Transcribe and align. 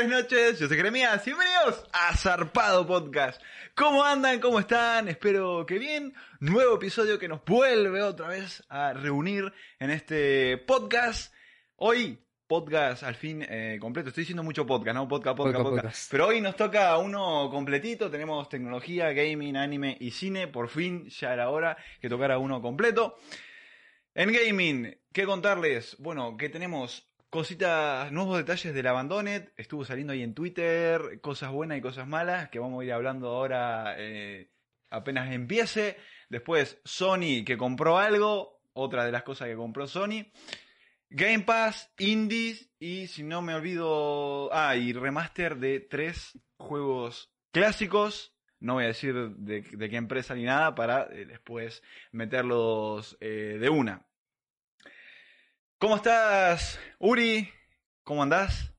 tardes, 0.00 0.08
noches. 0.08 0.58
Yo 0.58 0.66
soy 0.66 0.76
Jeremías. 0.78 1.22
Bienvenidos 1.24 1.84
a 1.92 2.16
Zarpado 2.16 2.86
Podcast. 2.86 3.42
¿Cómo 3.74 4.02
andan? 4.02 4.40
¿Cómo 4.40 4.58
están? 4.58 5.08
Espero 5.08 5.66
que 5.66 5.78
bien. 5.78 6.14
Nuevo 6.38 6.76
episodio 6.76 7.18
que 7.18 7.28
nos 7.28 7.44
vuelve 7.44 8.00
otra 8.02 8.28
vez 8.28 8.64
a 8.70 8.94
reunir 8.94 9.52
en 9.78 9.90
este 9.90 10.56
podcast. 10.56 11.34
Hoy, 11.76 12.18
podcast 12.46 13.02
al 13.02 13.14
fin 13.14 13.44
eh, 13.46 13.76
completo. 13.78 14.08
Estoy 14.08 14.22
diciendo 14.22 14.42
mucho 14.42 14.64
podcast, 14.64 14.94
¿no? 14.94 15.06
Podcast, 15.06 15.36
podcast, 15.36 15.56
Podcast, 15.56 15.68
podcast. 15.68 15.84
podcast. 15.84 16.10
Pero 16.12 16.28
hoy 16.28 16.40
nos 16.40 16.56
toca 16.56 16.96
uno 16.96 17.50
completito. 17.50 18.10
Tenemos 18.10 18.48
tecnología, 18.48 19.12
gaming, 19.12 19.56
anime 19.56 19.98
y 20.00 20.12
cine. 20.12 20.48
Por 20.48 20.70
fin, 20.70 21.10
ya 21.10 21.34
era 21.34 21.50
hora 21.50 21.76
que 22.00 22.08
tocara 22.08 22.38
uno 22.38 22.62
completo. 22.62 23.16
En 24.14 24.32
gaming, 24.32 24.98
¿qué 25.12 25.26
contarles? 25.26 25.96
Bueno, 25.98 26.38
que 26.38 26.48
tenemos 26.48 27.09
cositas, 27.30 28.10
nuevos 28.12 28.36
detalles 28.36 28.74
del 28.74 28.86
Abandoned. 28.86 29.48
Estuvo 29.56 29.84
saliendo 29.84 30.12
ahí 30.12 30.22
en 30.22 30.34
Twitter, 30.34 31.20
cosas 31.22 31.52
buenas 31.52 31.78
y 31.78 31.80
cosas 31.80 32.06
malas, 32.06 32.50
que 32.50 32.58
vamos 32.58 32.82
a 32.82 32.84
ir 32.84 32.92
hablando 32.92 33.28
ahora 33.28 33.94
eh, 33.96 34.50
apenas 34.90 35.32
empiece. 35.32 35.96
Después, 36.28 36.80
Sony 36.84 37.44
que 37.46 37.56
compró 37.56 37.98
algo, 37.98 38.60
otra 38.72 39.04
de 39.04 39.12
las 39.12 39.22
cosas 39.22 39.48
que 39.48 39.56
compró 39.56 39.86
Sony. 39.86 40.26
Game 41.08 41.40
Pass, 41.40 41.92
Indies 41.98 42.70
y 42.78 43.08
si 43.08 43.22
no 43.22 43.42
me 43.42 43.54
olvido, 43.54 44.52
ah, 44.52 44.76
y 44.76 44.92
remaster 44.92 45.56
de 45.56 45.80
tres 45.80 46.38
juegos 46.56 47.32
clásicos. 47.52 48.34
No 48.60 48.74
voy 48.74 48.84
a 48.84 48.88
decir 48.88 49.14
de, 49.14 49.62
de 49.62 49.90
qué 49.90 49.96
empresa 49.96 50.34
ni 50.34 50.44
nada 50.44 50.74
para 50.74 51.08
eh, 51.10 51.24
después 51.24 51.82
meterlos 52.12 53.16
eh, 53.20 53.58
de 53.60 53.68
una. 53.70 54.06
¿Cómo 55.80 55.96
estás, 55.96 56.78
Uri? 56.98 57.48
¿Cómo 58.04 58.22
andás? 58.22 58.74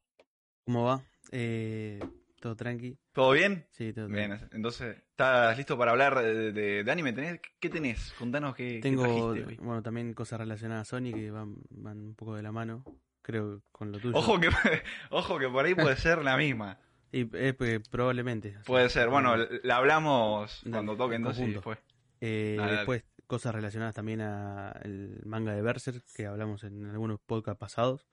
¿Cómo 0.66 0.83
va? 0.85 1.02
Eh, 1.31 1.99
¿Todo 2.39 2.55
tranqui? 2.55 2.95
¿Todo 3.11 3.31
bien? 3.31 3.66
Sí, 3.71 3.91
todo 3.91 4.07
Bien, 4.07 4.30
tranqui. 4.38 4.55
entonces, 4.55 4.97
¿estás 5.09 5.57
listo 5.57 5.75
para 5.79 5.91
hablar 5.91 6.19
de, 6.22 6.52
de- 6.52 6.83
de 6.83 6.91
anime? 6.91 7.11
¿Tenés- 7.13 7.41
¿Qué 7.59 7.69
tenés? 7.69 8.13
Contanos 8.19 8.55
qué, 8.55 8.75
qué 8.75 8.81
Tengo, 8.81 9.02
trajiste 9.33 9.57
bueno, 9.63 9.81
también 9.81 10.13
cosas 10.13 10.39
relacionadas 10.39 10.88
a 10.88 10.97
Sony 10.97 11.11
que 11.11 11.31
van, 11.31 11.55
van 11.72 11.97
un 11.99 12.13
poco 12.16 12.35
de 12.35 12.44
la 12.44 12.52
mano, 12.52 12.85
creo, 13.23 13.63
con 13.72 13.91
lo 13.91 13.99
tuyo. 13.99 14.16
Ojo 14.17 14.39
que, 14.39 14.49
ojo 15.09 15.39
que 15.39 15.49
por 15.49 15.66
ahí 15.66 15.73
puede 15.73 15.95
ser 15.95 16.23
la 16.23 16.38
misma. 16.38 16.79
Y, 17.13 17.27
eh, 17.35 17.53
pues, 17.53 17.81
probablemente. 17.89 18.52
o 18.52 18.53
sea, 18.53 18.63
Puede 18.63 18.88
ser. 18.88 19.09
Bueno, 19.09 19.35
la 19.63 19.75
hablamos 19.75 20.61
cuando 20.72 20.95
toque 20.95 21.16
en 21.16 21.23
entonces 21.23 21.53
después. 21.55 21.77
eh, 22.22 22.55
dale, 22.57 22.67
dale. 22.69 22.77
después, 22.77 23.03
cosas 23.32 23.56
relacionadas 23.56 23.96
también 23.96 24.20
al 24.20 25.22
manga 25.24 25.53
de 25.56 25.62
Berserk, 25.62 26.03
que 26.14 26.25
hablamos 26.25 26.66
en 26.66 26.86
algunos 26.88 27.18
podcasts 27.22 27.58
pasados. 27.58 28.06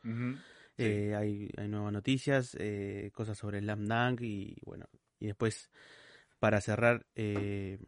Sí. 0.76 0.84
Eh, 0.84 1.14
hay, 1.16 1.50
hay 1.56 1.66
nuevas 1.66 1.92
noticias, 1.92 2.56
eh, 2.60 3.10
cosas 3.12 3.36
sobre 3.36 3.58
Slam 3.58 3.86
Dunk 3.86 4.20
y 4.20 4.56
bueno, 4.64 4.86
y 5.18 5.26
después 5.26 5.72
para 6.38 6.60
cerrar 6.60 7.04
eh, 7.16 7.80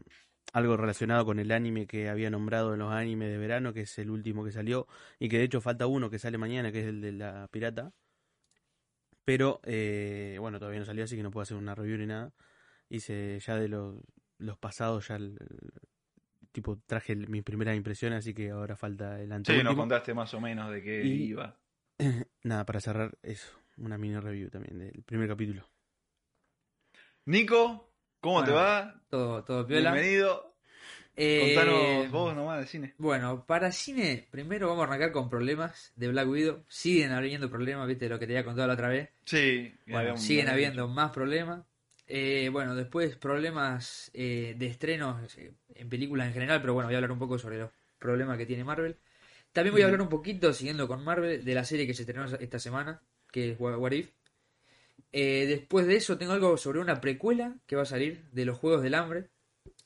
algo 0.52 0.76
relacionado 0.76 1.24
con 1.24 1.38
el 1.38 1.52
anime 1.52 1.86
que 1.86 2.08
había 2.08 2.30
nombrado 2.30 2.72
en 2.72 2.80
los 2.80 2.92
animes 2.92 3.30
de 3.30 3.38
verano, 3.38 3.72
que 3.72 3.82
es 3.82 3.96
el 4.00 4.10
último 4.10 4.44
que 4.44 4.50
salió 4.50 4.88
y 5.20 5.28
que 5.28 5.38
de 5.38 5.44
hecho 5.44 5.60
falta 5.60 5.86
uno 5.86 6.10
que 6.10 6.18
sale 6.18 6.36
mañana, 6.36 6.72
que 6.72 6.80
es 6.80 6.86
el 6.88 7.00
de 7.00 7.12
la 7.12 7.46
pirata. 7.52 7.92
Pero 9.24 9.60
eh, 9.62 10.36
bueno, 10.40 10.58
todavía 10.58 10.80
no 10.80 10.84
salió, 10.86 11.04
así 11.04 11.14
que 11.14 11.22
no 11.22 11.30
puedo 11.30 11.42
hacer 11.42 11.56
una 11.56 11.76
review 11.76 11.96
ni 11.96 12.06
nada. 12.06 12.32
Hice 12.88 13.38
ya 13.38 13.54
de 13.54 13.68
los, 13.68 13.94
los 14.38 14.58
pasados, 14.58 15.06
ya 15.06 15.14
el- 15.14 15.38
tipo 16.60 16.78
traje 16.86 17.16
mis 17.16 17.42
primeras 17.42 17.76
impresiones, 17.76 18.18
así 18.20 18.34
que 18.34 18.50
ahora 18.50 18.76
falta 18.76 19.20
el 19.20 19.30
Sí, 19.44 19.62
nos 19.62 19.74
contaste 19.74 20.14
más 20.14 20.32
o 20.34 20.40
menos 20.40 20.70
de 20.70 20.82
qué 20.82 21.02
Y- 21.04 21.28
iba. 21.30 21.56
Nada, 22.44 22.64
para 22.64 22.80
cerrar 22.80 23.16
eso, 23.22 23.48
una 23.76 23.98
mini 23.98 24.18
review 24.18 24.48
también 24.50 24.78
del 24.78 25.02
primer 25.04 25.28
capítulo. 25.28 25.66
Nico, 27.26 27.92
¿cómo 28.20 28.44
te 28.44 28.50
va? 28.50 29.02
Todo, 29.08 29.44
todo 29.44 29.66
piola. 29.66 29.92
Bienvenido. 29.92 30.46
Eh, 31.16 31.54
Contanos 31.54 32.10
vos 32.10 32.34
nomás 32.34 32.60
de 32.60 32.66
cine. 32.66 32.94
Bueno, 32.96 33.44
para 33.44 33.72
cine, 33.72 34.26
primero 34.30 34.68
vamos 34.68 34.84
a 34.84 34.86
arrancar 34.88 35.12
con 35.12 35.28
problemas 35.28 35.92
de 35.96 36.08
Black 36.08 36.28
Widow. 36.28 36.64
Siguen 36.68 37.12
habiendo 37.12 37.50
problemas, 37.50 37.86
viste 37.88 38.08
lo 38.08 38.18
que 38.18 38.26
te 38.26 38.32
había 38.32 38.44
contado 38.44 38.68
la 38.68 38.74
otra 38.74 38.88
vez. 38.88 39.10
Sí. 39.24 39.74
Bueno, 39.86 40.16
siguen 40.16 40.48
habiendo 40.48 40.88
más 40.88 41.10
problemas. 41.10 41.66
Eh, 42.12 42.48
bueno, 42.50 42.74
después 42.74 43.16
problemas 43.16 44.10
eh, 44.14 44.54
de 44.58 44.66
estrenos 44.66 45.36
eh, 45.38 45.52
en 45.74 45.88
películas 45.88 46.26
en 46.26 46.32
general, 46.32 46.60
pero 46.60 46.74
bueno, 46.74 46.88
voy 46.88 46.94
a 46.94 46.98
hablar 46.98 47.12
un 47.12 47.20
poco 47.20 47.38
sobre 47.38 47.58
los 47.58 47.70
problemas 48.00 48.36
que 48.36 48.46
tiene 48.46 48.64
Marvel. 48.64 48.96
También 49.52 49.72
voy 49.74 49.82
a 49.82 49.84
hablar 49.86 50.02
un 50.02 50.08
poquito, 50.08 50.52
siguiendo 50.52 50.88
con 50.88 51.04
Marvel, 51.04 51.44
de 51.44 51.54
la 51.54 51.64
serie 51.64 51.86
que 51.86 51.94
se 51.94 52.02
estrenó 52.02 52.24
esta 52.24 52.58
semana, 52.58 53.00
que 53.30 53.52
es 53.52 53.60
What 53.60 53.92
If. 53.92 54.10
Eh, 55.12 55.46
después 55.48 55.86
de 55.86 55.96
eso 55.96 56.18
tengo 56.18 56.32
algo 56.32 56.56
sobre 56.56 56.80
una 56.80 57.00
precuela 57.00 57.56
que 57.66 57.76
va 57.76 57.82
a 57.82 57.86
salir 57.86 58.24
de 58.32 58.44
los 58.44 58.58
Juegos 58.58 58.82
del 58.82 58.94
Hambre. 58.94 59.28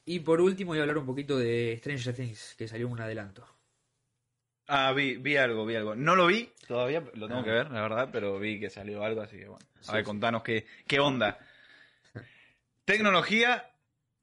Y 0.07 0.21
por 0.21 0.41
último 0.41 0.71
voy 0.71 0.79
a 0.79 0.83
hablar 0.83 0.99
un 0.99 1.07
poquito 1.07 1.39
de 1.39 1.77
Stranger 1.79 2.15
Things, 2.15 2.55
que 2.57 2.69
salió 2.69 2.89
un 2.89 3.01
adelanto. 3.01 3.47
Ah, 4.67 4.93
vi, 4.93 5.17
vi 5.17 5.37
algo, 5.37 5.67
vi 5.67 5.77
algo. 5.77 5.95
No 5.95 6.17
lo 6.17 6.27
vi 6.27 6.51
todavía, 6.67 7.03
lo 7.15 7.27
tengo 7.29 7.41
Ah. 7.41 7.45
que 7.45 7.51
ver, 7.51 7.71
la 7.71 7.83
verdad, 7.83 8.09
pero 8.13 8.39
vi 8.39 8.59
que 8.59 8.71
salió 8.71 9.05
algo, 9.05 9.21
así 9.21 9.37
que 9.39 9.49
bueno. 9.49 9.65
A 9.81 9.83
Sí, 9.83 9.93
ver, 9.93 10.03
sí. 10.03 10.07
contanos 10.07 10.43
qué, 10.43 10.67
qué 10.87 11.01
onda. 11.01 11.39
Tecnología, 12.85 13.71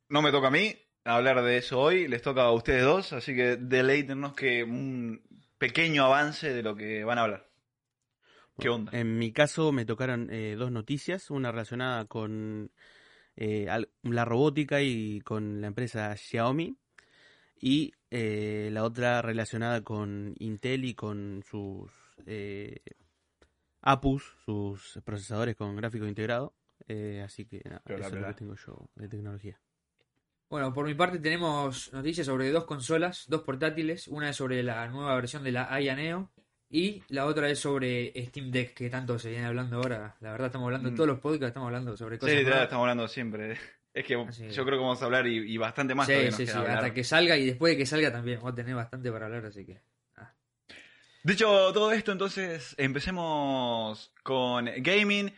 no 0.10 0.22
me 0.22 0.32
toca 0.32 0.50
a 0.50 0.52
mí 0.52 0.76
hablar 1.04 1.42
de 1.42 1.58
eso 1.58 1.80
hoy, 1.80 2.08
les 2.08 2.22
toca 2.22 2.44
a 2.44 2.52
ustedes 2.52 2.84
dos, 2.84 3.14
así 3.14 3.36
que 3.36 3.58
deleítenos 3.58 4.34
que 4.34 4.64
un 4.64 5.24
pequeño 5.58 6.06
avance 6.06 6.54
de 6.54 6.62
lo 6.62 6.76
que 6.76 7.04
van 7.04 7.18
a 7.18 7.22
hablar. 7.24 7.50
¿Qué 8.60 8.70
onda? 8.70 8.92
En 8.98 9.18
mi 9.18 9.32
caso 9.32 9.72
me 9.72 9.86
tocaron 9.86 10.30
eh, 10.32 10.56
dos 10.58 10.72
noticias, 10.72 11.32
una 11.32 11.52
relacionada 11.52 12.06
con 12.06 12.72
eh, 13.36 13.68
la 14.04 14.26
robótica 14.26 14.82
y 14.82 15.22
con 15.22 15.62
la 15.62 15.68
empresa 15.68 16.16
Xiaomi 16.16 16.78
y 17.60 17.94
eh, 18.12 18.70
la 18.72 18.84
otra 18.84 19.24
relacionada 19.24 19.82
con 19.82 20.36
Intel 20.38 20.86
y 20.86 20.94
con 20.94 21.44
sus 21.50 21.92
APUs, 23.82 24.36
sus 24.46 25.00
procesadores 25.04 25.56
con 25.56 25.76
gráfico 25.76 26.06
integrado. 26.06 26.54
Eh, 26.88 27.22
así 27.26 27.46
que 27.46 27.62
nada, 27.66 27.82
eso 27.86 27.94
es 27.96 28.02
lo 28.06 28.10
piola. 28.12 28.28
que 28.30 28.34
tengo 28.34 28.56
yo 28.56 28.90
de 28.96 29.08
tecnología. 29.08 29.60
Bueno, 30.50 30.74
por 30.74 30.86
mi 30.86 30.94
parte 30.96 31.20
tenemos 31.20 31.94
noticias 31.94 32.28
sobre 32.28 32.52
dos 32.52 32.66
consolas, 32.66 33.26
dos 33.30 33.42
portátiles. 33.44 34.08
Una 34.10 34.30
es 34.32 34.36
sobre 34.36 34.62
la 34.64 34.88
nueva 34.90 35.16
versión 35.16 35.44
de 35.44 35.52
la 35.54 35.74
Aya 35.74 35.96
Neo 35.96 36.30
y 36.70 37.02
la 37.10 37.26
otra 37.26 37.50
es 37.50 37.60
sobre 37.60 38.12
Steam 38.28 38.52
Deck, 38.52 38.74
que 38.74 38.90
tanto 38.90 39.18
se 39.18 39.30
viene 39.30 39.46
hablando 39.46 39.78
ahora. 39.78 40.16
La 40.20 40.32
verdad 40.32 40.48
estamos 40.48 40.66
hablando 40.66 40.90
en 40.90 40.94
Mm. 40.94 40.98
todos 40.98 41.08
los 41.08 41.20
podcasts, 41.20 41.48
estamos 41.48 41.68
hablando 41.68 41.96
sobre 41.96 42.16
Sí, 42.16 42.20
cosas 42.20 42.34
literal, 42.36 42.50
nuevas. 42.52 42.64
estamos 42.66 42.84
hablando 42.84 43.08
siempre. 43.08 43.58
Es 43.94 44.06
que 44.06 44.16
Así 44.16 44.44
yo 44.44 44.48
es. 44.50 44.56
creo 44.56 44.66
que 44.78 44.84
vamos 44.84 45.02
a 45.02 45.06
hablar 45.06 45.28
y, 45.28 45.54
y 45.54 45.58
bastante 45.58 45.94
más 45.94 46.08
Sí, 46.08 46.14
nos 46.14 46.36
sí, 46.36 46.46
queda 46.46 46.54
sí, 46.54 46.58
hablar. 46.60 46.78
hasta 46.78 46.94
que 46.94 47.04
salga 47.04 47.38
y 47.38 47.46
después 47.46 47.74
de 47.74 47.78
que 47.78 47.86
salga 47.86 48.10
también 48.10 48.38
vamos 48.40 48.54
a 48.54 48.56
tener 48.56 48.74
bastante 48.74 49.12
para 49.12 49.26
hablar, 49.26 49.46
así 49.48 49.66
que... 49.66 49.82
Dicho 51.24 51.72
todo 51.74 51.92
esto, 51.92 52.12
entonces 52.14 52.74
empecemos 52.80 54.12
con 54.24 54.66
gaming, 54.78 55.32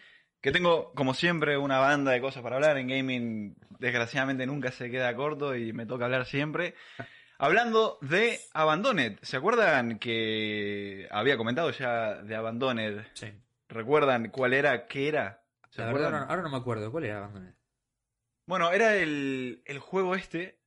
que 0.44 0.52
tengo 0.52 0.92
como 0.94 1.14
siempre 1.14 1.58
una 1.58 1.80
banda 1.80 2.12
de 2.12 2.20
cosas 2.20 2.44
para 2.44 2.58
hablar. 2.58 2.78
En 2.78 2.90
gaming 2.90 3.56
desgraciadamente 3.80 4.46
nunca 4.46 4.72
se 4.72 4.92
queda 4.92 5.16
corto 5.16 5.56
y 5.56 5.72
me 5.72 5.86
toca 5.86 6.04
hablar 6.04 6.26
siempre. 6.26 6.76
Hablando 7.38 7.98
de 8.02 8.40
Abandoned, 8.54 9.18
¿se 9.22 9.38
acuerdan 9.38 10.00
que 10.00 11.08
había 11.12 11.38
comentado 11.38 11.72
ya 11.72 12.16
de 12.22 12.36
Abandoned? 12.36 13.06
Sí. 13.14 13.28
¿Recuerdan 13.70 14.30
cuál 14.32 14.54
era? 14.54 14.86
¿Qué 14.86 15.08
era? 15.08 15.42
¿Se 15.70 15.82
La 15.82 15.88
acuerdan? 15.88 16.14
ahora, 16.14 16.26
ahora 16.30 16.42
no 16.44 16.50
me 16.50 16.58
acuerdo, 16.58 16.92
¿cuál 16.92 17.06
era 17.06 17.20
Abandoned? 17.20 17.54
Bueno, 18.46 18.70
era 18.74 18.98
el, 18.98 19.64
el 19.66 19.80
juego 19.80 20.14
este 20.14 20.60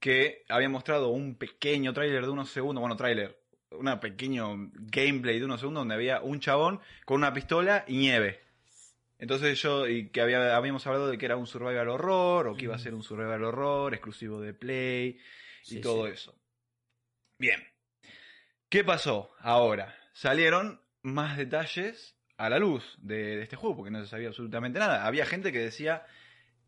que 0.00 0.44
había 0.48 0.68
mostrado 0.68 1.10
un 1.10 1.36
pequeño 1.36 1.92
tráiler 1.92 2.24
de 2.24 2.30
unos 2.30 2.50
segundos, 2.50 2.80
bueno, 2.80 2.96
tráiler, 2.96 3.40
una 3.70 4.00
pequeño 4.00 4.70
gameplay 4.72 5.38
de 5.38 5.44
unos 5.44 5.60
segundos 5.60 5.82
donde 5.82 5.94
había 5.94 6.20
un 6.20 6.40
chabón 6.40 6.80
con 7.04 7.18
una 7.18 7.32
pistola 7.32 7.84
y 7.86 7.96
nieve. 7.96 8.40
Entonces 9.20 9.60
yo, 9.60 9.86
y 9.86 10.08
que 10.08 10.22
había, 10.22 10.56
habíamos 10.56 10.86
hablado 10.86 11.08
de 11.08 11.18
que 11.18 11.26
era 11.26 11.36
un 11.36 11.46
survival 11.46 11.90
horror, 11.90 12.48
o 12.48 12.56
que 12.56 12.64
iba 12.64 12.74
a 12.74 12.78
ser 12.78 12.94
un 12.94 13.02
survival 13.02 13.44
horror 13.44 13.92
exclusivo 13.92 14.40
de 14.40 14.54
Play, 14.54 15.18
y 15.68 15.80
todo 15.82 16.06
sí. 16.06 16.12
eso. 16.14 16.40
Bien. 17.38 17.62
¿Qué 18.70 18.82
pasó 18.82 19.30
ahora? 19.40 19.94
Salieron 20.14 20.80
más 21.02 21.36
detalles 21.36 22.16
a 22.38 22.48
la 22.48 22.58
luz 22.58 22.96
de, 23.02 23.36
de 23.36 23.42
este 23.42 23.56
juego, 23.56 23.76
porque 23.76 23.90
no 23.90 24.02
se 24.02 24.08
sabía 24.08 24.28
absolutamente 24.28 24.78
nada. 24.78 25.04
Había 25.04 25.26
gente 25.26 25.52
que 25.52 25.58
decía 25.58 26.06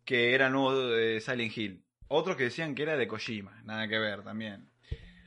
que 0.04 0.34
era 0.34 0.50
nuevo 0.50 0.88
de 0.88 1.22
Silent 1.22 1.56
Hill. 1.56 1.86
Otros 2.08 2.36
que 2.36 2.44
decían 2.44 2.74
que 2.74 2.82
era 2.82 2.98
de 2.98 3.08
Kojima, 3.08 3.62
nada 3.64 3.88
que 3.88 3.98
ver 3.98 4.22
también. 4.22 4.70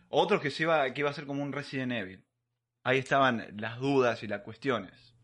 Otros 0.09 0.41
que, 0.41 0.51
se 0.51 0.61
iba, 0.61 0.93
que 0.93 1.01
iba 1.01 1.09
a 1.09 1.13
ser 1.13 1.25
como 1.25 1.41
un 1.41 1.53
Resident 1.53 1.91
Evil. 1.91 2.23
Ahí 2.83 2.99
estaban 2.99 3.47
las 3.57 3.79
dudas 3.79 4.21
y 4.21 4.27
las 4.27 4.41
cuestiones. 4.41 5.14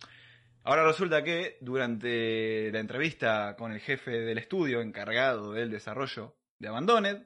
Ahora 0.63 0.85
resulta 0.85 1.23
que 1.23 1.57
durante 1.59 2.71
la 2.71 2.79
entrevista 2.79 3.55
con 3.57 3.71
el 3.71 3.79
jefe 3.79 4.11
del 4.11 4.37
estudio 4.37 4.81
encargado 4.81 5.53
del 5.53 5.71
desarrollo 5.71 6.35
de 6.59 6.67
Abandoned, 6.67 7.23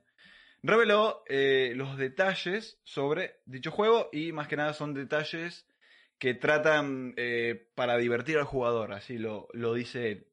reveló 0.63 1.23
eh, 1.27 1.73
los 1.75 1.97
detalles 1.97 2.79
sobre 2.85 3.41
dicho 3.45 3.71
juego 3.71 4.09
y 4.13 4.31
más 4.31 4.47
que 4.47 4.55
nada 4.55 4.73
son 4.73 4.93
detalles 4.93 5.67
que 6.17 6.33
tratan 6.33 7.13
eh, 7.17 7.69
para 7.75 7.97
divertir 7.97 8.37
al 8.37 8.45
jugador, 8.45 8.93
así 8.93 9.17
lo, 9.17 9.49
lo 9.51 9.73
dice 9.73 10.11
él. 10.11 10.27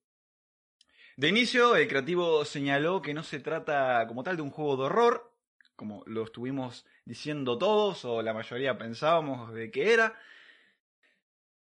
De 1.16 1.28
inicio, 1.28 1.74
el 1.74 1.88
creativo 1.88 2.44
señaló 2.44 3.02
que 3.02 3.14
no 3.14 3.24
se 3.24 3.40
trata 3.40 4.06
como 4.06 4.22
tal 4.22 4.36
de 4.36 4.42
un 4.42 4.50
juego 4.50 4.76
de 4.76 4.84
horror, 4.84 5.34
como 5.74 6.04
lo 6.06 6.22
estuvimos 6.22 6.86
diciendo 7.04 7.58
todos, 7.58 8.04
o 8.04 8.22
la 8.22 8.32
mayoría 8.32 8.78
pensábamos 8.78 9.52
de 9.52 9.72
que 9.72 9.92
era, 9.92 10.16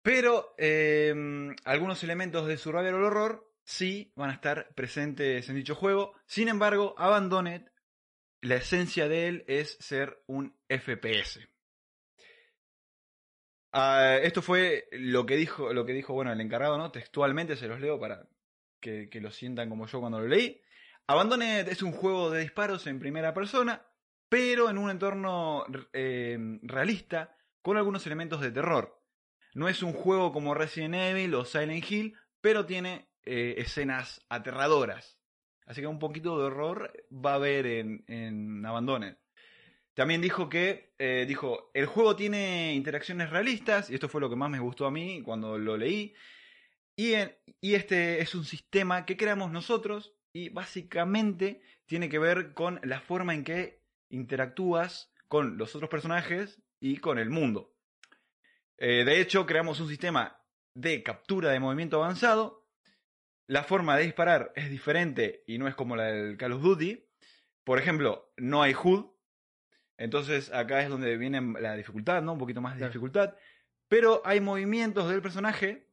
pero 0.07 0.55
eh, 0.57 1.13
algunos 1.65 2.05
elementos 2.05 2.47
de 2.47 2.59
survival 2.59 2.95
horror 2.95 3.53
sí 3.65 4.13
van 4.15 4.31
a 4.31 4.35
estar 4.35 4.73
presentes 4.77 5.49
en 5.49 5.57
dicho 5.57 5.75
juego. 5.75 6.15
Sin 6.27 6.47
embargo, 6.47 6.95
Abandoned, 6.97 7.63
la 8.41 8.55
esencia 8.55 9.09
de 9.09 9.27
él 9.27 9.45
es 9.49 9.77
ser 9.81 10.23
un 10.29 10.57
FPS. 10.69 11.41
Ah, 13.73 14.17
esto 14.23 14.43
fue 14.43 14.87
lo 14.93 15.27
que 15.27 15.35
dijo, 15.35 15.73
lo 15.73 15.85
que 15.85 15.93
dijo, 15.93 16.13
bueno, 16.13 16.33
el 16.33 16.41
encargado, 16.41 16.79
¿no? 16.79 16.93
Textualmente 16.93 17.57
se 17.57 17.67
los 17.67 17.81
leo 17.81 17.99
para 17.99 18.29
que, 18.79 19.11
que 19.11 19.21
lo 19.21 19.33
sientan 19.33 19.69
como 19.69 19.89
yo 19.89 19.99
cuando 19.99 20.21
lo 20.21 20.29
leí. 20.29 20.63
Abandoned 21.09 21.67
es 21.67 21.83
un 21.83 21.91
juego 21.91 22.31
de 22.31 22.43
disparos 22.43 22.87
en 22.87 23.01
primera 23.01 23.35
persona, 23.35 23.85
pero 24.29 24.71
en 24.71 24.79
un 24.79 24.89
entorno 24.89 25.65
eh, 25.93 26.39
realista 26.63 27.37
con 27.61 27.77
algunos 27.77 28.07
elementos 28.07 28.41
de 28.41 28.53
terror. 28.53 28.96
No 29.57 29.71
es 29.71 29.83
un 29.83 29.95
juego 29.95 30.33
como 30.33 30.53
Resident 30.53 30.97
Evil 30.97 31.35
o 31.35 31.47
Silent 31.47 31.91
Hill, 31.91 32.15
pero 32.43 32.67
tiene 32.67 33.09
eh, 33.25 33.55
escenas 33.57 34.21
aterradoras. 34.29 35.19
Así 35.65 35.81
que 35.81 35.87
un 35.87 35.99
poquito 35.99 36.39
de 36.39 36.45
horror 36.45 36.93
va 37.11 37.33
a 37.33 37.37
haber 37.37 37.65
en, 37.65 38.05
en 38.07 38.67
Abandoned. 38.67 39.17
También 39.95 40.21
dijo 40.21 40.51
que, 40.51 40.93
eh, 40.99 41.25
dijo, 41.27 41.71
el 41.73 41.87
juego 41.87 42.17
tiene 42.17 42.75
interacciones 42.75 43.31
realistas, 43.31 43.89
y 43.89 43.95
esto 43.95 44.11
fue 44.11 44.21
lo 44.21 44.29
que 44.29 44.37
más 44.37 44.51
me 44.51 44.61
gustó 44.61 44.85
a 44.85 44.91
mí 44.91 45.23
cuando 45.23 45.57
lo 45.57 45.79
leí, 45.79 46.13
y, 46.95 47.15
y 47.63 47.77
este 47.77 48.21
es 48.21 48.35
un 48.35 48.45
sistema 48.45 49.07
que 49.07 49.17
creamos 49.17 49.51
nosotros, 49.51 50.13
y 50.35 50.51
básicamente 50.51 51.63
tiene 51.87 52.11
que 52.11 52.19
ver 52.19 52.53
con 52.53 52.79
la 52.83 53.01
forma 53.01 53.33
en 53.33 53.43
que 53.43 53.81
interactúas 54.11 55.15
con 55.29 55.57
los 55.57 55.75
otros 55.75 55.89
personajes 55.89 56.61
y 56.79 56.99
con 56.99 57.19
el 57.19 57.31
mundo. 57.31 57.73
Eh, 58.79 59.05
de 59.05 59.21
hecho, 59.21 59.47
creamos 59.47 59.81
un 59.81 59.89
sistema 59.89 60.41
de 60.75 61.03
captura 61.03 61.51
de 61.51 61.61
movimiento 61.61 61.97
avanzado. 62.03 62.67
La 63.49 63.63
forma 63.65 63.97
de 63.97 64.05
disparar 64.05 64.53
es 64.57 64.69
diferente 64.71 65.45
y 65.47 65.59
no 65.59 65.69
es 65.69 65.75
como 65.75 65.97
la 65.97 66.05
del 66.05 66.37
Call 66.37 66.53
of 66.53 66.63
Duty. 66.63 67.09
Por 67.65 67.79
ejemplo, 67.79 68.33
no 68.37 68.63
hay 68.63 68.75
HUD. 68.75 69.07
Entonces 69.99 70.53
acá 70.53 70.83
es 70.83 70.89
donde 70.89 71.17
viene 71.17 71.41
la 71.61 71.75
dificultad, 71.75 72.23
¿no? 72.23 72.33
Un 72.35 72.39
poquito 72.39 72.61
más 72.61 72.75
de 72.75 72.79
Claro. 72.81 72.93
dificultad. 72.93 73.35
Pero 73.89 74.21
hay 74.25 74.41
movimientos 74.41 75.09
del 75.09 75.23
personaje 75.23 75.89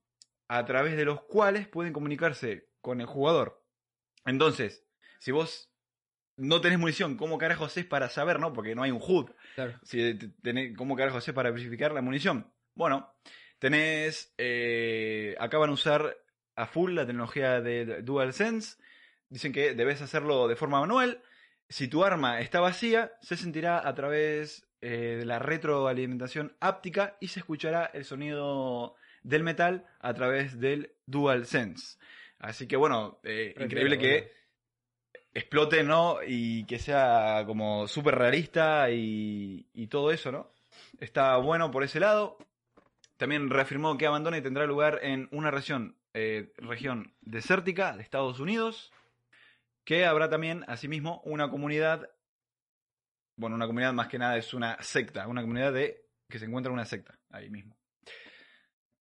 a 0.48 0.66
través 0.66 0.98
de 0.98 1.06
los 1.06 1.22
cuales 1.24 1.68
pueden 1.68 1.94
comunicarse 1.94 2.70
con 2.82 3.00
el 3.00 3.08
jugador. 3.08 3.64
Entonces, 4.26 4.86
si 5.20 5.32
vos 5.32 5.72
no 6.36 6.60
tenés 6.60 6.80
munición, 6.80 7.16
¿cómo 7.18 7.38
carajo 7.38 7.66
haces 7.66 7.86
para 7.86 8.10
saber, 8.10 8.40
no? 8.40 8.52
Porque 8.52 8.76
no 8.76 8.84
hay 8.84 8.92
un 8.92 9.00
HUD. 9.02 9.30
Claro. 9.56 9.80
Si 9.84 10.18
tenés, 10.42 10.76
¿Cómo 10.76 10.96
carajo 10.96 11.18
haces 11.20 11.34
para 11.34 11.52
verificar 11.52 11.92
la 11.94 12.02
munición? 12.02 12.52
Bueno, 12.76 13.14
tenés. 13.60 14.34
eh, 14.38 15.36
acá 15.40 15.58
van 15.58 15.70
a 15.70 15.74
usar 15.74 16.18
a 16.56 16.66
full 16.68 16.94
la 16.94 17.06
tecnología 17.06 17.62
de 17.62 18.02
DualSense. 18.02 18.78
Dicen 19.30 19.52
que 19.52 19.74
debes 19.74 20.02
hacerlo 20.02 20.48
de 20.48 20.56
forma 20.56 20.80
manual. 20.80 21.22
Si 21.70 21.88
tu 21.88 22.04
arma 22.04 22.40
está 22.42 22.60
vacía, 22.60 23.14
se 23.22 23.36
sentirá 23.36 23.88
a 23.88 23.96
través 23.96 24.68
eh, 24.82 25.16
de 25.20 25.26
la 25.26 25.40
retroalimentación 25.40 26.56
áptica 26.60 27.18
y 27.20 27.30
se 27.30 27.40
escuchará 27.40 27.86
el 27.94 28.06
sonido 28.06 28.96
del 29.24 29.44
metal 29.44 29.88
a 30.00 30.14
través 30.14 30.60
del 30.60 30.94
DualSense. 31.06 31.98
Así 32.40 32.68
que 32.68 32.76
bueno, 32.76 33.20
eh, 33.24 33.54
Re 33.56 33.66
increíble 33.66 33.98
que 33.98 34.32
explote, 35.34 35.84
¿no? 35.84 36.18
Y 36.26 36.66
que 36.66 36.78
sea 36.78 37.44
como 37.48 37.88
súper 37.88 38.16
realista 38.16 38.92
y, 38.92 39.68
y 39.74 39.88
todo 39.88 40.12
eso, 40.12 40.32
¿no? 40.32 40.52
Está 41.00 41.38
bueno 41.38 41.72
por 41.72 41.84
ese 41.84 42.00
lado. 42.00 42.38
También 43.24 43.50
reafirmó 43.50 43.98
que 43.98 44.06
Abandone 44.06 44.42
tendrá 44.42 44.66
lugar 44.66 45.00
en 45.02 45.30
una 45.32 45.50
región, 45.50 45.96
eh, 46.14 46.52
región 46.58 47.16
desértica 47.22 47.96
de 47.96 48.04
Estados 48.04 48.42
Unidos, 48.42 48.92
que 49.86 50.06
habrá 50.06 50.30
también, 50.30 50.66
asimismo, 50.68 51.22
una 51.24 51.50
comunidad, 51.50 52.10
bueno, 53.38 53.56
una 53.56 53.66
comunidad 53.66 53.94
más 53.94 54.10
que 54.10 54.20
nada 54.20 54.36
es 54.36 54.54
una 54.54 54.76
secta, 54.82 55.26
una 55.30 55.40
comunidad 55.40 55.72
de 55.72 56.06
que 56.28 56.38
se 56.38 56.48
encuentra 56.48 56.74
una 56.74 56.84
secta 56.84 57.18
ahí 57.30 57.50
mismo. 57.50 57.78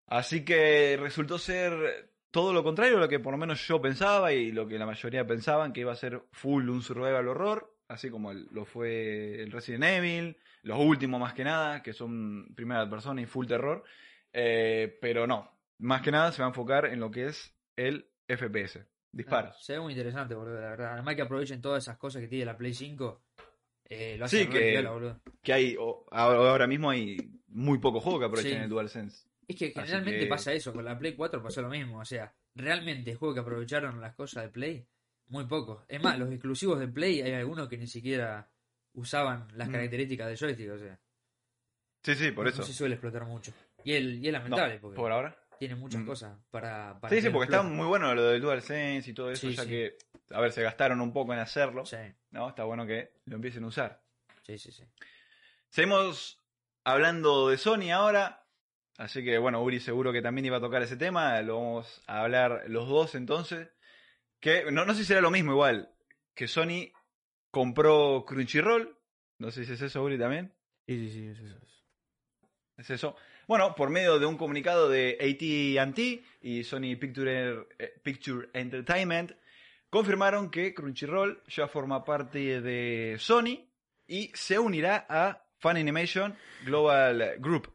Así 0.06 0.44
que 0.44 0.96
resultó 1.00 1.36
ser 1.36 2.12
todo 2.30 2.52
lo 2.52 2.62
contrario 2.62 2.98
a 2.98 3.00
lo 3.00 3.08
que 3.08 3.18
por 3.18 3.32
lo 3.32 3.38
menos 3.38 3.66
yo 3.66 3.82
pensaba 3.82 4.32
y 4.32 4.52
lo 4.52 4.68
que 4.68 4.78
la 4.78 4.86
mayoría 4.86 5.26
pensaban, 5.26 5.72
que 5.72 5.80
iba 5.80 5.90
a 5.90 5.96
ser 5.96 6.22
full 6.30 6.68
un 6.68 6.80
survival 6.80 7.26
horror, 7.26 7.76
así 7.88 8.08
como 8.08 8.32
lo 8.32 8.64
fue 8.66 9.42
el 9.42 9.50
Resident 9.50 9.82
Evil, 9.82 10.36
los 10.62 10.78
últimos 10.78 11.20
más 11.20 11.34
que 11.34 11.42
nada, 11.42 11.82
que 11.82 11.92
son 11.92 12.54
primera 12.54 12.88
persona 12.88 13.20
y 13.20 13.26
full 13.26 13.46
terror, 13.46 13.82
eh, 14.32 14.98
pero 15.00 15.26
no, 15.26 15.50
más 15.78 16.02
que 16.02 16.10
nada 16.10 16.32
se 16.32 16.42
va 16.42 16.46
a 16.46 16.50
enfocar 16.50 16.86
en 16.86 17.00
lo 17.00 17.10
que 17.10 17.26
es 17.26 17.54
el 17.76 18.08
FPS, 18.28 18.84
disparos. 19.12 19.54
Ah, 19.56 19.60
se 19.60 19.72
ve 19.74 19.80
muy 19.80 19.92
interesante, 19.92 20.34
boludo, 20.34 20.60
la 20.60 20.70
verdad. 20.70 20.92
Además 20.94 21.16
que 21.16 21.22
aprovechen 21.22 21.60
todas 21.60 21.82
esas 21.84 21.98
cosas 21.98 22.22
que 22.22 22.28
tiene 22.28 22.44
la 22.46 22.56
Play 22.56 22.74
5. 22.74 23.22
Eh, 23.84 24.16
lo 24.18 24.26
Sí, 24.28 24.46
que- 24.48 24.72
piola, 24.72 24.90
boludo. 24.90 25.20
Que 25.42 25.52
hay, 25.52 25.76
o- 25.78 26.06
ahora 26.10 26.66
mismo 26.66 26.88
hay 26.90 27.16
muy 27.48 27.78
pocos 27.78 28.02
juegos 28.02 28.20
que 28.20 28.26
aprovechan 28.26 28.52
Sí. 28.58 28.64
el 28.64 28.70
DualSense. 28.70 29.28
Es 29.46 29.56
que 29.56 29.70
generalmente 29.72 30.20
que- 30.20 30.26
pasa 30.26 30.52
eso, 30.52 30.72
con 30.72 30.84
la 30.84 30.98
Play 30.98 31.14
4 31.14 31.42
pasó 31.42 31.60
lo 31.60 31.68
mismo, 31.68 31.98
o 31.98 32.04
sea, 32.04 32.32
realmente 32.54 33.14
juegos 33.14 33.34
que 33.34 33.40
aprovecharon 33.40 34.00
las 34.00 34.14
cosas 34.14 34.44
de 34.44 34.48
Play, 34.50 34.86
muy 35.28 35.44
pocos. 35.46 35.84
Es 35.88 36.02
más, 36.02 36.18
los 36.18 36.30
exclusivos 36.30 36.78
de 36.78 36.88
Play 36.88 37.20
hay 37.20 37.32
algunos 37.32 37.68
que 37.68 37.76
ni 37.76 37.86
siquiera 37.86 38.48
usaban 38.94 39.48
las 39.56 39.68
Mm. 39.68 39.72
características 39.72 40.28
del 40.28 40.38
joystick, 40.38 40.70
o 40.70 40.78
sea, 40.78 40.98
Sí, 42.04 42.14
sí, 42.14 42.30
por 42.32 42.44
no 42.44 42.50
eso. 42.50 42.62
se 42.62 42.72
suele 42.72 42.94
explotar 42.94 43.24
mucho. 43.26 43.52
Y, 43.84 43.92
el, 43.94 44.14
y 44.24 44.26
es 44.28 44.32
No, 44.32 44.38
lamentable, 44.38 44.78
porque 44.78 44.96
por 44.96 45.12
ahora. 45.12 45.36
tiene 45.58 45.74
muchas 45.76 46.00
Mm. 46.02 46.06
cosas 46.06 46.38
para... 46.50 46.98
para 47.00 47.14
Sí, 47.14 47.20
sí, 47.22 47.30
porque 47.30 47.44
está 47.44 47.62
muy 47.62 47.86
bueno 47.86 48.14
lo 48.14 48.24
del 48.24 48.40
DualSense 48.40 49.10
y 49.10 49.14
todo 49.14 49.30
eso, 49.30 49.48
Sí, 49.48 49.54
ya 49.56 49.62
sí. 49.64 49.68
que, 49.68 49.96
a 50.30 50.40
ver, 50.40 50.52
se 50.52 50.62
gastaron 50.62 51.00
un 51.00 51.12
poco 51.12 51.32
en 51.32 51.38
hacerlo, 51.40 51.84
Sí, 51.86 51.96
¿no? 52.30 52.48
Está 52.48 52.64
bueno 52.64 52.86
que 52.86 53.12
lo 53.26 53.36
empiecen 53.36 53.64
a 53.64 53.68
usar. 53.68 54.02
sí, 54.42 54.58
sí, 54.58 54.72
sí. 54.72 54.84
Seguimos 55.70 56.38
hablando 56.84 57.48
de 57.48 57.56
Sony 57.58 57.90
ahora, 57.92 58.44
así 58.98 59.24
que 59.24 59.38
bueno, 59.38 59.62
Uri 59.62 59.80
seguro 59.80 60.12
que 60.12 60.20
también 60.22 60.44
iba 60.46 60.56
a 60.58 60.60
tocar 60.60 60.82
ese 60.82 60.96
tema, 60.96 61.40
lo 61.42 61.56
vamos 61.56 62.02
a 62.06 62.22
hablar 62.22 62.64
los 62.68 62.88
dos 62.88 63.14
entonces, 63.14 63.68
que 64.40 64.70
no, 64.72 64.84
no 64.84 64.92
sé 64.94 65.00
si 65.00 65.06
será 65.06 65.20
lo 65.20 65.30
mismo 65.30 65.52
igual, 65.52 65.94
que 66.34 66.48
Sony 66.48 66.90
compró 67.50 68.24
Crunchyroll, 68.26 68.98
no 69.38 69.50
sé 69.50 69.64
si 69.64 69.72
es 69.72 69.80
eso 69.82 70.02
Uri 70.02 70.18
también. 70.18 70.52
Sí, 70.86 70.98
sí, 71.08 71.12
sí, 71.12 71.26
es 71.28 71.38
eso. 71.38 71.56
es. 71.62 71.82
Es 72.78 72.90
eso. 72.90 73.16
Bueno, 73.48 73.74
por 73.74 73.90
medio 73.90 74.18
de 74.18 74.26
un 74.26 74.36
comunicado 74.36 74.88
de 74.88 75.18
AT&T 75.20 76.24
y 76.42 76.64
Sony 76.64 76.96
Picture, 76.98 77.66
eh, 77.78 77.92
Picture 78.02 78.48
Entertainment, 78.52 79.32
confirmaron 79.90 80.50
que 80.50 80.72
Crunchyroll 80.72 81.42
ya 81.48 81.66
forma 81.66 82.04
parte 82.04 82.60
de 82.60 83.16
Sony 83.18 83.68
y 84.06 84.30
se 84.34 84.58
unirá 84.58 85.06
a 85.08 85.44
Funimation 85.58 86.36
Global 86.64 87.36
Group. 87.38 87.72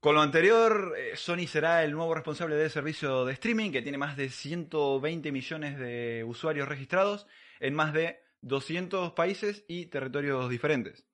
Con 0.00 0.16
lo 0.16 0.20
anterior, 0.20 0.94
eh, 0.98 1.16
Sony 1.16 1.46
será 1.46 1.82
el 1.84 1.92
nuevo 1.92 2.14
responsable 2.14 2.56
del 2.56 2.70
servicio 2.70 3.24
de 3.24 3.32
streaming 3.32 3.70
que 3.70 3.82
tiene 3.82 3.96
más 3.96 4.16
de 4.16 4.28
120 4.28 5.32
millones 5.32 5.78
de 5.78 6.24
usuarios 6.24 6.68
registrados 6.68 7.26
en 7.60 7.74
más 7.74 7.92
de 7.92 8.20
200 8.42 9.12
países 9.12 9.64
y 9.66 9.86
territorios 9.86 10.50
diferentes. 10.50 11.06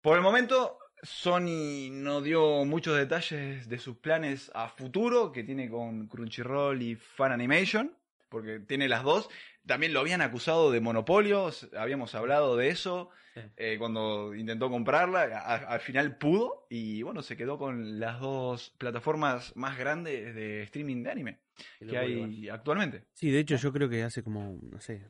Por 0.00 0.16
el 0.16 0.22
momento, 0.22 0.78
Sony 1.06 1.88
no 1.92 2.20
dio 2.20 2.64
muchos 2.64 2.96
detalles 2.96 3.68
de 3.68 3.78
sus 3.78 3.96
planes 3.96 4.50
a 4.54 4.68
futuro 4.68 5.32
que 5.32 5.44
tiene 5.44 5.70
con 5.70 6.08
Crunchyroll 6.08 6.82
y 6.82 6.96
Fan 6.96 7.32
Animation, 7.32 7.92
porque 8.28 8.60
tiene 8.60 8.88
las 8.88 9.04
dos. 9.04 9.28
También 9.66 9.92
lo 9.92 10.00
habían 10.00 10.20
acusado 10.20 10.70
de 10.70 10.80
monopolio, 10.80 11.50
habíamos 11.78 12.14
hablado 12.14 12.56
de 12.56 12.68
eso 12.68 13.10
Sí. 13.34 13.42
eh, 13.58 13.76
cuando 13.78 14.34
intentó 14.34 14.68
comprarla. 14.70 15.22
a- 15.38 15.56
al 15.56 15.80
final 15.80 16.16
pudo 16.16 16.66
y 16.70 17.02
bueno, 17.02 17.22
se 17.22 17.36
quedó 17.36 17.58
con 17.58 18.00
las 18.00 18.18
dos 18.20 18.70
plataformas 18.78 19.54
más 19.56 19.76
grandes 19.78 20.34
de 20.34 20.62
streaming 20.62 21.02
de 21.02 21.10
anime 21.10 21.38
que 21.78 21.98
hay 21.98 22.48
actualmente. 22.48 23.04
Sí, 23.12 23.30
de 23.30 23.40
hecho 23.40 23.56
yo 23.56 23.72
creo 23.72 23.88
que 23.90 24.02
hace 24.02 24.22
como, 24.22 24.58
no 24.62 24.80
sé, 24.80 25.06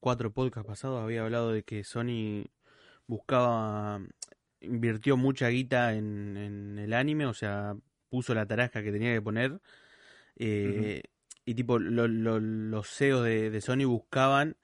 cuatro 0.00 0.32
podcasts 0.32 0.66
pasados 0.68 1.00
había 1.02 1.22
hablado 1.22 1.52
de 1.52 1.62
que 1.62 1.84
Sony 1.84 2.44
buscaba, 3.06 4.00
invirtió 4.60 5.16
mucha 5.16 5.48
guita 5.48 5.94
en, 5.94 6.36
en 6.36 6.78
el 6.78 6.92
anime, 6.94 7.26
o 7.26 7.34
sea, 7.34 7.76
puso 8.08 8.34
la 8.34 8.46
tarasca 8.46 8.82
que 8.82 8.92
tenía 8.92 9.12
que 9.14 9.22
poner. 9.22 9.60
eh, 10.36 11.02
Y 11.44 11.54
tipo, 11.54 11.78
lo- 11.78 12.08
lo- 12.08 12.40
los 12.40 12.88
CEOs 12.88 13.24
de, 13.24 13.50
de 13.50 13.60
Sony 13.60 13.84
buscaban 13.86 14.56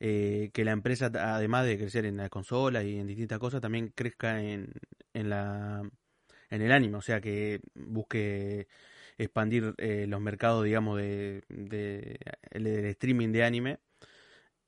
eh, 0.00 0.50
que 0.54 0.64
la 0.64 0.72
empresa, 0.72 1.06
además 1.14 1.66
de 1.66 1.78
crecer 1.78 2.06
en 2.06 2.16
la 2.18 2.28
consola 2.28 2.82
y 2.84 2.98
en 2.98 3.06
distintas 3.06 3.38
cosas, 3.38 3.60
también 3.60 3.88
crezca 3.94 4.42
en, 4.42 4.72
en 5.14 5.30
la 5.30 5.82
en 6.50 6.62
el 6.62 6.72
anime, 6.72 6.98
o 6.98 7.02
sea, 7.02 7.20
que 7.20 7.60
busque 7.74 8.68
expandir 9.18 9.74
eh, 9.78 10.06
los 10.08 10.20
mercados, 10.20 10.64
digamos, 10.64 10.98
de, 10.98 11.42
de- 11.48 12.18
el- 12.50 12.64
del 12.64 12.84
streaming 12.86 13.30
de 13.32 13.44
anime 13.44 13.78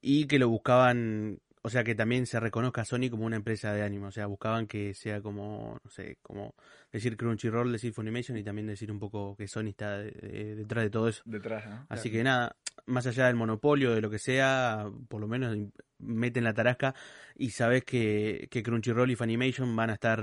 y 0.00 0.26
que 0.26 0.38
lo 0.38 0.48
buscaban, 0.48 1.40
o 1.66 1.70
sea, 1.70 1.82
que 1.82 1.94
también 1.94 2.26
se 2.26 2.38
reconozca 2.38 2.82
a 2.82 2.84
Sony 2.84 3.08
como 3.10 3.24
una 3.24 3.36
empresa 3.36 3.72
de 3.72 3.82
anime, 3.82 4.08
o 4.08 4.10
sea, 4.12 4.26
buscaban 4.26 4.66
que 4.66 4.92
sea 4.92 5.22
como, 5.22 5.78
no 5.82 5.90
sé, 5.90 6.18
como 6.20 6.54
decir 6.92 7.16
Crunchyroll, 7.16 7.72
decir 7.72 7.94
Funimation 7.94 8.36
y 8.36 8.44
también 8.44 8.66
decir 8.66 8.92
un 8.92 8.98
poco 8.98 9.34
que 9.34 9.48
Sony 9.48 9.68
está 9.68 9.96
de- 9.98 10.10
de- 10.10 10.54
detrás 10.56 10.84
de 10.84 10.90
todo 10.90 11.08
eso. 11.08 11.22
Detrás, 11.24 11.66
¿no? 11.66 11.86
Así 11.88 12.10
que 12.10 12.22
nada, 12.22 12.54
más 12.84 13.06
allá 13.06 13.28
del 13.28 13.36
monopolio, 13.36 13.94
de 13.94 14.02
lo 14.02 14.10
que 14.10 14.18
sea, 14.18 14.90
por 15.08 15.22
lo 15.22 15.26
menos 15.26 15.56
meten 15.98 16.44
la 16.44 16.52
tarasca 16.52 16.94
y 17.34 17.48
sabes 17.48 17.82
que, 17.84 18.46
que 18.50 18.62
Crunchyroll 18.62 19.10
y 19.10 19.16
Funimation 19.16 19.74
van 19.74 19.88
a 19.88 19.94
estar 19.94 20.22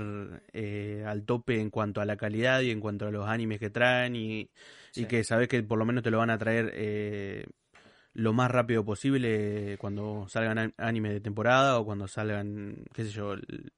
eh, 0.52 1.02
al 1.04 1.24
tope 1.24 1.60
en 1.60 1.70
cuanto 1.70 2.00
a 2.00 2.04
la 2.04 2.16
calidad 2.16 2.60
y 2.60 2.70
en 2.70 2.78
cuanto 2.78 3.08
a 3.08 3.10
los 3.10 3.26
animes 3.28 3.58
que 3.58 3.70
traen 3.70 4.14
y, 4.14 4.48
y 4.94 5.06
que 5.08 5.24
sabes 5.24 5.48
que 5.48 5.60
por 5.64 5.76
lo 5.78 5.84
menos 5.86 6.04
te 6.04 6.12
lo 6.12 6.18
van 6.18 6.30
a 6.30 6.38
traer 6.38 6.70
eh, 6.74 7.46
lo 8.14 8.32
más 8.32 8.50
rápido 8.50 8.84
posible 8.84 9.76
cuando 9.78 10.26
salgan 10.28 10.58
an- 10.58 10.74
anime 10.76 11.10
de 11.12 11.20
temporada 11.20 11.78
o 11.78 11.84
cuando 11.84 12.08
salgan, 12.08 12.84
qué 12.94 13.04
sé 13.04 13.10
yo, 13.10 13.32
el, 13.34 13.72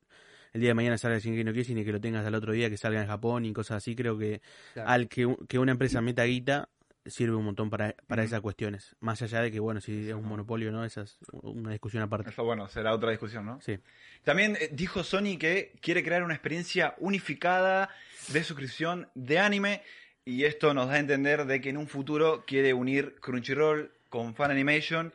el 0.53 0.61
día 0.61 0.71
de 0.71 0.75
mañana 0.75 0.99
salga 0.99 1.19
Shingeki 1.19 1.45
no 1.45 1.53
Kyojin 1.53 1.79
y 1.79 1.85
que 1.85 1.93
lo 1.93 2.01
tengas 2.01 2.25
al 2.27 2.35
otro 2.35 2.53
día 2.53 2.69
que 2.71 2.77
salga 2.77 3.01
en 3.01 3.07
Japón 3.09 3.45
y 3.45 3.53
cosas 3.53 3.79
así, 3.79 3.95
creo 3.95 4.19
que 4.19 4.41
Claro. 4.73 4.89
al 4.91 5.09
que, 5.09 5.27
un- 5.27 5.37
que 5.49 5.59
una 5.59 5.73
empresa 5.73 6.01
meta 6.01 6.25
guita 6.25 6.69
sirve 7.07 7.37
un 7.37 7.45
montón 7.45 7.69
para, 7.69 7.95
para 8.07 8.25
esas 8.25 8.41
cuestiones. 8.41 8.97
Más 9.01 9.21
allá 9.21 9.43
de 9.43 9.51
que, 9.53 9.61
bueno, 9.61 9.81
si 9.83 10.09
es 10.09 10.15
un 10.15 10.25
monopolio 10.27 10.73
no, 10.73 10.85
esa 10.87 11.03
es 11.03 11.19
una 11.43 11.71
discusión 11.73 12.03
aparte. 12.03 12.31
Eso, 12.31 12.45
bueno, 12.45 12.67
será 12.69 12.95
otra 12.95 13.11
discusión, 13.11 13.45
¿no? 13.45 13.61
Sí. 13.61 13.79
También 14.23 14.57
eh, 14.59 14.71
dijo 14.73 15.05
Sony 15.05 15.37
que 15.39 15.75
quiere 15.83 16.03
crear 16.03 16.23
una 16.23 16.33
experiencia 16.33 16.95
unificada 16.99 17.91
de 18.33 18.43
suscripción 18.43 19.09
de 19.15 19.39
anime 19.39 19.83
y 20.25 20.45
esto 20.45 20.73
nos 20.73 20.89
da 20.89 20.95
a 20.95 20.99
entender 20.99 21.45
de 21.45 21.61
que 21.61 21.69
en 21.69 21.77
un 21.77 21.89
futuro 21.89 22.45
quiere 22.47 22.73
unir 22.73 23.17
Crunchyroll 23.21 23.91
con 24.15 24.37
Fan 24.37 24.53
Animation 24.53 25.13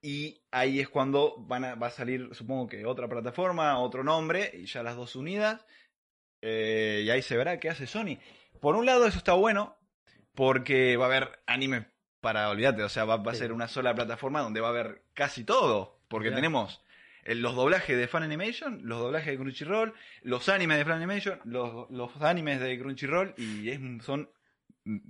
y 0.00 0.40
ahí 0.50 0.80
es 0.80 0.88
cuando 0.88 1.34
van 1.36 1.64
a, 1.66 1.74
va 1.74 1.88
a 1.88 1.90
salir, 1.90 2.30
supongo 2.32 2.66
que 2.66 2.86
otra 2.86 3.06
plataforma, 3.06 3.78
otro 3.78 4.02
nombre 4.02 4.50
y 4.54 4.64
ya 4.64 4.82
las 4.82 4.96
dos 4.96 5.16
unidas 5.16 5.66
eh, 6.40 7.02
y 7.04 7.10
ahí 7.10 7.20
se 7.20 7.36
verá 7.36 7.60
qué 7.60 7.68
hace 7.68 7.86
Sony. 7.86 8.16
Por 8.58 8.74
un 8.74 8.86
lado 8.86 9.06
eso 9.06 9.18
está 9.18 9.34
bueno 9.34 9.76
porque 10.34 10.96
va 10.96 11.04
a 11.04 11.08
haber 11.08 11.40
anime 11.46 11.88
para, 12.20 12.48
olvídate, 12.48 12.82
o 12.84 12.88
sea, 12.88 13.04
va, 13.04 13.18
va 13.18 13.32
a 13.32 13.34
ser 13.34 13.52
una 13.52 13.68
sola 13.68 13.94
plataforma 13.94 14.40
donde 14.40 14.60
va 14.62 14.68
a 14.68 14.70
haber 14.70 15.02
casi 15.12 15.44
todo 15.44 16.00
porque 16.08 16.28
Claro. 16.28 16.36
tenemos 16.40 16.80
eh, 17.24 17.34
los 17.34 17.54
doblajes 17.54 17.98
de 17.98 18.08
Fan 18.08 18.22
Animation, 18.22 18.80
los 18.84 18.98
doblajes 18.98 19.28
de 19.32 19.36
Crunchyroll, 19.36 19.92
los 20.22 20.48
animes 20.48 20.78
de 20.78 20.84
Fan 20.86 20.94
Animation, 21.02 21.38
los, 21.44 21.90
los 21.90 22.16
animes 22.22 22.60
de 22.60 22.78
Crunchyroll 22.78 23.34
y 23.36 23.68
es, 23.68 23.78
son 24.06 24.30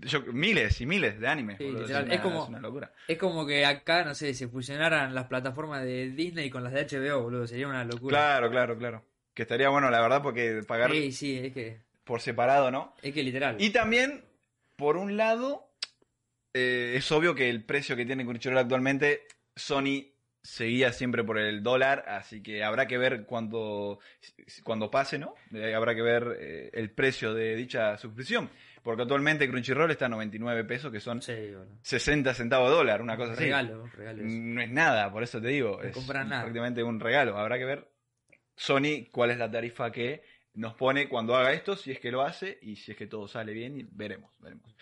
yo- 0.01 0.23
miles 0.33 0.81
y 0.81 0.87
miles 0.87 1.21
de 1.21 1.29
animes. 1.29 1.59
Sí, 1.59 1.65
boludo, 1.65 1.81
literal, 1.83 2.05
una, 2.05 2.15
es 2.15 2.21
como- 2.21 2.47
una 2.47 2.61
locura. 2.61 2.93
Es 3.07 3.19
como 3.19 3.47
que 3.47 3.65
acá, 3.65 4.05
no 4.05 4.15
sé, 4.15 4.35
se 4.35 4.49
fusionaran 4.49 5.15
las 5.15 5.27
plataformas 5.27 5.85
de 5.85 6.11
Disney 6.11 6.51
con 6.51 6.65
las 6.65 6.73
de 6.73 6.81
HBO, 6.81 7.23
boludo. 7.23 7.47
Sería 7.47 7.69
una 7.69 7.85
locura. 7.85 8.17
Claro, 8.17 8.51
claro, 8.51 8.77
claro. 8.79 9.05
Que 9.35 9.43
estaría 9.43 9.69
bueno, 9.69 9.91
la 9.91 10.01
verdad, 10.01 10.23
porque 10.23 10.63
pagar 10.67 10.91
Sí, 10.91 11.13
sí, 11.13 11.39
es 11.39 11.53
que, 11.53 11.81
por 12.05 12.21
separado, 12.21 12.71
¿no? 12.71 12.95
es 13.03 13.15
que 13.15 13.23
literal. 13.23 13.57
Y 13.61 13.71
también, 13.71 14.25
por 14.77 14.97
un 14.97 15.17
lado, 15.17 15.71
eh, 16.55 16.95
es 16.97 17.11
obvio 17.13 17.35
que 17.35 17.49
el 17.51 17.63
precio 17.65 17.95
que 17.97 18.05
tiene 18.07 18.25
Crunchyroll 18.25 18.59
actualmente, 18.59 19.23
Sony 19.55 20.07
seguía 20.43 20.93
siempre 20.93 21.23
por 21.25 21.39
el 21.39 21.63
dólar, 21.63 22.05
así 22.09 22.43
que 22.43 22.65
habrá 22.65 22.87
que 22.87 22.97
ver 22.97 23.27
cuando, 23.27 23.99
cuando 24.65 24.91
pase, 24.91 25.19
¿no? 25.19 25.35
Eh, 25.53 25.75
habrá 25.75 25.95
que 25.95 26.03
ver 26.03 26.37
eh, 26.41 26.71
el 26.73 26.91
precio 26.91 27.35
de 27.35 27.55
dicha 27.55 27.97
suscripción. 27.99 28.49
Porque 28.89 29.03
actualmente 29.03 29.47
Crunchyroll 29.51 29.91
está 29.91 30.07
a 30.07 30.09
99 30.09 30.65
pesos, 30.65 30.91
que 30.91 30.99
son 30.99 31.21
Sí, 31.21 31.35
boludo. 31.35 31.77
60 31.83 32.33
centavos 32.33 32.71
de 32.71 32.77
dólar, 32.77 33.03
una 33.03 33.19
cosa 33.19 33.33
Un 33.33 33.35
así. 33.35 33.45
regalo, 33.45 33.87
regalo. 33.89 34.23
eso. 34.25 34.35
No 34.35 34.63
es 34.63 34.71
nada, 34.71 35.13
por 35.13 35.23
eso 35.23 35.43
te 35.43 35.49
digo. 35.49 35.79
No 35.83 35.87
es 35.91 36.09
nada. 36.09 36.41
prácticamente 36.41 36.83
un 36.83 36.99
regalo. 36.99 37.37
Habrá 37.37 37.59
que 37.59 37.67
ver 37.67 37.87
Sony 38.57 39.11
cuál 39.13 39.31
es 39.33 39.37
la 39.37 39.51
tarifa 39.51 39.93
que 39.93 40.23
nos 40.55 40.73
pone 40.73 41.07
cuando 41.07 41.37
haga 41.37 41.53
esto, 41.53 41.77
si 41.77 41.93
es 41.93 42.01
que 42.01 42.11
lo 42.11 42.23
hace 42.23 42.59
y 42.63 42.77
si 42.77 42.93
es 42.93 42.97
que 42.97 43.07
todo 43.07 43.29
sale 43.29 43.53
bien, 43.53 43.79
y 43.79 43.87
veremos, 43.91 44.33
veremos. 44.39 44.75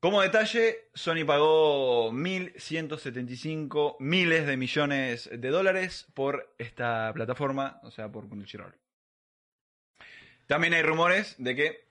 Como 0.00 0.20
detalle, 0.20 0.88
Sony 0.92 1.24
pagó 1.26 2.12
1.175 2.12 3.96
miles 4.00 4.46
de 4.46 4.58
millones 4.58 5.30
de 5.32 5.48
dólares 5.48 6.06
por 6.12 6.54
esta 6.58 7.10
plataforma, 7.14 7.80
o 7.84 7.90
sea, 7.90 8.12
por 8.12 8.28
Crunchyroll. 8.28 8.74
También 10.46 10.74
hay 10.74 10.82
rumores 10.82 11.36
de 11.38 11.54
que 11.56 11.84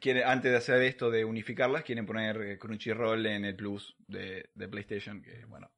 quiere, 0.00 0.24
antes 0.24 0.50
de 0.50 0.56
hacer 0.58 0.82
esto 0.82 1.10
de 1.10 1.24
unificarlas, 1.24 1.82
quieren 1.82 2.06
poner 2.06 2.40
eh, 2.42 2.58
Crunchyroll 2.58 3.26
en 3.26 3.44
el 3.44 3.56
Plus 3.56 3.96
de, 4.06 4.50
de 4.54 4.68
PlayStation, 4.68 5.22
que 5.22 5.44
bueno, 5.46 5.70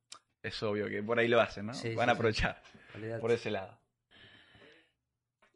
es 0.43 0.63
obvio 0.63 0.89
que 0.89 1.03
por 1.03 1.19
ahí 1.19 1.29
lo 1.29 1.41
hacen, 1.41 1.67
¿no? 1.67 1.75
Sí, 1.75 1.95
Van 1.95 2.09
a 2.09 2.13
sí. 2.13 2.17
aprovechar 2.17 2.63
por 3.21 3.31
ese 3.33 3.51
lado. 3.51 3.81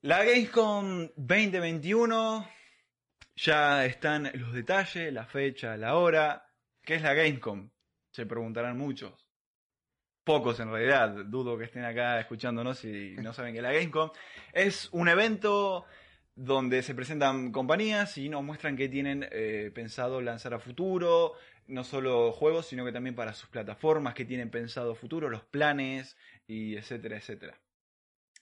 La 0.03 0.25
Gamescom 0.25 1.09
2021, 1.17 2.49
ya 3.37 3.85
están 3.87 4.31
los 4.35 4.53
detalles, 4.53 5.12
la 5.12 5.27
fecha, 5.27 5.77
la 5.77 5.95
hora. 5.97 6.45
¿Qué 6.83 6.97
es 6.97 7.03
la 7.03 7.15
Gamescom? 7.15 7.71
Se 8.11 8.27
preguntarán 8.27 8.77
muchos. 8.77 9.29
Pocos 10.25 10.59
en 10.61 10.71
realidad, 10.71 11.25
dudo 11.27 11.57
que 11.59 11.65
estén 11.65 11.85
acá 11.85 12.19
escuchándonos 12.21 12.85
y 12.85 13.15
no 13.17 13.33
saben 13.33 13.55
que 13.55 13.62
la 13.62 13.73
Gamescom 13.73 14.11
es 14.53 14.89
un 14.93 15.09
evento 15.09 15.85
donde 16.35 16.83
se 16.83 16.95
presentan 16.95 17.53
compañías 17.53 18.17
y 18.19 18.29
nos 18.29 18.43
muestran 18.43 18.77
que 18.77 18.89
tienen 18.89 19.29
eh, 19.31 19.71
pensado 19.75 20.21
lanzar 20.21 20.55
a 20.55 20.59
futuro, 20.59 21.35
no 21.67 21.85
solo 21.85 22.33
juegos, 22.33 22.67
sino 22.67 22.85
que 22.85 22.93
también 22.93 23.15
para 23.15 23.35
sus 23.35 23.49
plataformas 23.49 24.15
que 24.15 24.25
tienen 24.25 24.51
pensado 24.51 24.95
futuro, 24.95 25.29
los 25.29 25.45
planes 25.45 26.17
y 26.47 26.77
etcétera, 26.77 27.17
etcétera. 27.19 27.61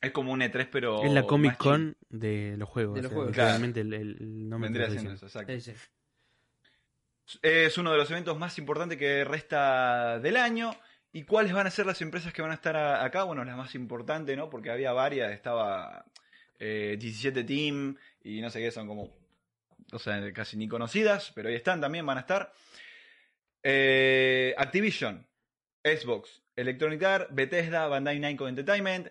Es 0.00 0.12
como 0.12 0.32
un 0.32 0.40
E3, 0.40 0.68
pero. 0.72 1.02
es 1.04 1.12
la 1.12 1.24
Comic 1.26 1.52
chico. 1.52 1.64
Con 1.64 1.96
de 2.08 2.54
los 2.56 2.68
juegos. 2.68 2.94
De 2.94 3.02
los 3.02 3.12
o 3.12 3.34
sea, 3.34 3.58
juegos. 3.58 3.76
el, 3.76 3.92
el- 3.92 4.16
el 4.20 4.48
nombre 4.48 4.68
Vendría 4.70 4.90
siendo 4.90 5.12
eso, 5.12 5.26
exacto. 5.26 5.52
Sí, 5.52 5.60
sí. 5.60 7.38
Es 7.42 7.78
uno 7.78 7.92
de 7.92 7.98
los 7.98 8.10
eventos 8.10 8.38
más 8.38 8.58
importantes 8.58 8.98
que 8.98 9.24
resta 9.24 10.18
del 10.20 10.36
año. 10.36 10.74
¿Y 11.12 11.24
cuáles 11.24 11.52
van 11.52 11.66
a 11.66 11.70
ser 11.70 11.86
las 11.86 12.00
empresas 12.02 12.32
que 12.32 12.40
van 12.42 12.50
a 12.52 12.54
estar 12.54 12.76
a- 12.76 13.04
acá? 13.04 13.24
Bueno, 13.24 13.44
las 13.44 13.56
más 13.56 13.74
importantes, 13.74 14.36
¿no? 14.36 14.48
Porque 14.48 14.70
había 14.70 14.92
varias, 14.92 15.32
estaba 15.32 16.04
eh, 16.60 16.96
17 17.00 17.42
Team 17.44 17.96
y 18.22 18.40
no 18.40 18.50
sé 18.50 18.60
qué, 18.60 18.70
son 18.70 18.86
como, 18.86 19.16
o 19.92 19.98
sea, 19.98 20.32
casi 20.32 20.56
ni 20.56 20.68
conocidas, 20.68 21.32
pero 21.34 21.48
ahí 21.48 21.56
están 21.56 21.80
también, 21.80 22.06
van 22.06 22.18
a 22.18 22.20
estar. 22.20 22.52
Eh, 23.62 24.54
Activision, 24.56 25.26
Xbox, 25.82 26.42
Electronic 26.56 27.02
Arts, 27.02 27.34
Bethesda, 27.34 27.88
Bandai 27.88 28.18
Namco 28.20 28.46
Entertainment, 28.46 29.08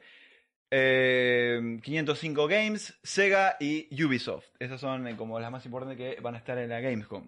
eh, 0.71 1.79
505 1.81 2.47
Games, 2.47 2.99
Sega 3.03 3.57
y 3.59 3.87
Ubisoft. 4.03 4.45
Esas 4.59 4.79
son 4.79 5.07
eh, 5.07 5.17
como 5.17 5.39
las 5.39 5.51
más 5.51 5.65
importantes 5.65 5.97
que 5.97 6.21
van 6.21 6.35
a 6.35 6.37
estar 6.37 6.57
en 6.57 6.69
la 6.69 6.79
Gamescom. 6.79 7.27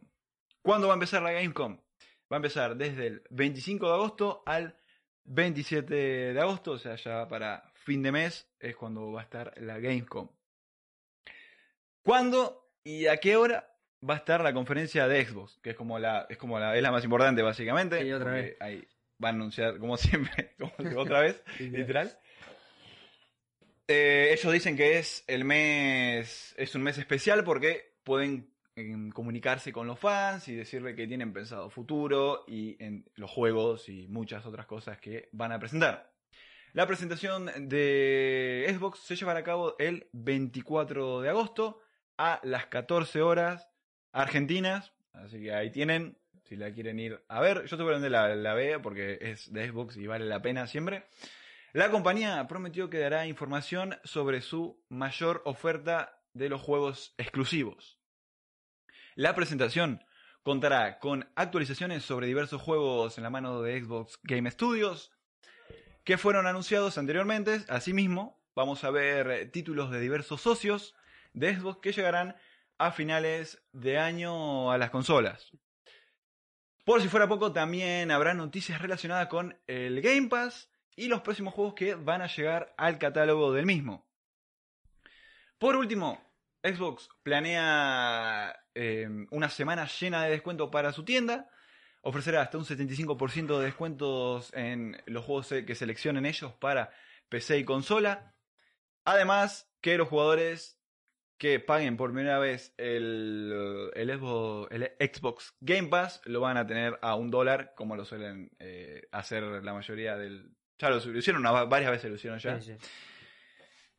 ¿Cuándo 0.62 0.88
va 0.88 0.94
a 0.94 0.96
empezar 0.96 1.22
la 1.24 1.32
Gamescom? 1.32 1.78
Va 2.32 2.36
a 2.36 2.38
empezar 2.38 2.76
desde 2.76 3.08
el 3.08 3.24
25 3.32 3.88
de 3.88 3.94
agosto 3.94 4.44
al 4.46 4.76
27 5.26 5.94
de 6.34 6.40
agosto, 6.40 6.72
o 6.72 6.78
sea, 6.78 6.96
ya 6.96 7.28
para 7.28 7.71
fin 7.84 8.04
de 8.04 8.12
mes 8.12 8.48
es 8.60 8.76
cuando 8.76 9.12
va 9.12 9.22
a 9.22 9.24
estar 9.24 9.54
la 9.58 9.80
Gamescom. 9.80 10.30
¿Cuándo 12.04 12.72
y 12.84 13.08
a 13.08 13.18
qué 13.18 13.36
hora 13.36 13.76
va 14.08 14.16
a 14.16 14.18
estar 14.18 14.42
la 14.42 14.54
conferencia 14.54 15.08
de 15.08 15.26
Xbox? 15.26 15.60
Que 15.62 15.72
es 15.72 15.76
como 15.76 16.00
la, 16.00 16.26
es 16.30 16.38
como 16.38 16.60
la, 16.60 16.76
es 16.76 16.82
la 16.82 16.92
más 16.92 17.04
importante 17.04 17.42
básicamente. 17.42 18.02
Sí, 18.02 18.12
otra 18.12 18.32
vez. 18.32 18.58
Ahí 18.60 18.88
va 19.24 19.30
a 19.30 19.32
anunciar, 19.32 19.78
como 19.78 19.98
siempre, 19.98 20.56
como 20.60 21.02
otra 21.02 21.22
vez, 21.22 21.44
literal. 21.60 22.18
Eh, 23.88 24.30
ellos 24.32 24.54
dicen 24.54 24.78
que 24.78 25.00
es 25.00 25.24
el 25.28 25.44
mes, 25.44 26.56
es 26.58 26.76
un 26.76 26.84
mes 26.84 26.98
especial 26.98 27.44
porque 27.44 27.96
pueden 28.04 28.54
em, 28.76 29.12
comunicarse 29.12 29.74
con 29.74 29.86
los 29.86 30.00
fans 30.00 30.48
y 30.48 30.56
decirle 30.56 30.96
que 30.96 31.08
tienen 31.08 31.34
pensado 31.34 31.70
futuro 31.70 32.46
y 32.48 32.82
en 32.84 33.06
los 33.16 33.30
juegos 33.30 33.90
y 33.90 34.08
muchas 34.08 34.46
otras 34.46 34.66
cosas 34.66 35.00
que 35.00 35.30
van 35.34 35.52
a 35.52 35.60
presentar. 35.60 36.11
La 36.74 36.88
presentación 36.88 37.52
de 37.68 38.66
Xbox 38.74 39.00
se 39.00 39.18
llevará 39.18 39.40
a 39.40 39.44
cabo 39.44 39.76
el 39.78 40.08
24 40.14 41.20
de 41.20 41.28
agosto 41.28 41.82
a 42.18 42.40
las 42.44 42.68
14 42.68 43.22
horas 43.22 43.70
argentinas, 44.14 44.94
así 45.12 45.42
que 45.42 45.54
ahí 45.54 45.70
tienen, 45.70 46.18
si 46.46 46.56
la 46.56 46.72
quieren 46.72 46.98
ir 46.98 47.22
a 47.28 47.42
ver, 47.42 47.66
yo 47.66 47.76
seguramente 47.76 48.10
la, 48.10 48.36
la 48.38 48.54
veo 48.54 48.82
porque 48.82 49.18
es 49.20 49.52
de 49.52 49.68
Xbox 49.68 49.98
y 49.98 50.08
vale 50.08 50.24
la 50.24 50.42
pena 50.42 50.66
siempre. 50.66 51.08
La 51.74 51.92
compañía 51.92 52.48
prometió 52.48 52.90
que 52.90 53.00
dará 53.00 53.28
información 53.28 53.98
sobre 54.06 54.40
su 54.40 54.82
mayor 54.88 55.42
oferta 55.44 56.22
de 56.34 56.48
los 56.48 56.62
juegos 56.62 57.14
exclusivos. 57.18 58.00
La 59.16 59.36
presentación 59.36 60.06
contará 60.42 61.00
con 61.00 61.30
actualizaciones 61.36 62.04
sobre 62.04 62.28
diversos 62.28 62.62
juegos 62.62 63.18
en 63.18 63.26
la 63.26 63.30
mano 63.30 63.62
de 63.62 63.82
Xbox 63.82 64.20
Game 64.24 64.50
Studios 64.50 65.12
que 66.04 66.18
fueron 66.18 66.48
anunciados 66.48 66.98
anteriormente. 66.98 67.66
Asimismo, 67.68 68.42
vamos 68.56 68.84
a 68.84 68.92
ver 68.92 69.52
títulos 69.52 69.92
de 69.92 70.00
diversos 70.00 70.42
socios 70.42 70.96
de 71.34 71.56
Xbox 71.56 71.80
que 71.82 71.92
llegarán 71.92 72.36
a 72.78 72.92
finales 72.92 73.62
de 73.72 73.98
año 73.98 74.72
a 74.72 74.78
las 74.78 74.90
consolas. 74.90 75.52
Por 76.84 77.02
si 77.02 77.08
fuera 77.08 77.28
poco, 77.28 77.54
también 77.54 78.10
habrá 78.10 78.34
noticias 78.34 78.82
relacionadas 78.82 79.28
con 79.28 79.60
el 79.68 80.02
Game 80.02 80.30
Pass 80.30 80.70
y 80.96 81.08
los 81.08 81.22
próximos 81.22 81.54
juegos 81.54 81.76
que 81.76 81.96
van 81.96 82.22
a 82.22 82.28
llegar 82.28 82.74
al 82.78 82.98
catálogo 82.98 83.54
del 83.54 83.66
mismo. 83.66 84.08
Por 85.60 85.76
último, 85.76 86.20
Xbox 86.64 87.08
planea 87.22 88.66
eh, 88.74 89.08
una 89.30 89.50
semana 89.50 89.88
llena 89.88 90.24
de 90.24 90.32
descuento 90.32 90.72
para 90.72 90.92
su 90.92 91.06
tienda. 91.06 91.50
Ofrecerá 92.02 92.42
hasta 92.42 92.58
un 92.58 92.66
75% 92.66 93.60
de 93.60 93.66
descuentos 93.66 94.52
en 94.54 95.02
los 95.06 95.24
juegos 95.26 95.50
que 95.50 95.76
seleccionen 95.76 96.26
ellos 96.26 96.54
para 96.54 96.92
PC 97.30 97.60
y 97.60 97.64
consola. 97.64 98.34
Además, 99.06 99.72
que 99.82 99.98
los 99.98 100.08
jugadores 100.08 100.80
que 101.38 101.60
paguen 101.60 101.98
por 101.98 102.12
primera 102.12 102.38
vez 102.40 102.74
el, 102.78 103.92
el, 103.96 104.10
Xbox, 104.20 104.72
el 104.72 104.92
Xbox 105.00 105.56
Game 105.60 105.88
Pass 105.90 106.22
lo 106.26 106.40
van 106.40 106.58
a 106.58 106.68
tener 106.68 107.00
a 107.02 107.16
un 107.16 107.32
dólar, 107.32 107.74
como 107.76 107.96
lo 107.96 108.06
suelen 108.06 108.52
eh, 108.60 109.08
hacer 109.12 109.42
la 109.44 109.74
mayoría 109.74 110.18
del, 110.18 110.52
ya 110.78 110.90
lo, 110.92 111.04
lo 111.04 111.18
hicieron 111.18 111.42
una- 111.42 111.64
varias 111.66 111.90
veces, 111.92 112.10
lo 112.12 112.16
hicieron 112.16 112.38
ya. 112.40 112.60
Sí, 112.62 112.74
sí. 112.80 112.88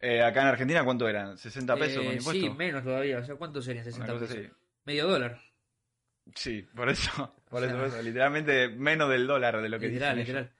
Eh, 0.00 0.22
acá 0.22 0.42
en 0.42 0.48
Argentina, 0.48 0.84
¿cuánto 0.84 1.08
eran? 1.08 1.36
¿60 1.36 1.78
pesos 1.78 2.02
Eh, 2.02 2.06
con 2.06 2.14
impuestos? 2.16 2.32
Sí, 2.34 2.50
menos 2.50 2.82
todavía. 2.84 3.18
O 3.18 3.24
sea, 3.24 3.36
¿cuánto 3.36 3.62
serían 3.62 3.84
Una 3.86 3.92
60 3.92 4.12
cosa 4.12 4.26
pesos? 4.34 4.52
Medio 4.84 5.06
dólar. 5.08 5.40
Sí, 6.34 6.62
por 6.74 6.88
eso, 6.88 7.34
por 7.50 7.62
O 7.62 7.66
eso, 7.66 7.74
sea, 7.74 7.78
por 7.78 7.88
eso, 7.88 8.02
literalmente 8.02 8.68
menos 8.68 9.08
del 9.10 9.26
dólar 9.26 9.60
de 9.60 9.68
lo 9.68 9.78
que 9.78 9.88
Literal, 9.88 10.16
dicen 10.16 10.36
literal. 10.36 10.56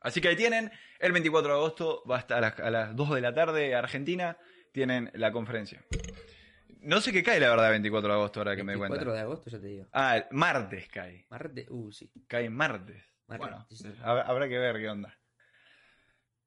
Así 0.00 0.20
que 0.20 0.28
ahí 0.28 0.36
tienen, 0.36 0.70
el 0.98 1.12
24 1.12 1.52
de 1.52 1.58
agosto, 1.58 2.02
va 2.10 2.16
a 2.16 2.20
estar 2.20 2.38
a 2.38 2.40
las, 2.40 2.58
a 2.60 2.70
las 2.70 2.96
2 2.96 3.14
de 3.14 3.20
la 3.20 3.32
tarde, 3.34 3.74
Argentina, 3.74 4.36
tienen 4.72 5.10
la 5.14 5.30
conferencia. 5.32 5.84
No 6.80 7.00
sé 7.00 7.12
qué 7.12 7.22
cae 7.22 7.38
la 7.38 7.50
verdad 7.50 7.70
24 7.70 8.08
de 8.08 8.14
agosto 8.14 8.40
ahora 8.40 8.56
que 8.56 8.64
me 8.64 8.72
doy 8.72 8.80
24 8.80 9.04
cuenta. 9.04 9.14
de 9.14 9.20
agosto, 9.20 9.50
ya 9.50 9.60
te 9.60 9.66
digo. 9.68 9.86
Ah, 9.92 10.24
martes 10.32 10.88
cae. 10.88 11.26
Martes, 11.30 11.66
uh, 11.70 11.92
sí. 11.92 12.10
Cae 12.26 12.50
martes. 12.50 13.04
Martes, 13.28 13.48
Bueno, 13.48 13.66
sí, 13.70 13.76
sí. 13.76 13.88
hab- 14.02 14.24
habrá 14.26 14.48
que 14.48 14.58
ver 14.58 14.76
qué 14.78 14.88
onda. 14.88 15.16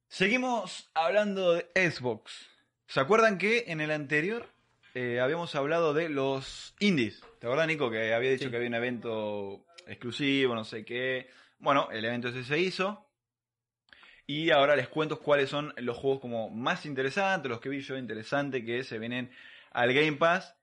Seguimos 0.08 0.92
hablando 0.94 1.54
de 1.54 1.70
Xbox. 1.90 2.50
¿Se 2.88 3.00
acuerdan 3.00 3.38
que 3.38 3.66
en 3.68 3.80
el 3.82 3.92
anterior 3.92 4.54
eh, 4.96 5.20
habíamos 5.20 5.54
hablado 5.56 5.94
de 5.94 6.10
los 6.10 6.74
indies? 6.80 7.22
¿Te 7.40 7.46
acuerdas, 7.48 7.68
Nico, 7.68 7.92
que 7.92 8.14
había 8.14 8.32
dicho 8.32 8.46
Sí. 8.46 8.50
que 8.50 8.56
había 8.56 8.70
un 8.70 8.74
evento 8.75 9.66
exclusivo, 9.86 10.56
no 10.56 10.64
sé 10.64 10.84
qué? 10.84 11.30
Bueno, 11.60 11.90
el 11.92 12.04
evento 12.04 12.30
ese 12.30 12.44
se 12.44 12.58
hizo. 12.60 13.08
Y 14.28 14.50
ahora 14.50 14.75
les 14.75 14.88
cuento 14.88 15.20
cuáles 15.20 15.50
son 15.50 15.72
los 15.77 15.98
juegos 15.98 16.20
como 16.20 16.50
más 16.50 16.86
interesantes, 16.88 17.50
los 17.50 17.60
que 17.60 17.70
vi 17.70 17.81
yo 17.81 17.96
interesantes 17.98 18.66
que 18.66 18.84
se 18.84 18.98
vienen 18.98 19.31
al 19.72 19.94
Game 19.94 20.14
Pass 20.14 20.58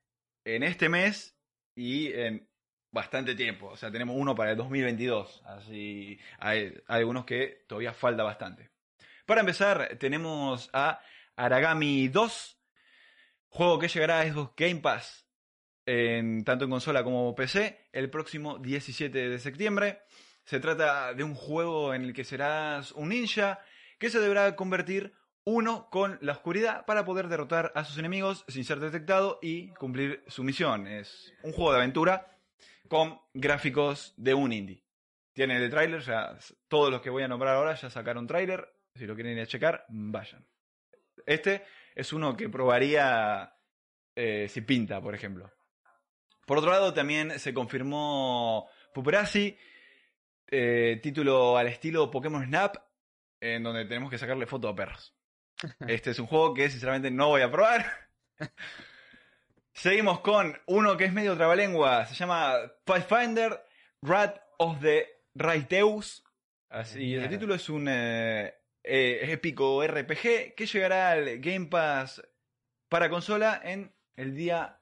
en 0.44 0.64
este 0.64 0.88
mes 0.88 1.38
y 1.76 2.12
en 2.12 2.48
bastante 2.90 3.34
tiempo. 3.36 3.68
O 3.68 3.76
sea, 3.76 3.92
tenemos 3.92 4.16
uno 4.18 4.34
para 4.34 4.50
el 4.50 4.56
2022. 4.56 5.42
Así 5.46 6.18
hay, 6.38 6.74
hay 6.88 7.00
algunos 7.00 7.24
que 7.24 7.64
todavía 7.68 7.92
falta 7.92 8.24
bastante. 8.24 8.70
Para 9.26 9.40
empezar, 9.40 9.96
tenemos 10.00 10.68
a 10.72 11.00
Aragami 11.36 12.08
2, 12.08 12.58
juego 13.52 13.78
que 13.78 13.88
llegará 13.88 14.20
a 14.20 14.24
Xbox 14.24 14.54
Game 14.56 14.80
Pass 14.80 15.26
en, 15.86 16.42
tanto 16.42 16.64
en 16.64 16.70
consola 16.70 17.04
como 17.04 17.34
PC 17.34 17.88
el 17.92 18.08
próximo 18.08 18.58
17 18.58 19.28
de 19.28 19.38
septiembre. 19.38 20.02
Se 20.44 20.58
trata 20.58 21.12
de 21.12 21.22
un 21.22 21.34
juego 21.34 21.94
en 21.94 22.02
el 22.02 22.14
que 22.14 22.24
serás 22.24 22.92
un 22.92 23.10
ninja 23.10 23.60
que 23.98 24.10
se 24.10 24.20
deberá 24.20 24.56
convertir 24.56 25.12
uno 25.44 25.88
con 25.90 26.18
la 26.22 26.32
oscuridad 26.32 26.86
para 26.86 27.04
poder 27.04 27.28
derrotar 27.28 27.72
a 27.74 27.84
sus 27.84 27.98
enemigos 27.98 28.44
sin 28.48 28.64
ser 28.64 28.80
detectado 28.80 29.38
y 29.42 29.68
cumplir 29.74 30.24
su 30.28 30.42
misión. 30.44 30.86
Es 30.86 31.32
un 31.42 31.52
juego 31.52 31.72
de 31.72 31.78
aventura 31.78 32.38
con 32.88 33.20
gráficos 33.34 34.14
de 34.16 34.34
un 34.34 34.52
indie. 34.52 34.82
Tiene 35.34 35.56
el 35.56 35.70
tráiler, 35.70 36.00
ya 36.00 36.36
todos 36.68 36.90
los 36.90 37.02
que 37.02 37.10
voy 37.10 37.22
a 37.22 37.28
nombrar 37.28 37.56
ahora 37.56 37.74
ya 37.74 37.90
sacaron 37.90 38.26
tráiler. 38.26 38.66
Si 38.94 39.06
lo 39.06 39.14
quieren 39.14 39.36
ir 39.36 39.42
a 39.42 39.46
checar, 39.46 39.84
vayan. 39.88 40.46
Este 41.26 41.64
es 41.94 42.12
uno 42.12 42.36
que 42.36 42.48
probaría 42.48 43.54
eh, 44.14 44.46
si 44.48 44.60
pinta, 44.62 45.00
por 45.00 45.14
ejemplo. 45.14 45.52
Por 46.46 46.58
otro 46.58 46.70
lado, 46.70 46.92
también 46.92 47.38
se 47.38 47.54
confirmó 47.54 48.68
Puperasi, 48.92 49.56
eh, 50.48 51.00
título 51.02 51.56
al 51.56 51.68
estilo 51.68 52.10
Pokémon 52.10 52.44
Snap, 52.44 52.76
en 53.40 53.62
donde 53.62 53.84
tenemos 53.84 54.10
que 54.10 54.18
sacarle 54.18 54.46
foto 54.46 54.68
a 54.68 54.74
perros. 54.74 55.14
Este 55.86 56.10
es 56.10 56.18
un 56.18 56.26
juego 56.26 56.54
que 56.54 56.68
sinceramente 56.70 57.10
no 57.10 57.28
voy 57.28 57.42
a 57.42 57.50
probar. 57.50 57.86
Seguimos 59.72 60.20
con 60.20 60.60
uno 60.66 60.96
que 60.96 61.06
es 61.06 61.12
medio 61.12 61.36
trabalengua, 61.36 62.04
se 62.04 62.14
llama 62.14 62.54
Pathfinder 62.84 63.64
Rat 64.02 64.38
of 64.58 64.80
the 64.80 65.06
Raiteus. 65.34 66.22
Así, 66.68 67.14
el 67.14 67.28
título 67.28 67.54
es 67.54 67.68
un 67.70 67.86
eh, 67.88 68.54
eh, 68.84 69.20
épico 69.30 69.86
RPG 69.86 70.54
que 70.54 70.66
llegará 70.66 71.10
al 71.12 71.38
Game 71.38 71.66
Pass 71.66 72.22
para 72.88 73.08
consola 73.10 73.60
en 73.62 73.94
el 74.16 74.34
día 74.34 74.80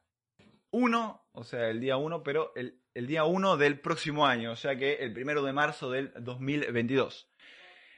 1, 0.70 1.28
o 1.32 1.44
sea, 1.44 1.68
el 1.68 1.80
día 1.80 1.96
1, 1.96 2.22
pero 2.22 2.52
el, 2.56 2.80
el 2.94 3.06
día 3.06 3.24
1 3.24 3.56
del 3.56 3.80
próximo 3.80 4.26
año, 4.26 4.52
o 4.52 4.56
sea 4.56 4.76
que 4.76 4.94
el 4.94 5.12
primero 5.12 5.42
de 5.42 5.52
marzo 5.52 5.90
del 5.90 6.12
2022. 6.16 7.30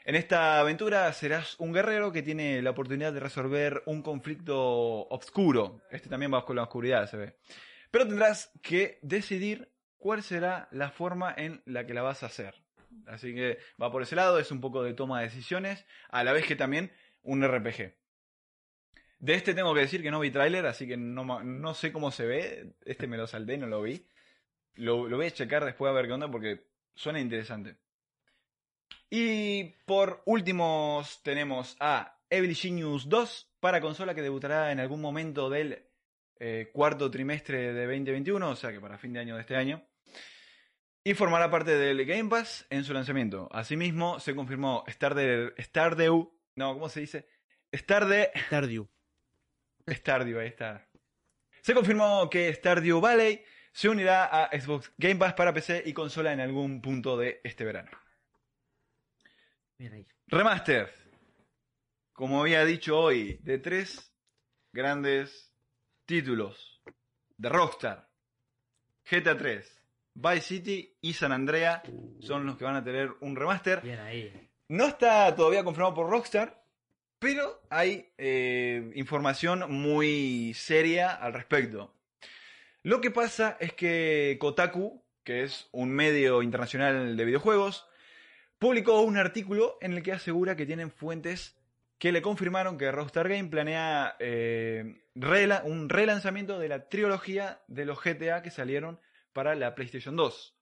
En 0.05 0.17
esta 0.17 0.59
aventura 0.59 1.13
serás 1.13 1.55
un 1.61 1.73
guerrero 1.73 2.11
que 2.11 2.23
tiene 2.23 2.61
la 2.61 2.71
oportunidad 2.71 3.13
de 3.13 3.21
resolver 3.21 3.85
un 3.87 4.03
conflicto 4.03 5.07
oscuro. 5.09 5.81
Este 5.91 6.09
también 6.09 6.35
va 6.35 6.45
con 6.45 6.57
la 6.57 6.65
oscuridad, 6.65 7.09
se 7.09 7.17
ve. 7.17 7.37
Pero 7.93 8.09
tendrás 8.09 8.51
que 8.63 8.99
decidir 9.03 9.73
cuál 9.99 10.25
será 10.25 10.69
la 10.73 10.91
forma 10.91 11.33
en 11.37 11.63
la 11.67 11.87
que 11.87 11.95
la 11.95 12.03
vas 12.03 12.25
a 12.25 12.27
hacer. 12.27 12.65
Así 13.07 13.35
que 13.35 13.59
va 13.81 13.91
por 13.91 14.03
ese 14.03 14.17
lado, 14.17 14.39
es 14.39 14.51
un 14.51 14.61
poco 14.61 14.83
de 14.83 14.95
toma 14.95 15.21
de 15.21 15.27
decisiones, 15.27 15.85
a 16.09 16.25
la 16.25 16.33
vez 16.33 16.47
que 16.47 16.57
también 16.57 16.93
un 17.23 17.47
RPG. 17.47 17.95
De 19.19 19.35
este 19.35 19.55
tengo 19.55 19.75
que 19.75 19.81
decir 19.81 20.03
que 20.03 20.11
no 20.11 20.21
vi 20.21 20.31
tráiler, 20.31 20.67
así 20.67 20.87
que 20.87 20.97
no, 20.97 21.43
no 21.43 21.75
sé 21.75 21.93
cómo 21.93 22.11
se 22.11 22.27
ve. 22.27 22.75
Este 22.85 23.07
me 23.07 23.17
lo 23.17 23.27
salté, 23.27 23.57
no 23.57 23.67
lo 23.67 23.83
vi. 23.83 24.07
Lo, 24.75 25.09
lo 25.09 25.17
voy 25.17 25.27
a 25.27 25.31
checar 25.31 25.65
después 25.65 25.91
a 25.91 25.93
ver 25.93 26.07
qué 26.07 26.13
onda 26.13 26.31
porque 26.31 26.67
suena 26.95 27.21
interesante. 27.21 27.77
Y 29.11 29.65
por 29.85 30.23
últimos 30.25 31.23
tenemos 31.23 31.77
a 31.79 32.19
Evil 32.31 32.57
Genius 32.57 33.09
2 33.09 33.53
para 33.61 33.81
consola 33.81 34.15
que 34.15 34.23
debutará 34.23 34.73
en 34.73 34.81
algún 34.81 35.01
momento 35.01 35.51
del 35.51 35.87
eh, 36.41 36.71
cuarto 36.73 37.11
trimestre 37.11 37.75
de 37.75 37.87
2021, 37.87 38.51
o 38.51 38.57
sea 38.57 38.73
que 38.73 38.81
para 38.81 38.99
fin 38.99 39.13
de 39.13 39.21
año 39.21 39.35
de 39.37 39.43
este 39.43 39.55
año. 39.55 39.87
Y 41.05 41.15
formará 41.15 41.51
parte 41.51 41.77
del 41.77 42.05
Game 42.05 42.29
Pass 42.29 42.67
en 42.71 42.85
su 42.85 42.93
lanzamiento. 42.93 43.49
Asimismo, 43.53 44.21
se 44.21 44.35
confirmó 44.35 44.85
Stardew, 44.89 45.53
Stardew 45.59 46.33
no, 46.55 46.75
¿cómo 46.75 46.89
se 46.89 47.01
dice? 47.01 47.29
Stardew, 47.75 48.27
Stardew. 48.47 48.89
Stardew, 49.89 50.39
ahí 50.39 50.49
está. 50.49 50.87
Se 51.63 51.75
confirmó 51.75 52.29
que 52.29 52.53
Stardew 52.53 53.01
Valley 53.01 53.43
se 53.73 53.89
unirá 53.89 54.27
a 54.27 54.61
Xbox 54.61 54.93
Game 54.99 55.17
Pass 55.17 55.35
para 55.35 55.55
PC 55.55 55.83
y 55.87 55.93
consola 55.93 56.33
en 56.33 56.41
algún 56.41 56.83
punto 56.83 57.17
de 57.17 57.41
este 57.43 57.65
verano. 57.65 57.91
Ahí. 59.79 60.07
Remaster. 60.27 60.93
Como 62.13 62.43
había 62.43 62.65
dicho 62.65 62.99
hoy, 62.99 63.39
de 63.43 63.59
tres 63.59 64.13
grandes 64.73 65.53
títulos 66.05 66.83
de 67.37 67.49
Rockstar. 67.49 68.09
GTA 69.11 69.37
3, 69.37 69.82
Vice 70.15 70.41
City 70.41 70.97
y 71.01 71.15
San 71.15 71.33
Andrea 71.33 71.83
son 72.21 72.47
los 72.47 72.57
que 72.57 72.65
van 72.65 72.77
a 72.77 72.85
tener 72.85 73.11
un 73.21 73.37
remaster. 73.37 73.81
Bien 73.81 74.01
ahí. 74.01 74.51
No 74.69 74.87
está 74.87 75.35
todavía 75.35 75.65
confirmado 75.65 75.95
por 75.95 76.11
Rockstar, 76.11 76.65
pero 77.19 77.63
hay 77.71 78.13
eh, 78.19 78.91
información 78.95 79.71
muy 79.71 80.55
seria 80.55 81.11
al 81.11 81.35
respecto. 81.35 81.95
Lo 82.83 83.01
que 83.01 83.11
pasa 83.11 83.57
es 83.61 83.75
que 83.75 84.37
Kotaku, 84.41 85.05
que 85.25 85.45
es 85.45 85.69
un 85.73 85.91
medio 85.91 86.43
internacional 86.43 87.17
de 87.17 87.25
videojuegos, 87.25 87.87
publicó 88.59 89.01
un 89.03 89.19
artículo 89.19 89.79
en 89.81 89.93
el 89.93 90.03
que 90.03 90.13
asegura 90.13 90.57
que 90.57 90.67
tienen 90.67 90.91
fuentes 90.91 91.57
que 91.99 92.11
le 92.11 92.23
confirmaron 92.23 92.79
que 92.79 92.91
Rockstar 92.91 93.29
Game 93.29 93.49
planea 93.49 94.17
eh, 94.19 95.05
un 95.65 95.89
relanzamiento 95.89 96.59
de 96.59 96.69
la 96.69 96.89
trilogía 96.89 97.61
de 97.69 97.85
los 97.85 98.03
GTA 98.03 98.43
que 98.43 98.51
salieron 98.51 98.99
para 99.33 99.55
la 99.55 99.75
PlayStation 99.75 100.17
2. 100.17 100.57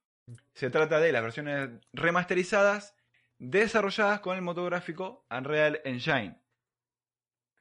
Se 0.53 0.69
trata 0.69 0.99
de 0.99 1.11
las 1.11 1.23
versiones 1.23 1.69
remasterizadas 1.93 2.95
desarrolladas 3.37 4.19
con 4.19 4.35
el 4.35 4.41
motográfico 4.41 5.25
Unreal 5.29 5.81
Engine, 5.83 6.39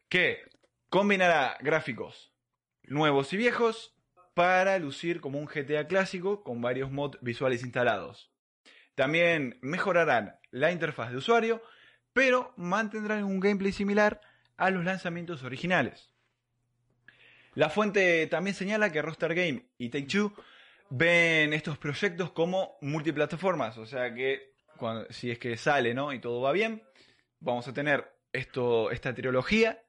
que 0.09 0.42
combinará 0.88 1.57
gráficos 1.61 2.35
nuevos 2.83 3.33
y 3.33 3.37
viejos 3.37 3.94
para 4.35 4.79
lucir 4.79 5.20
como 5.20 5.38
un 5.38 5.46
GTA 5.46 5.87
clásico 5.87 6.42
con 6.42 6.61
varios 6.61 6.90
mods 6.90 7.18
visuales 7.20 7.62
instalados. 7.62 8.31
También 8.94 9.59
mejorarán 9.62 10.38
la 10.51 10.73
interfaz 10.73 11.11
de 11.11 11.16
usuario, 11.16 11.62
pero 12.12 12.53
mantendrán 12.57 13.25
un 13.25 13.40
gameplay 13.40 13.73
similar 13.73 14.20
a 14.57 14.70
los 14.70 14.85
lanzamientos 14.85 15.42
originales. 15.42 16.11
La 17.55 17.70
fuente 17.70 18.27
también 18.27 18.55
señala 18.55 18.92
que 18.92 19.03
Rockstar 19.03 19.35
Game 19.35 19.66
y 19.79 19.88
Take-Two 19.88 20.35
ven 20.90 21.53
estos 21.53 21.79
proyectos 21.79 22.33
como 22.33 22.76
multiplataformas, 22.81 23.79
o 23.79 23.87
sea 23.87 24.12
que 24.12 24.50
si 25.11 25.31
es 25.31 25.38
que 25.38 25.57
sale 25.57 25.94
¿no? 25.94 26.12
y 26.12 26.20
todo 26.20 26.40
va 26.40 26.53
bien, 26.53 26.83
vamos 27.38 27.68
a 27.68 27.72
tener 27.72 28.12
esto, 28.33 28.90
esta 28.90 29.14
trilogía 29.14 29.83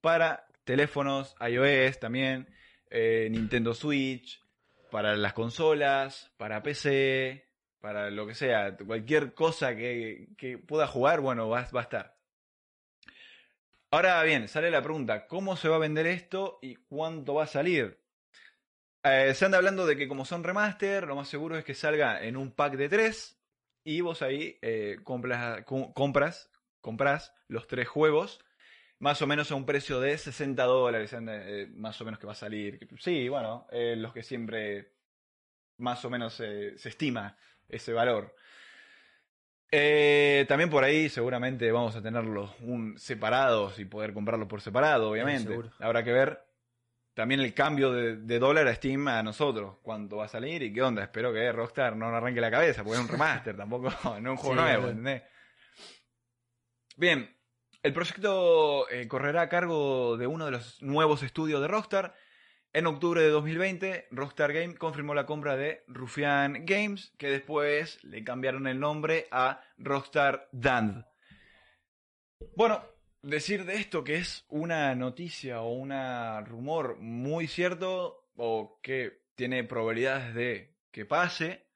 para 0.00 0.46
teléfonos, 0.64 1.34
iOS 1.40 1.98
también, 1.98 2.48
eh, 2.90 3.28
Nintendo 3.30 3.74
Switch, 3.74 4.42
para 4.90 5.16
las 5.16 5.32
consolas, 5.32 6.32
para 6.36 6.62
PC, 6.62 7.48
para 7.80 8.10
lo 8.10 8.26
que 8.26 8.34
sea, 8.34 8.76
cualquier 8.76 9.34
cosa 9.34 9.74
que, 9.74 10.28
que 10.36 10.58
pueda 10.58 10.86
jugar, 10.86 11.20
bueno, 11.20 11.48
va, 11.48 11.66
va 11.74 11.80
a 11.80 11.82
estar. 11.82 12.16
Ahora 13.90 14.22
bien, 14.24 14.48
sale 14.48 14.70
la 14.70 14.82
pregunta, 14.82 15.26
¿cómo 15.26 15.56
se 15.56 15.68
va 15.68 15.76
a 15.76 15.80
vender 15.80 16.06
esto 16.06 16.58
y 16.62 16.76
cuánto 16.76 17.34
va 17.34 17.44
a 17.44 17.48
salir? 17.48 18.03
Eh, 19.04 19.34
se 19.34 19.44
anda 19.44 19.58
hablando 19.58 19.86
de 19.86 19.96
que 19.96 20.08
como 20.08 20.24
son 20.24 20.42
remaster, 20.42 21.06
lo 21.06 21.14
más 21.14 21.28
seguro 21.28 21.56
es 21.58 21.64
que 21.64 21.74
salga 21.74 22.24
en 22.24 22.36
un 22.36 22.52
pack 22.52 22.74
de 22.74 22.88
tres 22.88 23.38
y 23.84 24.00
vos 24.00 24.22
ahí 24.22 24.58
eh, 24.62 24.96
compras, 25.04 25.62
com- 25.64 25.92
compras, 25.92 26.50
compras 26.80 27.34
los 27.48 27.66
tres 27.66 27.86
juegos 27.86 28.40
más 28.98 29.20
o 29.20 29.26
menos 29.26 29.50
a 29.50 29.54
un 29.56 29.66
precio 29.66 30.00
de 30.00 30.16
60 30.16 30.64
dólares, 30.64 31.14
eh, 31.14 31.68
más 31.74 32.00
o 32.00 32.04
menos 32.06 32.18
que 32.18 32.26
va 32.26 32.32
a 32.32 32.36
salir. 32.36 32.78
Sí, 32.98 33.28
bueno, 33.28 33.66
los 33.70 34.14
que 34.14 34.22
siempre 34.22 34.92
más 35.76 36.02
o 36.06 36.10
menos 36.10 36.32
se 36.34 36.74
estima 36.74 37.36
ese 37.68 37.92
valor. 37.92 38.34
Eh, 39.70 40.46
también 40.48 40.70
por 40.70 40.84
ahí 40.84 41.08
seguramente 41.08 41.72
vamos 41.72 41.96
a 41.96 42.02
tenerlos 42.02 42.52
un, 42.60 42.96
separados 42.96 43.78
y 43.80 43.84
poder 43.84 44.14
comprarlos 44.14 44.48
por 44.48 44.60
separado, 44.60 45.10
obviamente. 45.10 45.48
seguro. 45.50 45.72
Habrá 45.80 46.04
que 46.04 46.12
ver 46.12 46.40
también 47.14 47.40
el 47.40 47.54
cambio 47.54 47.92
de, 47.92 48.16
de 48.16 48.38
dólar 48.38 48.66
a 48.68 48.74
Steam 48.74 49.06
a 49.08 49.22
nosotros, 49.22 49.76
cuánto 49.82 50.16
va 50.18 50.24
a 50.24 50.28
salir 50.28 50.62
y 50.62 50.72
qué 50.72 50.82
onda. 50.82 51.02
Espero 51.02 51.32
que 51.32 51.50
Rockstar 51.52 51.96
no 51.96 52.06
nos 52.10 52.16
arranque 52.16 52.40
la 52.40 52.50
cabeza, 52.50 52.82
porque 52.82 52.98
es 52.98 53.04
un 53.04 53.08
remaster, 53.10 53.56
tampoco, 53.56 53.90
no 54.04 54.16
es 54.16 54.24
un 54.26 54.36
juego 54.36 54.54
Sí, 54.56 54.60
nuevo. 54.60 54.88
¿entendés? 54.88 55.22
Bien, 56.96 57.34
el 57.82 57.92
proyecto 57.92 58.88
eh, 58.90 59.08
correrá 59.08 59.42
a 59.42 59.48
cargo 59.48 60.16
de 60.16 60.26
uno 60.26 60.44
de 60.46 60.52
los 60.52 60.82
nuevos 60.82 61.22
estudios 61.22 61.60
de 61.60 61.68
Rockstar. 61.68 62.14
En 62.72 62.86
octubre 62.86 63.20
de 63.20 63.28
2020, 63.28 64.08
Rockstar 64.10 64.52
Game 64.52 64.74
confirmó 64.76 65.14
la 65.14 65.26
compra 65.26 65.56
de 65.56 65.84
Rufian 65.86 66.64
Games, 66.66 67.12
que 67.18 67.30
después 67.30 68.02
le 68.02 68.24
cambiaron 68.24 68.66
el 68.66 68.80
nombre 68.80 69.28
a 69.30 69.60
Rockstar 69.78 70.48
Dand. 70.50 71.04
Bueno, 72.56 72.82
decir 73.24 73.64
de 73.64 73.76
esto 73.76 74.04
que 74.04 74.16
es 74.16 74.44
una 74.48 74.94
noticia 74.94 75.62
o 75.62 75.72
un 75.72 75.92
rumor 76.46 76.98
muy 77.00 77.46
cierto 77.48 78.28
o 78.36 78.78
que 78.82 79.22
tiene 79.34 79.64
probabilidades 79.64 80.34
de 80.34 80.76
que 80.90 81.06
pase, 81.06 81.66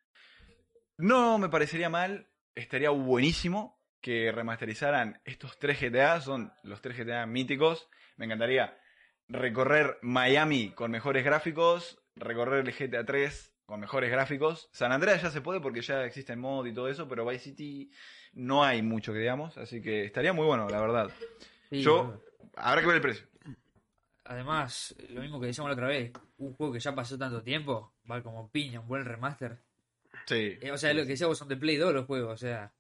no 0.97 1.39
me 1.39 1.49
parecería 1.49 1.89
mal, 1.89 2.29
estaría 2.55 2.91
buenísimo 2.91 3.81
que 4.01 4.31
remasterizaran 4.31 5.21
estos 5.25 5.59
tres 5.59 5.81
GTA, 5.81 6.21
son 6.21 6.53
los 6.63 6.81
tres 6.81 6.97
GTA 6.99 7.27
míticos. 7.27 7.89
Me 8.17 8.27
encantaría 8.27 8.79
recorrer 9.29 9.99
Miami 10.03 10.73
con 10.73 10.91
mejores 10.91 11.25
gráficos, 11.25 12.01
recorrer 12.15 12.67
el 12.67 12.75
GTA 12.75 13.05
3 13.05 13.58
con 13.69 13.81
mejores 13.81 14.11
gráficos. 14.11 14.71
San 14.73 14.93
Andreas 14.93 15.21
ya 15.21 15.31
se 15.31 15.43
puede 15.43 15.61
porque 15.61 15.83
ya 15.83 16.03
existe 16.05 16.33
el 16.33 16.39
mod 16.39 16.65
y 16.67 16.73
todo 16.73 16.89
eso, 16.89 17.07
pero 17.07 17.27
Vice 17.27 17.45
City 17.51 17.91
no 18.33 18.65
hay 18.65 18.81
mucho 18.81 19.13
que 19.13 19.19
digamos, 19.19 19.59
así 19.59 19.83
que 19.83 20.07
estaría 20.07 20.33
muy 20.33 20.47
bueno, 20.47 20.67
la 20.71 20.81
verdad. 20.81 21.11
Sí, 21.69 21.83
Yo, 21.83 22.19
habrá 22.57 22.81
que 22.81 22.87
ver 22.87 22.97
el 22.97 23.03
precio. 23.03 23.27
Además, 24.25 24.95
lo 25.11 25.21
mismo 25.21 25.39
que 25.39 25.49
decíamos 25.49 25.69
la 25.69 25.75
otra 25.75 25.89
vez, 25.89 26.13
un 26.39 26.55
juego 26.55 26.73
que 26.73 26.81
ya 26.81 26.95
pasó 26.95 27.19
tanto 27.19 27.43
tiempo, 27.43 27.93
va 28.11 28.23
como 28.23 28.51
piña, 28.51 28.81
un 28.81 28.89
buen 28.89 29.05
remaster. 29.05 29.59
Sí. 30.25 30.57
Eh, 30.63 30.71
o 30.73 30.79
sea, 30.79 30.95
lo 30.95 31.03
que 31.03 31.09
decíamos 31.09 31.37
son 31.37 31.49
de 31.49 31.57
Play 31.59 31.77
2 31.77 31.93
los 31.93 32.07
juegos, 32.07 32.33
o 32.33 32.37
sea, 32.39 32.73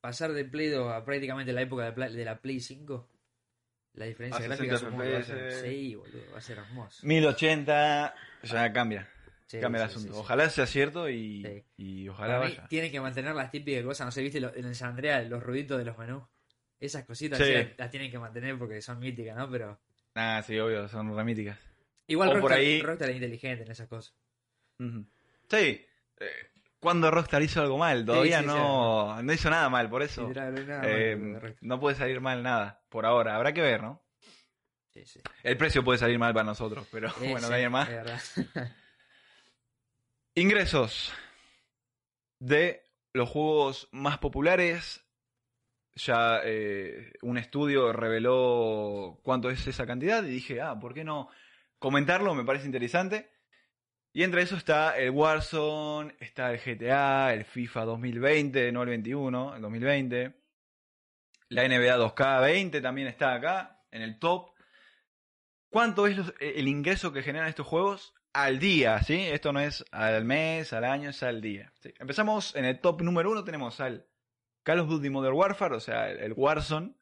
pasar 0.00 0.32
de 0.32 0.44
Play 0.44 0.70
2 0.70 0.92
a 0.92 1.04
prácticamente 1.04 1.52
la 1.52 1.62
época 1.62 1.84
de, 1.84 1.92
Pla- 1.92 2.10
de 2.10 2.24
la 2.24 2.40
Play 2.40 2.58
5, 2.58 3.08
la 3.94 4.06
diferencia 4.06 4.44
A 4.44 4.48
gráfica 4.48 4.76
60 4.76 4.78
supongo 4.90 5.02
que 5.04 5.12
va 5.12 5.18
a 5.18 5.22
ser- 5.22 5.52
FPS. 5.52 5.60
Sí, 5.70 5.94
boludo, 5.94 6.32
va 6.32 6.38
a 6.38 6.40
ser 6.40 6.58
hermoso. 6.58 7.06
1080 7.06 8.14
ya 8.42 8.72
cambia. 8.72 9.08
Sí, 9.46 9.60
cambia 9.60 9.82
el 9.84 9.88
sí, 9.88 9.92
asunto. 9.96 10.08
sí, 10.08 10.14
sí. 10.14 10.20
Ojalá 10.20 10.50
sea 10.50 10.66
cierto 10.66 11.08
y, 11.08 11.42
Sí. 11.44 11.64
y 11.76 12.08
ojalá 12.08 12.34
Para 12.34 12.48
vaya. 12.48 12.66
tienen 12.68 12.90
que 12.90 13.00
mantener 13.00 13.34
las 13.34 13.50
típicas 13.50 13.84
cosas, 13.84 14.06
no 14.06 14.10
sé, 14.10 14.22
viste 14.22 14.40
lo- 14.40 14.54
en 14.54 14.64
el 14.64 14.74
San 14.74 14.90
Andreas, 14.90 15.28
los 15.28 15.42
ruiditos 15.42 15.78
de 15.78 15.84
los 15.84 15.96
menús. 15.98 16.24
Esas 16.80 17.04
cositas 17.04 17.38
Sí. 17.38 17.44
sí 17.44 17.52
las, 17.54 17.66
las 17.78 17.90
tienen 17.90 18.10
que 18.10 18.18
mantener 18.18 18.58
porque 18.58 18.82
son 18.82 18.98
míticas, 18.98 19.36
¿no? 19.36 19.48
Pero 19.50 19.78
Ah, 20.14 20.42
sí, 20.46 20.58
obvio, 20.58 20.88
son 20.88 21.14
remíticas. 21.16 21.58
igual 22.08 22.28
O 22.28 22.32
por 22.32 22.40
Rockstar, 22.42 22.58
ahí- 22.58 22.82
Rockstar 22.82 23.10
es 23.10 23.16
inteligente 23.16 23.64
en 23.64 23.70
esas 23.70 23.88
cosas. 23.88 24.14
Ujú. 24.78 25.06
Sí. 25.48 25.84
eh, 26.18 26.30
cuando 26.80 27.10
Rockstar 27.10 27.42
hizo 27.42 27.60
algo 27.60 27.78
mal, 27.78 28.04
todavía 28.04 28.38
sí, 28.38 28.44
sí, 28.44 28.48
no, 28.48 29.22
no 29.22 29.32
hizo 29.32 29.50
nada 29.50 29.68
mal, 29.68 29.88
por 29.90 30.02
eso 30.02 30.28
nada 30.28 30.52
eh, 30.84 31.56
no 31.60 31.80
puede 31.80 31.96
salir 31.96 32.20
mal 32.20 32.42
nada, 32.42 32.82
por 32.88 33.06
ahora. 33.06 33.36
Habrá 33.36 33.52
que 33.52 33.60
ver, 33.62 33.82
¿no? 33.82 34.02
Sí, 34.92 35.04
sí. 35.04 35.20
El 35.42 35.56
precio 35.56 35.82
puede 35.84 35.98
salir 35.98 36.18
mal 36.18 36.32
para 36.32 36.44
nosotros, 36.44 36.86
pero 36.90 37.08
Eh, 37.08 37.12
bueno, 37.32 37.46
sí, 37.46 37.50
nadie 37.50 37.68
más. 37.68 37.88
Ingresos 40.38 41.14
de 42.38 42.84
los 43.14 43.26
juegos 43.30 43.88
más 43.90 44.18
populares. 44.18 45.02
Ya 45.94 46.42
eh, 46.44 47.14
un 47.22 47.38
estudio 47.38 47.90
reveló 47.94 49.18
cuánto 49.22 49.48
es 49.48 49.66
esa 49.66 49.86
cantidad 49.86 50.22
y 50.22 50.28
dije, 50.28 50.60
ah, 50.60 50.78
¿por 50.78 50.92
qué 50.92 51.04
no 51.04 51.30
comentarlo? 51.78 52.34
Me 52.34 52.44
parece 52.44 52.66
interesante. 52.66 53.30
Y 54.12 54.24
entre 54.24 54.42
eso 54.42 54.56
está 54.56 54.98
el 54.98 55.08
Warzone, 55.08 56.14
está 56.20 56.52
el 56.52 56.60
GTA, 56.60 57.32
el 57.32 57.46
FIFA 57.46 57.86
2020, 57.86 58.72
no 58.72 58.82
el 58.82 58.88
21, 58.90 59.56
el 59.56 59.62
2020. 59.62 60.34
La 61.48 61.66
NBA 61.66 61.96
2K20 61.96 62.82
también 62.82 63.08
está 63.08 63.32
acá, 63.32 63.82
en 63.90 64.02
el 64.02 64.18
top. 64.18 64.50
¿Cuánto 65.70 66.06
es 66.06 66.14
los- 66.18 66.34
el 66.40 66.68
ingreso 66.68 67.10
que 67.14 67.22
generan 67.22 67.48
estos 67.48 67.66
juegos 67.66 68.12
al 68.36 68.58
día? 68.58 69.02
¿sí? 69.02 69.18
Esto 69.18 69.52
no 69.52 69.60
es 69.60 69.84
al 69.90 70.24
mes, 70.24 70.72
al 70.74 70.84
año, 70.84 71.10
es 71.10 71.22
al 71.22 71.40
día. 71.40 71.72
¿sí? 71.80 71.92
Empezamos 71.98 72.54
en 72.54 72.66
el 72.66 72.80
top 72.80 73.00
número 73.00 73.30
uno, 73.30 73.44
tenemos 73.44 73.80
al 73.80 74.06
Call 74.62 74.80
of 74.80 74.88
Duty 74.88 75.08
Modern 75.08 75.34
Warfare, 75.34 75.74
o 75.74 75.80
sea, 75.80 76.10
el 76.10 76.18
el 76.18 76.34
Warzone, 76.36 76.94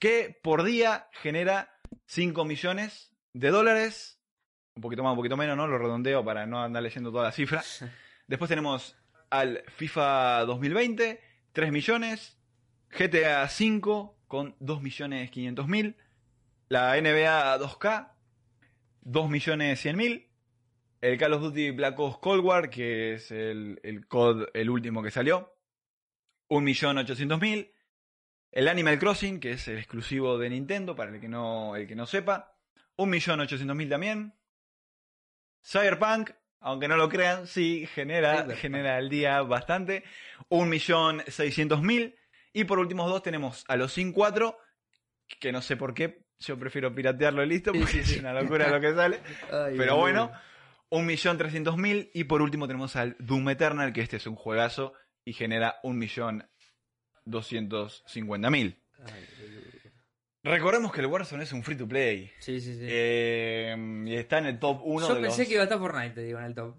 que 0.00 0.38
por 0.42 0.64
día 0.64 1.08
genera 1.12 1.70
5 2.06 2.44
millones 2.44 3.12
de 3.34 3.50
dólares, 3.50 4.20
un 4.74 4.82
poquito 4.82 5.04
más, 5.04 5.12
un 5.12 5.16
poquito 5.16 5.36
menos, 5.36 5.56
¿no? 5.56 5.68
Lo 5.68 5.78
redondeo 5.78 6.24
para 6.24 6.44
no 6.44 6.60
andar 6.60 6.82
leyendo 6.82 7.12
toda 7.12 7.24
la 7.24 7.32
cifra. 7.32 7.62
Después 8.26 8.48
tenemos 8.48 8.96
al 9.30 9.62
FIFA 9.76 10.44
2020, 10.46 11.20
3 11.52 11.72
millones, 11.72 12.38
GTA 12.90 13.48
5 13.48 14.18
con 14.26 14.56
2 14.58 14.82
millones 14.82 15.30
500 15.30 15.68
mil, 15.68 15.96
la 16.68 17.00
NBA 17.00 17.58
2K, 17.60 18.15
2 19.08 19.30
millones 19.30 19.80
100 19.80 19.96
mil, 19.96 20.28
el 21.00 21.16
Call 21.16 21.34
of 21.34 21.42
Duty 21.42 21.70
Black 21.70 21.98
Ops 21.98 22.18
Cold 22.18 22.44
War, 22.44 22.68
que 22.68 23.14
es 23.14 23.30
el, 23.30 23.78
el 23.84 24.08
COD, 24.08 24.48
el 24.52 24.68
último 24.68 25.00
que 25.00 25.12
salió, 25.12 25.54
1.800.000. 26.48 27.72
El 28.50 28.68
Animal 28.68 28.98
Crossing, 28.98 29.38
que 29.38 29.52
es 29.52 29.68
el 29.68 29.78
exclusivo 29.78 30.38
de 30.38 30.50
Nintendo, 30.50 30.96
para 30.96 31.12
el 31.12 31.20
que 31.20 31.28
no, 31.28 31.76
el 31.76 31.86
que 31.86 31.94
no 31.94 32.06
sepa, 32.06 32.58
1.800.000 32.96 33.88
también. 33.88 34.34
Cyberpunk, 35.64 36.30
aunque 36.58 36.88
no 36.88 36.96
lo 36.96 37.08
crean, 37.08 37.46
sí, 37.46 37.86
genera, 37.86 38.44
genera 38.56 38.96
al 38.96 39.08
día 39.08 39.40
bastante. 39.42 40.02
1.600.000. 40.50 42.16
Y 42.52 42.64
por 42.64 42.80
últimos 42.80 43.08
dos 43.08 43.22
tenemos 43.22 43.64
a 43.68 43.76
los 43.76 43.92
Sin 43.92 44.12
4, 44.12 44.58
que 45.38 45.52
no 45.52 45.62
sé 45.62 45.76
por 45.76 45.94
qué, 45.94 46.25
yo 46.38 46.58
prefiero 46.58 46.94
piratearlo 46.94 47.42
y 47.42 47.48
listo, 47.48 47.72
Sí, 47.72 47.78
porque 47.78 47.92
sí, 47.92 47.98
es 48.00 48.08
sí. 48.08 48.18
una 48.20 48.32
locura 48.32 48.68
lo 48.68 48.80
que 48.80 48.94
sale. 48.94 49.20
Ay, 49.50 49.74
Pero 49.76 49.96
bueno, 49.96 50.32
1.300.000 50.90 52.10
y 52.14 52.24
por 52.24 52.42
último 52.42 52.66
tenemos 52.66 52.96
al 52.96 53.16
Doom 53.18 53.48
Eternal, 53.50 53.92
que 53.92 54.00
este 54.02 54.16
es 54.16 54.26
un 54.26 54.36
juegazo 54.36 54.92
y 55.24 55.32
genera 55.32 55.76
1.250.000. 57.26 58.76
Ay, 58.98 59.26
boludo. 59.40 59.66
Recordemos 60.44 60.92
que 60.92 61.00
el 61.00 61.06
Warzone 61.06 61.42
es 61.42 61.52
un 61.52 61.64
free 61.64 61.76
to 61.76 61.88
play. 61.88 62.30
Sí, 62.38 62.60
sí, 62.60 62.74
sí. 62.74 62.86
Eh, 62.88 63.74
y 64.06 64.14
está 64.14 64.38
en 64.38 64.46
el 64.46 64.60
top 64.60 64.80
1 64.84 65.08
Yo 65.08 65.14
de 65.16 65.22
pensé 65.22 65.38
los... 65.42 65.48
que 65.48 65.54
iba 65.54 65.62
a 65.62 65.64
estar 65.64 65.78
Fortnite, 65.80 66.10
te 66.14 66.22
digo, 66.22 66.38
en 66.38 66.44
el 66.44 66.54
top. 66.54 66.76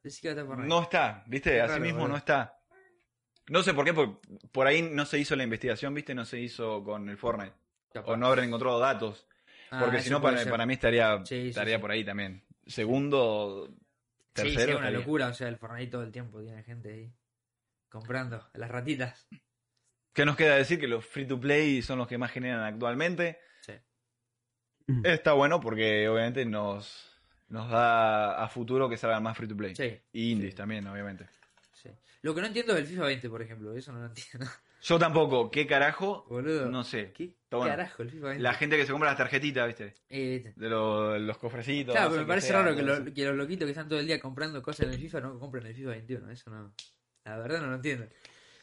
Pensé 0.00 0.20
que 0.20 0.28
iba 0.28 0.32
a 0.32 0.34
estar 0.34 0.46
Fortnite. 0.46 0.68
No 0.68 0.82
está, 0.82 1.24
¿viste? 1.26 1.60
Así 1.60 1.80
mismo 1.80 2.06
no 2.06 2.16
está. 2.16 2.60
No 3.48 3.62
sé 3.64 3.74
por 3.74 3.84
qué, 3.84 3.92
por, 3.92 4.20
por 4.52 4.66
ahí 4.68 4.82
no 4.82 5.04
se 5.04 5.18
hizo 5.18 5.34
la 5.34 5.42
investigación, 5.42 5.94
¿viste? 5.94 6.14
No 6.14 6.24
se 6.24 6.38
hizo 6.38 6.84
con 6.84 7.08
el 7.08 7.16
Fortnite. 7.16 7.54
Capaz. 8.00 8.12
O 8.12 8.16
no 8.16 8.26
habrán 8.26 8.44
encontrado 8.46 8.78
datos. 8.78 9.26
Ah, 9.70 9.80
Porque 9.82 10.00
si 10.00 10.10
no, 10.10 10.20
para, 10.22 10.44
para 10.44 10.64
mí 10.66 10.74
estaría, 10.74 11.18
Sí, 11.24 11.42
sí, 11.42 11.48
estaría 11.48 11.76
sí. 11.76 11.80
por 11.80 11.90
ahí 11.90 12.04
también. 12.04 12.42
Segundo, 12.66 13.68
Sí, 14.34 14.42
tercero. 14.42 14.50
sí, 14.54 14.60
es 14.60 14.66
una 14.68 14.74
estaría. 14.76 14.98
locura. 14.98 15.28
O 15.28 15.34
sea, 15.34 15.48
el 15.48 15.56
Fortnite 15.56 15.90
todo 15.90 16.02
el 16.02 16.12
tiempo 16.12 16.40
tiene 16.42 16.62
gente 16.62 16.92
ahí 16.92 17.12
comprando. 17.88 18.48
Las 18.54 18.70
ratitas. 18.70 19.26
¿Qué 20.12 20.24
nos 20.24 20.36
queda 20.36 20.56
decir? 20.56 20.78
Que 20.78 20.88
los 20.88 21.04
free 21.04 21.26
to 21.26 21.38
play 21.40 21.82
son 21.82 21.98
los 21.98 22.06
que 22.08 22.16
más 22.18 22.30
generan 22.30 22.62
actualmente. 22.62 23.38
Sí. 23.60 23.72
Está 25.04 25.32
bueno 25.32 25.60
porque 25.60 26.08
obviamente 26.08 26.44
nos, 26.46 27.18
nos 27.48 27.68
da 27.70 28.42
a 28.42 28.48
futuro 28.48 28.88
que 28.88 28.96
salgan 28.96 29.22
más 29.22 29.36
free 29.36 29.48
to 29.48 29.56
play. 29.56 29.74
Sí. 29.74 30.00
Y 30.12 30.32
indies 30.32 30.54
también, 30.54 30.86
obviamente. 30.86 31.26
sí. 31.72 31.90
Lo 32.22 32.34
que 32.34 32.40
no 32.40 32.46
entiendo 32.46 32.72
es 32.74 32.80
el 32.80 32.86
FIFA 32.86 33.04
20, 33.04 33.28
por 33.30 33.42
ejemplo. 33.42 33.74
Eso 33.74 33.92
no 33.92 34.00
lo 34.00 34.06
entiendo. 34.06 34.46
Yo 34.88 34.98
tampoco. 35.00 35.50
¿Qué 35.50 35.66
carajo? 35.66 36.24
Boludo. 36.28 36.70
No 36.70 36.84
sé. 36.84 37.10
¿Qué 37.12 37.34
bueno. 37.50 37.66
carajo 37.66 38.02
el 38.04 38.10
FIFA 38.10 38.26
20? 38.28 38.42
La 38.42 38.54
gente 38.54 38.76
que 38.76 38.86
se 38.86 38.92
compra 38.92 39.08
las 39.10 39.18
tarjetitas, 39.18 39.66
¿viste? 39.66 39.94
Eh, 40.08 40.52
De 40.54 40.68
lo- 40.68 41.18
los 41.18 41.38
cofrecitos. 41.38 41.92
claro, 41.92 42.08
no 42.10 42.14
pero 42.14 42.22
me 42.22 42.28
parece 42.28 42.48
sea, 42.48 42.62
raro 42.62 42.76
que, 42.76 42.82
lo- 42.82 42.94
eso. 42.94 43.04
que 43.12 43.24
los 43.24 43.34
loquitos 43.36 43.66
que 43.66 43.70
están 43.72 43.88
todo 43.88 43.98
el 43.98 44.06
día 44.06 44.20
comprando 44.20 44.62
cosas 44.62 44.86
en 44.86 44.92
el 44.92 45.00
FIFA 45.00 45.20
no 45.22 45.38
compren 45.40 45.66
el 45.66 45.74
FIFA 45.74 45.90
21. 45.90 46.30
Eso 46.30 46.50
no. 46.50 46.72
La 47.24 47.36
verdad 47.38 47.60
no 47.62 47.66
lo 47.68 47.74
entiendo. 47.76 48.06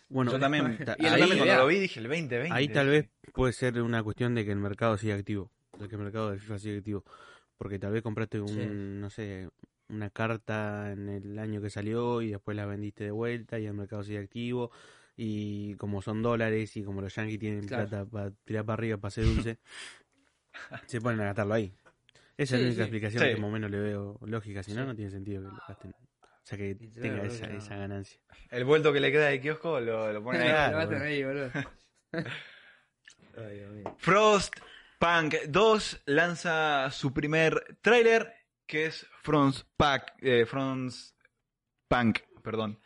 Bueno, 0.08 0.32
Yo 0.32 0.40
también, 0.40 0.78
ta- 0.86 0.96
ahí- 0.98 1.20
también 1.20 1.38
cuando 1.40 1.56
lo 1.58 1.68
vi 1.68 1.80
dije 1.80 2.00
el 2.00 2.08
2020. 2.08 2.52
Ahí 2.54 2.68
tal 2.70 2.88
vez 2.88 3.10
puede 3.34 3.52
ser 3.52 3.82
una 3.82 4.02
cuestión 4.02 4.34
de 4.36 4.46
que 4.46 4.52
el 4.52 4.60
mercado 4.60 4.98
siga 4.98 5.16
activo, 5.16 5.52
de 5.78 5.90
que 5.90 5.96
el 5.96 6.02
mercado 6.02 6.30
del 6.32 6.40
FIFA 6.40 6.60
siga 6.60 6.78
activo, 6.78 7.04
porque 7.58 7.80
tal 7.80 7.92
vez 7.92 8.02
compraste 8.02 8.40
un, 8.40 8.48
Sí. 8.48 8.66
no 8.70 9.10
sé, 9.10 9.50
una 9.90 10.10
carta 10.10 10.92
en 10.94 11.10
el 11.10 11.38
año 11.40 11.62
que 11.62 11.70
salió 11.70 12.22
y 12.22 12.32
después 12.32 12.56
la 12.56 12.66
vendiste 12.66 13.04
de 13.04 13.12
vuelta 13.12 13.60
y 13.60 13.66
el 13.66 13.74
mercado 13.74 14.04
sigue 14.04 14.20
activo 14.20 14.72
y 15.16 15.76
como 15.76 16.02
son 16.02 16.22
dólares 16.22 16.76
y 16.78 16.84
como 16.84 17.02
los 17.02 17.14
yankees 17.16 17.40
tienen 17.40 17.68
Claro. 17.68 17.88
plata 17.88 18.06
para 18.10 18.32
tirar 18.44 18.66
para 18.66 18.74
arriba 18.76 18.98
para 18.98 19.12
ser 19.12 19.26
dulce, 19.26 19.60
se 20.88 21.02
ponen 21.02 21.22
a 21.22 21.26
gastarlo 21.26 21.54
ahí. 21.54 21.74
Esa 22.36 22.56
es 22.56 22.62
la 22.62 22.68
única 22.68 22.76
sí. 22.76 22.82
explicación 22.82 23.24
Sí. 23.24 23.30
que 23.30 23.36
más 23.42 23.50
o 23.50 23.52
menos 23.54 23.70
le 23.72 23.80
veo 23.80 24.20
lógica, 24.26 24.64
si 24.64 24.74
no, 24.74 24.82
Sí. 24.82 24.88
no 24.88 24.96
tiene 24.96 25.12
sentido 25.12 25.42
que 25.44 25.48
lo 25.50 25.62
gasten. 25.68 25.92
O 25.92 26.46
sea, 26.46 26.58
que 26.58 26.74
Literal, 26.76 27.02
tenga 27.02 27.18
boludo, 27.22 27.34
esa, 27.36 27.48
no. 27.48 27.58
esa 27.58 27.76
ganancia. 27.78 28.20
El 28.50 28.66
vuelto 28.66 28.92
que 28.92 29.00
le 29.00 29.12
queda 29.12 29.28
de 29.28 29.40
kiosco 29.40 29.80
lo, 29.80 30.12
lo 30.12 30.24
ponen 30.24 30.42
ahí. 30.42 30.72
Lo 30.74 30.90
tener 30.90 31.04
ahí, 31.04 31.24
boludo. 31.24 31.52
Ay, 33.38 33.56
Dios 33.60 33.72
mío. 33.72 33.96
Frostpunk 34.00 35.36
2 35.48 36.02
lanza 36.08 36.90
su 36.92 37.14
primer 37.14 37.78
tráiler, 37.82 38.34
que 38.66 38.88
es 38.88 39.08
Frostpunk, 39.22 40.02
eh, 40.22 40.46
Frostpunk, 40.46 42.20
perdón. 42.44 42.80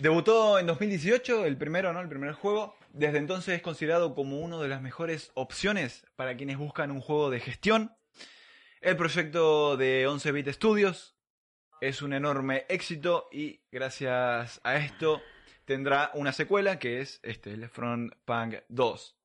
Debutó 0.00 0.58
en 0.58 0.66
2018, 0.66 1.44
el 1.44 1.58
primero, 1.58 1.92
¿no? 1.92 2.00
El 2.00 2.08
primer 2.08 2.32
juego. 2.32 2.74
Desde 2.94 3.18
entonces 3.18 3.56
es 3.56 3.60
considerado 3.60 4.14
como 4.14 4.38
una 4.38 4.56
de 4.56 4.66
las 4.66 4.80
mejores 4.80 5.30
opciones 5.34 6.06
para 6.16 6.38
quienes 6.38 6.56
buscan 6.56 6.90
un 6.90 7.02
juego 7.02 7.28
de 7.28 7.38
gestión. 7.38 7.94
El 8.80 8.96
proyecto 8.96 9.76
de 9.76 10.08
11-bit 10.08 10.48
Studios 10.52 11.18
es 11.82 12.00
un 12.00 12.14
enorme 12.14 12.64
éxito 12.70 13.28
y 13.30 13.60
gracias 13.70 14.62
a 14.64 14.76
esto 14.76 15.20
tendrá 15.66 16.10
una 16.14 16.32
secuela 16.32 16.78
que 16.78 17.02
es 17.02 17.20
este, 17.22 17.52
el 17.52 17.68
Frostpunk 17.68 18.54
2. 18.70 19.16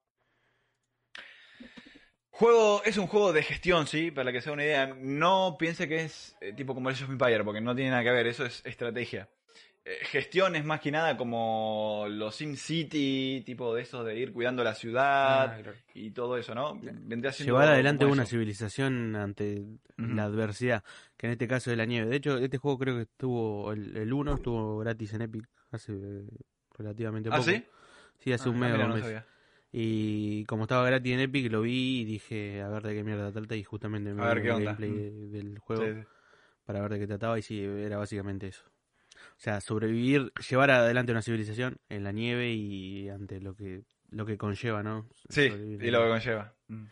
Juego, 2.31 2.83
es 2.83 2.97
un 2.97 3.07
juego 3.07 3.31
de 3.31 3.43
gestión, 3.43 3.87
sí, 3.87 4.11
para 4.11 4.33
que 4.33 4.41
sea 4.41 4.51
una 4.51 4.65
idea. 4.65 4.87
No 4.87 5.55
piense 5.57 5.87
que 5.87 6.03
es 6.03 6.35
eh, 6.41 6.51
tipo 6.51 6.73
como 6.73 6.89
el 6.89 6.95
of 6.95 7.09
Empire, 7.09 7.45
porque 7.45 7.61
no 7.61 7.73
tiene 7.73 7.91
nada 7.91 8.03
que 8.03 8.11
ver, 8.11 8.27
eso 8.27 8.45
es 8.45 8.61
estrategia. 8.65 9.29
Eh, 9.87 9.99
gestión 10.05 10.55
es 10.55 10.65
más 10.65 10.79
que 10.81 10.89
nada 10.91 11.15
como 11.15 12.05
los 12.09 12.35
SimCity, 12.35 13.43
tipo 13.45 13.75
de 13.75 13.83
esos 13.83 14.03
de 14.03 14.17
ir 14.17 14.33
cuidando 14.33 14.63
la 14.63 14.73
ciudad 14.73 15.51
Ah, 15.51 15.57
claro. 15.61 15.77
y 15.93 16.09
todo 16.09 16.37
eso, 16.37 16.55
¿no? 16.55 16.73
Vendría 16.81 17.31
siendo 17.31 17.53
Llevar 17.53 17.67
adelante 17.69 18.03
una 18.05 18.23
eso. 18.23 18.31
civilización 18.31 19.15
ante 19.15 19.63
la 19.97 20.23
adversidad, 20.23 20.83
que 21.15 21.27
en 21.27 21.33
este 21.33 21.47
caso 21.47 21.69
es 21.71 21.77
la 21.77 21.85
nieve. 21.85 22.09
De 22.09 22.15
hecho, 22.15 22.37
este 22.39 22.57
juego 22.57 22.79
creo 22.79 22.95
que 22.95 23.03
estuvo, 23.03 23.71
el 23.73 24.11
1 24.11 24.33
estuvo 24.33 24.79
gratis 24.79 25.13
en 25.13 25.21
Epic 25.21 25.47
hace 25.71 25.93
eh, 25.93 26.25
relativamente 26.77 27.29
¿Ah, 27.31 27.37
poco. 27.37 27.43
sí? 27.51 27.63
Sí, 28.17 28.33
hace 28.33 28.49
Ah, 28.49 28.51
un 28.51 28.57
Ah, 28.57 28.59
mes 28.61 28.69
o 28.73 28.77
mira, 28.77 28.87
no 28.87 28.97
sabía. 28.97 29.25
Y 29.71 30.45
como 30.45 30.63
estaba 30.63 30.85
gratis 30.87 31.13
en 31.13 31.19
Epic, 31.19 31.51
lo 31.51 31.61
vi 31.61 31.99
y 32.01 32.05
dije, 32.05 32.61
a 32.61 32.69
ver 32.69 32.81
de 32.81 32.95
qué 32.95 33.03
mierda 33.03 33.31
trata. 33.31 33.55
Y 33.55 33.63
justamente 33.63 34.13
me 34.13 34.23
vi 34.23 34.31
el 34.31 34.41
gameplay 34.63 34.89
Mm. 34.89 34.95
de- 34.97 35.27
del 35.29 35.59
juego 35.59 35.83
Sí, 35.83 35.91
sí. 36.01 36.07
para 36.65 36.81
ver 36.81 36.91
de 36.93 36.99
qué 36.99 37.07
trataba. 37.07 37.37
Y 37.37 37.41
sí, 37.43 37.59
era 37.61 37.97
básicamente 37.97 38.47
eso. 38.47 38.63
O 39.37 39.39
sea, 39.45 39.61
sobrevivir, 39.61 40.31
llevar 40.49 40.71
adelante 40.71 41.11
una 41.11 41.21
civilización 41.21 41.77
en 41.89 42.03
la 42.03 42.11
nieve 42.11 42.51
y 42.51 43.09
ante 43.09 43.41
lo 43.41 43.55
que 43.55 43.83
lo 44.11 44.25
que 44.25 44.37
conlleva, 44.37 44.81
¿no? 44.81 45.09
Sí, 45.29 45.49
Sobrevivir 45.49 45.87
y 45.87 45.91
lo 45.91 46.03
que 46.03 46.09
conlleva. 46.09 46.53
Mm. 46.67 46.85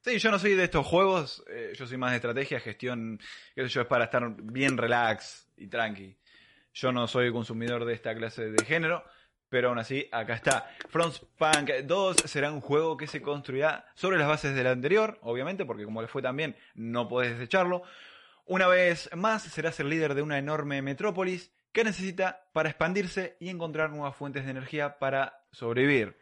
Sí, 0.00 0.18
yo 0.18 0.30
no 0.30 0.38
soy 0.38 0.54
de 0.54 0.64
estos 0.64 0.86
juegos, 0.86 1.44
eh, 1.50 1.72
yo 1.74 1.86
soy 1.86 1.96
más 1.96 2.12
de 2.12 2.16
estrategia, 2.16 2.60
gestión, 2.60 3.18
qué 3.54 3.62
sé 3.62 3.68
yo, 3.68 3.80
es 3.82 3.86
para 3.88 4.04
estar 4.04 4.30
bien 4.40 4.76
relax 4.76 5.50
y 5.56 5.66
tranqui. 5.66 6.16
Yo 6.72 6.92
no 6.92 7.08
soy 7.08 7.32
consumidor 7.32 7.84
de 7.84 7.94
esta 7.94 8.14
clase 8.14 8.50
de 8.50 8.64
género, 8.64 9.04
pero 9.48 9.70
aún 9.70 9.78
así, 9.78 10.08
acá 10.12 10.34
está. 10.34 10.70
Frostpunk 10.88 11.70
2 11.84 12.16
será 12.26 12.52
un 12.52 12.60
juego 12.60 12.96
que 12.96 13.08
se 13.08 13.20
construirá 13.20 13.86
sobre 13.94 14.18
las 14.18 14.28
bases 14.28 14.54
del 14.54 14.68
anterior, 14.68 15.18
obviamente, 15.22 15.64
porque 15.64 15.84
como 15.84 16.00
le 16.00 16.08
fue 16.08 16.22
también, 16.22 16.56
no 16.74 17.08
podés 17.08 17.32
desecharlo. 17.32 17.82
Una 18.44 18.68
vez 18.68 19.10
más, 19.16 19.42
serás 19.42 19.80
el 19.80 19.90
líder 19.90 20.14
de 20.14 20.22
una 20.22 20.38
enorme 20.38 20.80
metrópolis 20.80 21.52
que 21.72 21.84
necesita 21.84 22.48
para 22.52 22.68
expandirse 22.68 23.36
y 23.40 23.48
encontrar 23.48 23.90
nuevas 23.90 24.16
fuentes 24.16 24.44
de 24.44 24.50
energía 24.50 24.98
para 24.98 25.44
sobrevivir. 25.52 26.16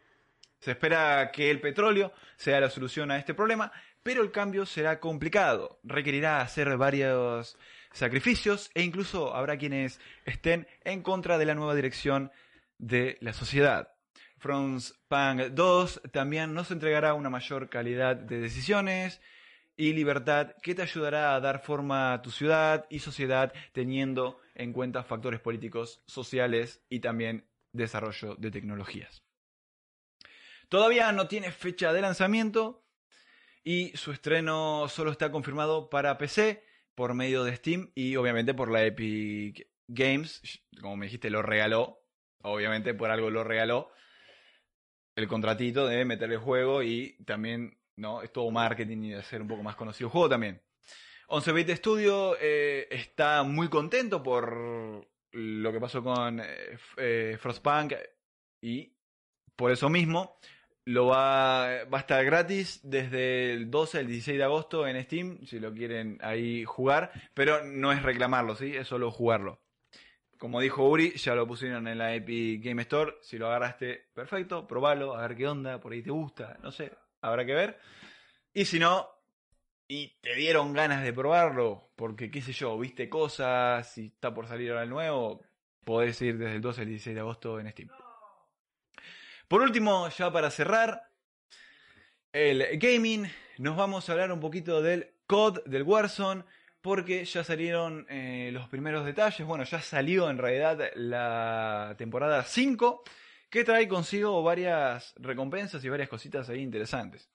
Se 0.61 0.73
espera 0.73 1.31
que 1.33 1.51
el 1.51 1.61
petróleo 1.61 2.13
sea 2.37 2.61
la 2.61 2.71
solución 2.71 3.11
a 3.11 3.19
este 3.19 3.35
problema, 3.35 3.73
pero 4.03 4.23
el 4.23 4.33
cambio 4.33 4.67
será 4.67 5.01
complicado. 5.01 5.81
Requerirá 5.85 6.41
hacer 6.41 6.77
varios 6.77 7.59
sacrificios 7.93 8.71
e 8.75 8.83
incluso 8.83 9.35
habrá 9.35 9.59
quienes 9.59 10.01
estén 10.25 10.67
en 10.85 11.03
contra 11.03 11.39
de 11.39 11.47
la 11.47 11.55
nueva 11.55 11.75
dirección 11.75 12.31
de 12.79 13.17
la 13.21 13.33
sociedad. 13.33 13.93
Frostpunk 14.39 15.41
2 15.53 16.03
también 16.13 16.53
nos 16.53 16.71
entregará 16.71 17.15
una 17.15 17.31
mayor 17.31 17.69
calidad 17.69 18.17
de 18.17 18.39
decisiones 18.39 19.21
y 19.77 19.93
libertad 19.93 20.53
que 20.63 20.75
te 20.75 20.83
ayudará 20.83 21.35
a 21.35 21.41
dar 21.41 21.63
forma 21.63 22.13
a 22.13 22.23
tu 22.23 22.31
ciudad 22.31 22.87
y 22.91 22.99
sociedad 22.99 23.53
teniendo 23.73 24.41
en 24.57 24.73
cuenta 24.73 25.05
factores 25.05 25.41
políticos, 25.41 26.03
sociales 26.07 26.85
y 26.89 27.01
también 27.01 27.49
desarrollo 27.73 28.35
de 28.37 28.51
tecnologías. 28.51 29.23
Todavía 30.69 31.13
no 31.13 31.29
tiene 31.29 31.53
fecha 31.53 31.93
de 31.93 32.01
lanzamiento 32.01 32.85
y 33.63 33.97
su 33.97 34.13
estreno 34.13 34.89
solo 34.89 35.13
está 35.13 35.31
confirmado 35.31 35.91
para 35.91 36.19
PC 36.19 36.65
por 36.95 37.15
medio 37.15 37.45
de 37.45 37.55
Steam 37.55 37.93
y 37.95 38.17
obviamente 38.17 38.55
por 38.55 38.71
la 38.71 38.85
Epic 38.85 39.69
Games. 39.87 40.43
Como 40.81 40.97
me 40.97 41.07
dijiste, 41.07 41.31
lo 41.31 41.43
regaló. 41.43 42.03
Obviamente 42.43 42.95
por 42.95 43.11
algo 43.11 43.31
lo 43.31 43.45
regaló. 43.45 43.91
El 45.15 45.29
contratito 45.29 45.87
de 45.87 46.05
meter 46.05 46.31
el 46.31 46.39
juego 46.39 46.83
y 46.83 47.17
también, 47.25 47.79
¿no? 47.97 48.23
Es 48.23 48.33
todo 48.33 48.51
marketing 48.51 49.03
y 49.05 49.15
hacer 49.15 49.43
un 49.43 49.49
poco 49.49 49.63
más 49.63 49.77
conocido 49.77 50.09
el 50.09 50.13
juego 50.13 50.29
también. 50.29 50.63
11-Bit 51.29 51.71
Studio 51.77 52.37
eh, 52.41 52.87
está 52.91 53.43
muy 53.43 53.69
contento 53.69 54.23
por 54.23 55.07
lo 55.33 55.73
que 55.73 55.81
pasó 55.81 56.03
con 56.03 56.41
eh, 56.41 56.79
eh, 56.97 57.37
Frostpunk 57.41 57.95
y 58.63 58.93
por 59.57 59.73
eso 59.73 59.89
mismo 59.89 60.39
lo 60.85 61.07
va, 61.07 61.85
va 61.93 61.99
a 61.99 62.01
estar 62.01 62.25
gratis 62.25 62.81
desde 62.85 63.53
el 63.53 63.71
12 63.71 63.99
al 63.99 64.07
16 64.07 64.39
de 64.39 64.45
agosto 64.45 64.87
en 64.87 65.03
Steam, 65.03 65.45
si 65.45 65.59
lo 65.59 65.75
quieren 65.75 66.19
ahí 66.23 66.65
jugar, 66.65 67.11
pero 67.35 67.65
no 67.65 67.91
es 67.91 68.05
reclamarlo, 68.05 68.55
¿sí? 68.55 68.77
Es 68.77 68.87
solo 68.87 69.11
jugarlo. 69.11 69.61
Como 70.39 70.61
dijo 70.61 70.89
Uri, 70.89 71.13
ya 71.17 71.35
lo 71.35 71.47
pusieron 71.47 71.89
en 71.89 71.99
la 71.99 72.15
Epic 72.15 72.63
Game 72.63 72.83
Store, 72.83 73.17
si 73.23 73.37
lo 73.37 73.49
agarraste, 73.49 74.11
perfecto, 74.15 74.69
probalo, 74.69 75.17
a 75.17 75.27
ver 75.27 75.37
qué 75.37 75.49
onda, 75.49 75.81
por 75.81 75.93
ahí 75.93 76.03
te 76.03 76.11
gusta, 76.11 76.57
no 76.63 76.71
sé, 76.71 76.93
habrá 77.21 77.45
que 77.45 77.55
ver. 77.55 77.81
Y 78.53 78.67
si 78.67 78.79
no, 78.79 79.16
y 79.89 80.17
te 80.21 80.35
dieron 80.35 80.73
ganas 80.73 81.03
de 81.03 81.13
probarlo, 81.13 81.91
porque 81.97 82.31
qué 82.31 82.43
sé 82.43 82.53
yo, 82.53 82.79
viste 82.79 83.09
cosas, 83.09 83.93
si 83.93 84.07
está 84.07 84.35
por 84.35 84.49
salir 84.49 84.71
ahora 84.71 84.83
el 84.83 84.91
nuevo, 84.91 85.43
podés 85.85 86.21
ir 86.23 86.39
desde 86.39 86.57
el 86.57 86.61
12 86.61 86.81
al 86.81 86.89
16 86.89 87.15
de 87.15 87.21
agosto 87.21 87.61
en 87.61 87.71
Steam. 87.71 87.89
Por 89.49 89.63
último, 89.63 90.09
ya 90.09 90.33
para 90.33 90.51
cerrar, 90.51 91.09
el 92.33 92.79
gaming, 92.79 93.31
nos 93.59 93.77
vamos 93.77 94.09
a 94.09 94.13
hablar 94.13 94.33
un 94.33 94.41
poquito 94.41 94.83
del 94.83 95.15
COD, 95.27 95.65
del 95.67 95.85
Warzone, 95.85 96.45
porque 96.81 97.25
ya 97.25 97.43
salieron 97.45 98.07
eh, 98.09 98.51
los 98.53 98.69
primeros 98.69 99.05
detalles. 99.07 99.47
Bueno, 99.47 99.65
ya 99.65 99.81
salió 99.81 100.29
en 100.31 100.39
realidad 100.39 100.91
la 100.95 101.95
temporada 101.97 102.43
5, 102.43 103.05
que 103.49 103.65
trae 103.65 103.89
consigo 103.89 104.43
varias 104.43 105.15
recompensas 105.17 105.85
y 105.85 105.89
varias 105.89 106.09
cositas 106.09 106.49
ahí 106.49 106.61
interesantes. 106.61 107.31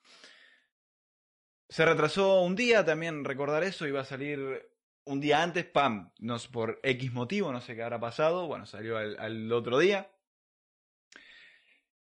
Se 1.71 1.85
retrasó 1.85 2.41
un 2.41 2.57
día, 2.57 2.83
también 2.83 3.23
recordar 3.23 3.63
eso, 3.63 3.87
iba 3.87 4.01
a 4.01 4.05
salir 4.05 4.69
un 5.05 5.21
día 5.21 5.41
antes, 5.41 5.63
pam, 5.63 6.11
no 6.19 6.37
sé, 6.37 6.49
por 6.49 6.81
X 6.83 7.13
motivo, 7.13 7.53
no 7.53 7.61
sé 7.61 7.75
qué 7.75 7.83
habrá 7.83 7.97
pasado, 7.97 8.45
bueno, 8.45 8.65
salió 8.65 8.97
al, 8.97 9.49
otro 9.53 9.79
día. 9.79 10.11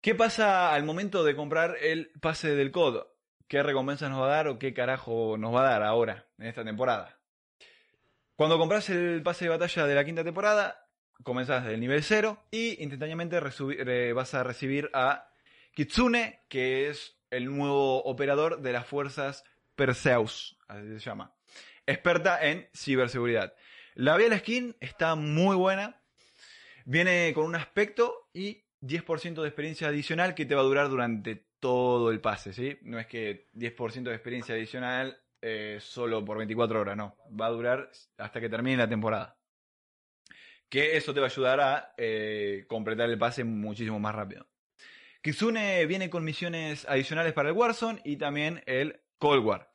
¿Qué 0.02 0.16
pasa 0.16 0.74
al 0.74 0.84
momento 0.84 1.24
de 1.24 1.36
comprar 1.36 1.78
el 1.80 2.10
pase 2.20 2.56
del 2.56 2.72
COD? 2.72 3.04
¿Qué 3.48 3.62
recompensas 3.62 4.10
nos 4.10 4.22
va 4.22 4.26
a 4.26 4.36
dar 4.36 4.48
o 4.48 4.58
qué 4.58 4.74
carajo 4.74 5.38
nos 5.38 5.54
va 5.54 5.62
a 5.62 5.70
dar 5.74 5.84
ahora, 5.84 6.26
en 6.40 6.48
esta 6.48 6.64
temporada? 6.64 7.20
Cuando 8.36 8.58
compras 8.58 8.90
el 8.90 9.22
pase 9.22 9.46
de 9.46 9.50
batalla 9.50 9.86
de 9.86 9.94
la 9.94 10.06
quinta 10.06 10.24
temporada, 10.24 10.88
comenzás 11.22 11.66
del 11.66 11.80
nivel 11.80 12.02
0 12.02 12.46
y 12.50 12.82
instantáneamente 12.82 13.40
vas 14.14 14.34
a 14.34 14.44
recibir 14.44 14.90
a 14.94 15.30
Kitsune, 15.76 16.46
que 16.50 16.90
es 16.90 17.22
el 17.30 17.46
nuevo 17.46 18.04
operador 18.04 18.62
de 18.62 18.74
las 18.74 18.88
fuerzas 18.88 19.44
Perseus, 19.76 20.58
así 20.68 20.88
se 20.88 21.00
llama. 21.00 21.36
Experta 21.86 22.46
en 22.46 22.70
ciberseguridad. 22.76 23.54
La 23.96 24.18
la 24.18 24.40
skin 24.40 24.76
está 24.80 25.16
muy 25.16 25.56
buena. 25.56 26.02
Viene 26.86 27.32
con 27.34 27.46
un 27.46 27.56
aspecto 27.56 28.30
y 28.34 28.64
10% 28.82 29.42
de 29.42 29.48
experiencia 29.48 29.88
adicional 29.88 30.34
que 30.34 30.46
te 30.46 30.56
va 30.56 30.62
a 30.62 30.66
durar 30.66 30.90
durante 30.90 31.48
todo 31.60 32.12
el 32.12 32.20
pase, 32.20 32.54
¿sí? 32.54 32.80
No 32.82 33.00
es 33.00 33.08
que 33.08 33.50
10% 33.54 34.04
de 34.04 34.16
experiencia 34.16 34.56
adicional 34.56 35.22
eh, 35.42 35.78
solo 35.82 36.24
por 36.24 36.38
24 36.38 36.82
horas, 36.82 36.98
no. 36.98 37.16
Va 37.40 37.48
a 37.48 37.52
durar 37.52 37.92
hasta 38.18 38.40
que 38.40 38.50
termine 38.50 38.78
la 38.78 38.90
temporada. 38.90 39.38
Que 40.70 40.98
eso 40.98 41.14
te 41.14 41.20
va 41.20 41.28
a 41.28 41.30
ayudar 41.30 41.60
a 41.60 41.94
eh, 41.98 42.66
completar 42.68 43.10
el 43.10 43.18
pase 43.18 43.44
muchísimo 43.44 44.00
más 44.00 44.16
rápido. 44.16 44.48
Kitsune 45.22 45.86
viene 45.86 46.10
con 46.10 46.24
misiones 46.24 46.88
adicionales 46.90 47.34
para 47.34 47.50
el 47.50 47.56
Warzone 47.56 48.02
y 48.04 48.18
también 48.18 48.64
el 48.66 49.02
Cold 49.22 49.46
War. 49.46 49.72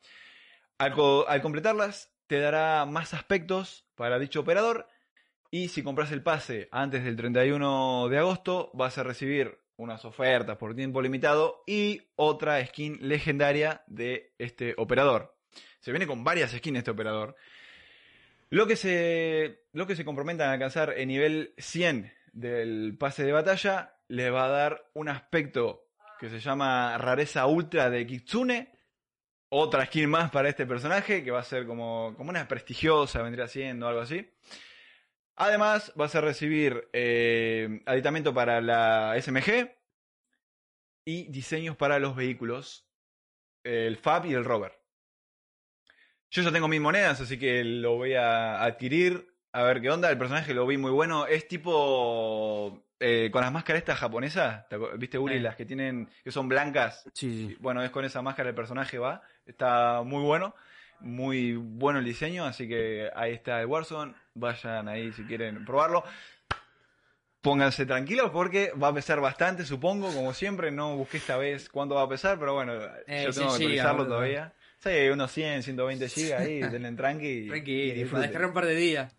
Al, 0.77 1.41
completarlas, 1.41 2.13
te 2.27 2.39
dará 2.39 2.85
más 2.85 3.13
aspectos 3.13 3.87
para 3.95 4.19
dicho 4.19 4.41
operador 4.41 4.87
y 5.49 5.69
si 5.69 5.81
compras 5.81 6.11
el 6.11 6.21
pase 6.21 6.67
antes 6.69 7.05
del 7.05 7.15
31 7.15 8.09
de 8.09 8.17
agosto, 8.17 8.69
vas 8.73 8.97
a 8.97 9.03
recibir 9.03 9.57
unas 9.77 10.03
ofertas 10.03 10.57
por 10.57 10.75
tiempo 10.75 11.01
limitado 11.01 11.63
y 11.65 12.01
otra 12.17 12.63
skin 12.65 12.99
legendaria 13.01 13.83
de 13.87 14.33
este 14.37 14.75
operador. 14.77 15.35
Se 15.79 15.91
viene 15.91 16.07
con 16.07 16.25
varias 16.25 16.51
skins 16.51 16.79
este 16.79 16.91
operador. 16.91 17.37
Lo 18.49 18.67
que 18.67 18.75
se, 18.75 19.63
lo 19.71 19.87
que 19.87 19.95
se 19.95 20.03
comprometen 20.03 20.47
a 20.47 20.51
alcanzar 20.51 20.93
en 20.97 21.07
nivel 21.07 21.53
100 21.57 22.13
del 22.33 22.97
pase 22.99 23.23
de 23.23 23.31
batalla 23.31 23.95
le 24.09 24.29
va 24.29 24.45
a 24.45 24.49
dar 24.49 24.89
un 24.93 25.07
aspecto 25.07 25.87
que 26.19 26.29
se 26.29 26.41
llama 26.41 26.97
rareza 26.97 27.45
ultra 27.45 27.89
de 27.89 28.05
Kitsune. 28.05 28.76
Otra 29.49 29.85
skin 29.85 30.09
más 30.09 30.29
para 30.29 30.49
este 30.49 30.65
personaje 30.65 31.23
que 31.23 31.31
va 31.31 31.39
a 31.39 31.43
ser 31.43 31.65
como, 31.65 32.13
como 32.17 32.29
una 32.29 32.47
prestigiosa, 32.47 33.21
vendría 33.21 33.47
siendo 33.47 33.87
algo 33.87 34.01
así. 34.01 34.29
Además, 35.35 35.93
vas 35.95 36.15
a 36.15 36.21
recibir 36.21 36.89
eh, 36.93 37.81
aditamento 37.85 38.33
para 38.33 38.59
la 38.59 39.15
SMG 39.21 39.71
y 41.05 41.31
diseños 41.31 41.77
para 41.77 41.99
los 41.99 42.15
vehículos, 42.15 42.89
el 43.63 43.97
FAB 43.97 44.25
y 44.25 44.33
el 44.33 44.43
Rover. 44.43 44.77
Yo 46.29 46.41
ya 46.41 46.51
tengo 46.51 46.67
mis 46.67 46.81
monedas, 46.81 47.21
así 47.21 47.39
que 47.39 47.63
lo 47.63 47.95
voy 47.95 48.15
a 48.15 48.63
adquirir. 48.63 49.33
A 49.53 49.63
ver 49.63 49.81
qué 49.81 49.89
onda. 49.89 50.09
El 50.09 50.17
personaje 50.17 50.53
lo 50.53 50.67
vi 50.67 50.77
muy 50.77 50.91
bueno. 50.91 51.25
Es 51.25 51.47
tipo 51.47 52.86
eh, 52.99 53.29
con 53.31 53.41
las 53.41 53.51
máscaras 53.51 53.81
estas 53.81 53.99
japonesas. 53.99 54.65
¿Viste, 54.97 55.17
Uri? 55.17 55.39
Las 55.39 55.55
que 55.55 55.65
tienen, 55.65 56.09
que 56.23 56.31
son 56.31 56.47
blancas. 56.47 57.07
Sí, 57.13 57.55
Bueno, 57.59 57.83
es 57.83 57.89
con 57.91 58.05
esa 58.05 58.21
máscara 58.21 58.49
el 58.49 58.55
personaje 58.55 58.97
va. 58.97 59.21
Está 59.45 60.01
muy 60.03 60.23
bueno. 60.23 60.55
Muy 60.99 61.53
bueno 61.53 61.99
el 61.99 62.05
diseño. 62.05 62.45
Así 62.45 62.67
que 62.67 63.09
ahí 63.15 63.33
está 63.33 63.61
el 63.61 63.67
Warzone. 63.67 64.13
Vayan 64.33 64.87
ahí 64.87 65.11
si 65.13 65.23
quieren 65.23 65.63
probarlo. 65.65 66.03
Pónganse 67.41 67.85
tranquilos 67.85 68.31
porque 68.31 68.71
va 68.81 68.89
a 68.89 68.93
pesar 68.93 69.21
bastante, 69.21 69.63
supongo, 69.63 70.11
como 70.11 70.33
siempre. 70.33 70.71
No 70.71 70.97
busqué 70.97 71.17
esta 71.17 71.37
vez 71.37 71.69
cuánto 71.69 71.95
va 71.95 72.01
a 72.01 72.09
pesar, 72.09 72.37
pero 72.39 72.55
bueno, 72.55 72.73
Eh, 73.05 73.23
yo 73.25 73.31
sí, 73.31 73.39
tengo 73.39 73.51
que 73.53 73.57
sí, 73.57 73.63
actualizarlo 73.63 74.07
todavía. 74.07 74.53
Sí, 74.79 74.89
unos 75.11 75.31
100, 75.31 75.63
120 75.63 76.09
gigas 76.09 76.41
ahí, 76.41 76.59
denle 76.71 76.91
tranqui 76.93 77.47
Tranqui, 77.47 77.91
y 77.91 78.05
para 78.05 78.23
descargar 78.23 78.49
un 78.49 78.53
par 78.53 78.65
de 78.65 78.75
días. 78.75 79.15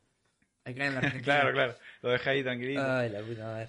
Acá 0.70 0.86
en 0.86 0.94
la 0.94 0.98
Argentina. 1.00 1.22
Claro, 1.24 1.52
claro, 1.52 1.76
lo 2.02 2.10
dejé 2.10 2.30
ahí 2.30 2.42
tranquilito. 2.42 2.82
Ay, 2.84 3.10
la 3.10 3.20
puta 3.20 3.44
madre. 3.44 3.68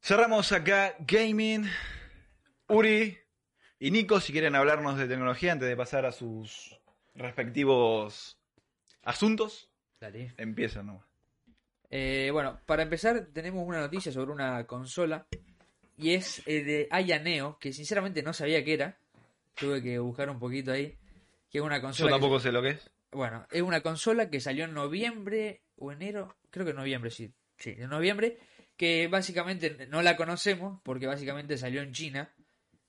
Cerramos 0.00 0.52
acá 0.52 0.94
Gaming. 1.00 1.68
Uri 2.68 3.18
y 3.78 3.90
Nico, 3.90 4.20
si 4.20 4.32
quieren 4.32 4.54
hablarnos 4.54 4.96
de 4.98 5.06
tecnología 5.06 5.52
antes 5.52 5.68
de 5.68 5.76
pasar 5.76 6.06
a 6.06 6.12
sus 6.12 6.78
respectivos 7.14 8.38
asuntos, 9.02 9.70
Dale. 10.00 10.32
empiezan 10.38 10.86
nomás. 10.86 11.06
Eh, 11.90 12.30
bueno, 12.32 12.58
para 12.66 12.82
empezar, 12.82 13.26
tenemos 13.32 13.66
una 13.66 13.80
noticia 13.80 14.10
sobre 14.10 14.32
una 14.32 14.66
consola. 14.66 15.26
Y 15.96 16.14
es 16.14 16.42
eh, 16.46 16.64
de 16.64 16.88
Aya 16.90 17.18
Neo, 17.20 17.58
que 17.60 17.72
sinceramente 17.72 18.22
no 18.22 18.32
sabía 18.32 18.64
qué 18.64 18.74
era. 18.74 18.98
Tuve 19.54 19.80
que 19.82 19.98
buscar 20.00 20.28
un 20.30 20.40
poquito 20.40 20.72
ahí. 20.72 20.96
Que 21.50 21.58
es 21.58 21.64
una 21.64 21.76
Yo 21.76 21.82
consola. 21.82 22.08
que- 22.08 22.12
tampoco 22.14 22.40
sé 22.40 22.50
lo 22.50 22.62
que 22.62 22.70
es. 22.70 22.90
Bueno, 23.12 23.46
es 23.52 23.62
una 23.62 23.80
consola 23.80 24.28
que 24.28 24.40
salió 24.40 24.64
en 24.64 24.74
noviembre 24.74 25.62
o 25.76 25.92
enero, 25.92 26.36
creo 26.50 26.64
que 26.64 26.70
en 26.70 26.76
noviembre, 26.76 27.10
sí, 27.10 27.32
sí, 27.58 27.74
en 27.78 27.90
noviembre, 27.90 28.38
que 28.76 29.08
básicamente 29.08 29.86
no 29.88 30.02
la 30.02 30.16
conocemos 30.16 30.80
porque 30.82 31.06
básicamente 31.06 31.56
salió 31.58 31.82
en 31.82 31.92
China. 31.92 32.30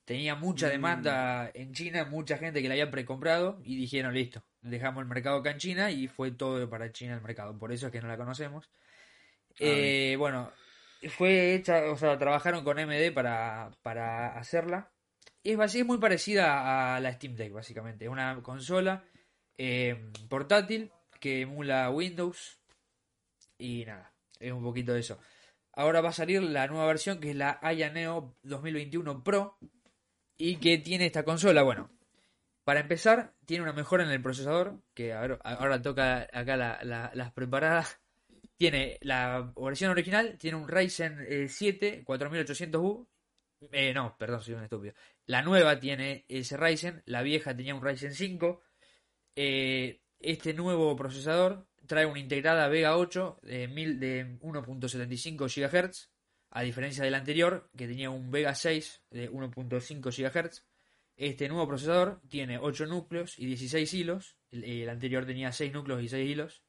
Tenía 0.05 0.35
mucha 0.35 0.67
Mm. 0.67 0.69
demanda 0.69 1.51
en 1.53 1.73
China, 1.73 2.05
mucha 2.05 2.37
gente 2.37 2.61
que 2.61 2.67
la 2.67 2.73
había 2.75 2.91
precomprado 2.91 3.59
y 3.63 3.75
dijeron, 3.75 4.13
listo, 4.13 4.43
dejamos 4.61 5.01
el 5.01 5.07
mercado 5.07 5.37
acá 5.37 5.51
en 5.51 5.57
China 5.57 5.89
y 5.91 6.07
fue 6.07 6.31
todo 6.31 6.69
para 6.69 6.91
China 6.91 7.15
el 7.15 7.21
mercado. 7.21 7.57
Por 7.57 7.71
eso 7.71 7.87
es 7.87 7.91
que 7.91 8.01
no 8.01 8.07
la 8.07 8.17
conocemos. 8.17 8.69
Eh, 9.59 10.15
bueno, 10.19 10.51
fue 11.09 11.55
hecha, 11.55 11.91
o 11.91 11.97
sea, 11.97 12.17
trabajaron 12.17 12.63
con 12.63 12.77
AMD 12.77 13.13
para, 13.13 13.71
para 13.81 14.37
hacerla. 14.37 14.91
Y 15.43 15.51
es, 15.51 15.75
es 15.75 15.85
muy 15.85 15.97
parecida 15.97 16.95
a 16.95 16.99
la 16.99 17.13
Steam 17.13 17.35
Deck, 17.35 17.53
básicamente. 17.53 18.05
Es 18.05 18.11
una 18.11 18.41
consola 18.41 19.03
eh, 19.57 20.11
portátil 20.29 20.91
que 21.19 21.41
emula 21.41 21.89
Windows. 21.89 22.59
Y 23.57 23.85
nada, 23.85 24.13
es 24.39 24.51
un 24.51 24.63
poquito 24.63 24.93
de 24.93 24.99
eso. 25.01 25.19
Ahora 25.73 26.01
va 26.01 26.09
a 26.09 26.13
salir 26.13 26.41
la 26.41 26.67
nueva 26.67 26.85
versión 26.87 27.19
que 27.19 27.31
es 27.31 27.35
la 27.35 27.59
Aya 27.61 27.89
Neo 27.91 28.35
2021 28.43 29.23
Pro. 29.23 29.57
Y 30.37 30.57
que 30.57 30.77
tiene 30.77 31.05
esta 31.05 31.23
consola, 31.23 31.63
bueno. 31.63 31.89
Para 32.65 32.79
empezar, 32.81 33.33
tiene 33.45 33.63
una 33.63 33.73
mejora 33.73 34.03
en 34.03 34.09
el 34.09 34.21
procesador. 34.21 34.79
Que 34.93 35.13
ahora 35.13 35.81
toca 35.81 36.27
acá 36.33 36.57
la- 36.57 36.79
la- 36.83 37.11
las 37.13 37.31
preparadas. 37.31 37.99
Tiene 38.57 38.97
la 39.01 39.53
versión 39.57 39.91
original, 39.91 40.37
tiene 40.37 40.57
un 40.57 40.67
Ryzen 40.67 41.25
eh, 41.27 41.47
7 41.49 42.03
4800U. 42.05 43.07
Eh, 43.71 43.93
no, 43.93 44.17
perdón, 44.17 44.41
soy 44.41 44.53
un 44.55 44.63
estúpido. 44.63 44.93
La 45.25 45.41
nueva 45.41 45.79
tiene 45.79 46.25
ese 46.29 46.55
Ryzen, 46.57 47.03
la 47.05 47.21
vieja 47.21 47.55
tenía 47.55 47.75
un 47.75 47.83
Ryzen 47.83 48.13
5. 48.13 48.61
Eh, 49.35 50.01
este 50.19 50.53
nuevo 50.53 50.95
procesador 50.95 51.67
trae 51.87 52.05
una 52.05 52.19
integrada 52.19 52.67
Vega 52.67 52.97
8 52.97 53.39
de, 53.43 53.67
mil- 53.67 53.99
de 53.99 54.37
1.75 54.39 55.47
GHz, 55.47 56.09
a 56.51 56.61
diferencia 56.61 57.03
del 57.03 57.15
anterior, 57.15 57.69
que 57.77 57.87
tenía 57.87 58.09
un 58.09 58.31
Vega 58.31 58.55
6 58.55 59.03
de 59.11 59.29
1.5 59.31 60.01
GHz. 60.11 60.63
Este 61.17 61.47
nuevo 61.47 61.67
procesador 61.67 62.21
tiene 62.29 62.57
8 62.57 62.85
núcleos 62.87 63.39
y 63.39 63.45
16 63.45 63.93
hilos. 63.93 64.35
El, 64.51 64.63
el 64.63 64.89
anterior 64.89 65.25
tenía 65.25 65.51
6 65.51 65.71
núcleos 65.73 66.01
y 66.03 66.09
6 66.09 66.29
hilos. 66.29 66.61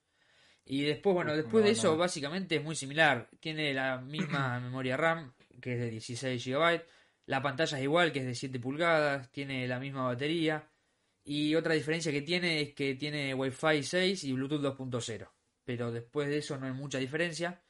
Y 0.65 0.83
después, 0.83 1.15
bueno, 1.15 1.35
después 1.37 1.63
no, 1.63 1.67
de 1.67 1.71
eso, 1.73 1.93
no. 1.93 1.97
básicamente 1.99 2.57
es 2.57 2.63
muy 2.65 2.75
similar. 2.75 3.29
Tiene 3.41 3.73
la 3.75 3.99
misma 4.01 4.59
memoria 4.61 4.97
RAM, 4.97 5.33
que 5.61 5.75
es 5.75 5.79
de 5.81 5.91
16 5.91 6.45
GB. 6.45 6.83
La 7.27 7.43
pantalla 7.43 7.77
es 7.79 7.83
igual, 7.85 8.13
que 8.13 8.21
es 8.21 8.27
de 8.27 8.35
7 8.35 8.59
pulgadas. 8.61 9.31
Tiene 9.31 9.67
la 9.69 9.79
misma 9.81 10.05
batería. 10.05 10.69
Y 11.29 11.57
otra 11.57 11.75
diferencia 11.75 12.13
que 12.13 12.23
tiene 12.23 12.61
es 12.61 12.75
que 12.75 12.95
tiene 12.95 13.35
Wi-Fi 13.35 13.83
6 13.83 14.23
y 14.25 14.33
Bluetooth 14.33 14.63
2.0. 14.63 15.29
Pero 15.65 15.91
después 15.91 16.29
de 16.29 16.39
eso 16.39 16.57
no 16.57 16.67
hay 16.67 16.73
mucha 16.73 16.99
diferencia. 16.99 17.61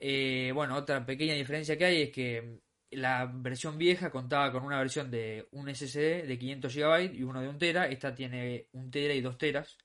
Eh, 0.00 0.50
bueno, 0.52 0.74
otra 0.74 1.06
pequeña 1.06 1.34
diferencia 1.34 1.78
que 1.78 1.84
hay 1.84 2.02
es 2.02 2.10
que 2.10 2.58
la 2.90 3.30
versión 3.32 3.78
vieja 3.78 4.10
contaba 4.10 4.50
con 4.50 4.64
una 4.64 4.78
versión 4.78 5.08
de 5.08 5.46
un 5.52 5.72
SSD 5.72 6.26
de 6.26 6.36
500 6.36 6.74
GB 6.74 7.14
y 7.14 7.22
uno 7.22 7.40
de 7.40 7.48
1 7.48 7.58
tera. 7.58 7.86
Esta 7.86 8.12
tiene 8.12 8.66
1 8.72 8.90
tera 8.90 9.14
y 9.14 9.20
2 9.20 9.38
teras. 9.38 9.78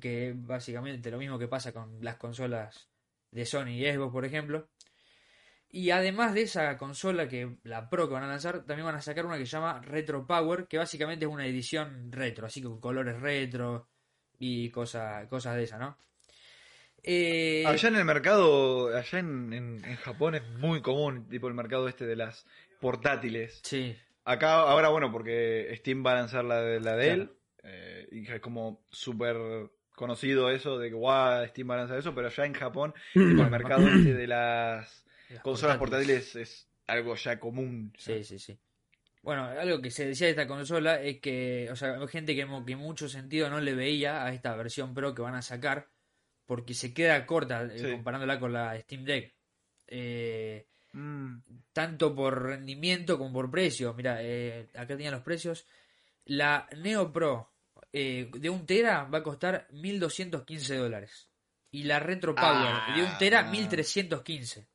Que 0.00 0.34
básicamente 0.34 1.12
lo 1.12 1.18
mismo 1.18 1.38
que 1.38 1.46
pasa 1.46 1.72
con 1.72 2.02
las 2.02 2.16
consolas 2.16 2.88
de 3.30 3.46
Sony 3.46 3.76
y 3.76 3.92
Xbox, 3.92 4.12
por 4.12 4.24
ejemplo. 4.24 4.68
Y 5.70 5.90
además 5.90 6.32
de 6.34 6.42
esa 6.42 6.76
consola 6.78 7.28
que 7.28 7.56
la 7.64 7.90
Pro 7.90 8.08
que 8.08 8.14
van 8.14 8.22
a 8.24 8.28
lanzar, 8.28 8.64
también 8.64 8.86
van 8.86 8.94
a 8.94 9.02
sacar 9.02 9.26
una 9.26 9.36
que 9.36 9.44
se 9.46 9.52
llama 9.52 9.80
Retro 9.82 10.26
Power, 10.26 10.66
que 10.66 10.78
básicamente 10.78 11.26
es 11.26 11.30
una 11.30 11.46
edición 11.46 12.10
retro, 12.10 12.46
así 12.46 12.62
con 12.62 12.80
colores 12.80 13.20
retro 13.20 13.86
y 14.38 14.70
cosas 14.70 15.26
cosas 15.28 15.56
de 15.56 15.64
esa, 15.64 15.78
¿no? 15.78 15.98
Eh, 17.02 17.64
Allá 17.66 17.88
en 17.88 17.96
el 17.96 18.04
mercado, 18.04 18.94
allá 18.96 19.18
en, 19.18 19.52
en- 19.52 19.84
en 19.84 19.96
Japón 19.96 20.34
es 20.34 20.42
muy 20.58 20.82
común, 20.82 21.28
tipo 21.28 21.48
el 21.48 21.54
mercado 21.54 21.88
este 21.88 22.06
de 22.06 22.16
las 22.16 22.46
portátiles. 22.80 23.60
sí, 23.62 23.96
Acá, 24.24 24.60
ahora 24.60 24.88
bueno, 24.88 25.10
porque 25.10 25.72
Steam 25.76 26.04
va 26.04 26.12
a 26.12 26.16
lanzar 26.16 26.44
la 26.44 26.60
de, 26.60 26.80
la 26.80 26.96
de 26.96 27.04
Claro. 27.06 27.22
él, 27.22 27.30
eh, 27.62 28.08
y 28.12 28.30
es 28.30 28.40
como 28.40 28.82
súper 28.90 29.36
conocido 29.94 30.50
eso 30.50 30.78
de 30.78 30.88
que 30.90 30.94
guau, 30.94 31.46
Steam 31.48 31.70
va 31.70 31.74
a 31.74 31.78
lanzar 31.78 31.98
eso, 31.98 32.14
pero 32.14 32.26
allá 32.28 32.44
en 32.44 32.52
Japón, 32.54 32.94
tipo, 33.14 33.42
el 33.42 33.50
mercado 33.50 33.86
este 33.88 34.12
de 34.14 34.26
las 34.26 35.04
las 35.30 35.42
consolas 35.42 35.76
portátiles 35.78 36.34
es 36.36 36.68
algo 36.86 37.14
ya 37.16 37.38
común. 37.38 37.92
Sí, 37.98 38.24
sí, 38.24 38.38
sí. 38.38 38.58
Bueno, 39.22 39.44
algo 39.44 39.80
que 39.82 39.90
se 39.90 40.06
decía 40.06 40.26
de 40.26 40.30
esta 40.32 40.46
consola 40.46 41.00
es 41.02 41.20
que, 41.20 41.68
o 41.70 41.76
sea, 41.76 41.94
hay 42.00 42.08
gente 42.08 42.34
que, 42.34 42.46
que 42.66 42.76
mucho 42.76 43.08
sentido 43.08 43.50
no 43.50 43.60
le 43.60 43.74
veía 43.74 44.24
a 44.24 44.32
esta 44.32 44.54
versión 44.56 44.94
Pro 44.94 45.14
que 45.14 45.22
van 45.22 45.34
a 45.34 45.42
sacar, 45.42 45.88
porque 46.46 46.72
se 46.72 46.94
queda 46.94 47.26
corta 47.26 47.64
eh, 47.64 47.78
Sí. 47.78 47.90
comparándola 47.90 48.38
con 48.40 48.52
la 48.52 48.78
Steam 48.80 49.04
Deck. 49.04 49.34
Eh, 49.86 50.66
Mm, 50.94 51.40
tanto 51.74 52.14
por 52.14 52.42
rendimiento 52.42 53.18
como 53.18 53.30
por 53.30 53.50
precio. 53.50 53.92
Mira, 53.92 54.22
eh, 54.22 54.68
acá 54.74 54.86
tenían 54.96 55.12
los 55.12 55.22
precios. 55.22 55.66
La 56.24 56.66
Neo 56.78 57.12
Pro 57.12 57.52
eh, 57.92 58.30
de 58.34 58.48
un 58.48 58.64
tera 58.64 59.04
va 59.04 59.18
a 59.18 59.22
costar 59.22 59.68
1215 59.70 60.76
dólares. 60.76 61.28
Y 61.70 61.84
la 61.84 62.00
Retro 62.00 62.34
Power 62.34 62.72
Ah. 62.72 62.94
de 62.96 63.02
un 63.02 63.18
tera 63.18 63.42
1315. 63.42 64.66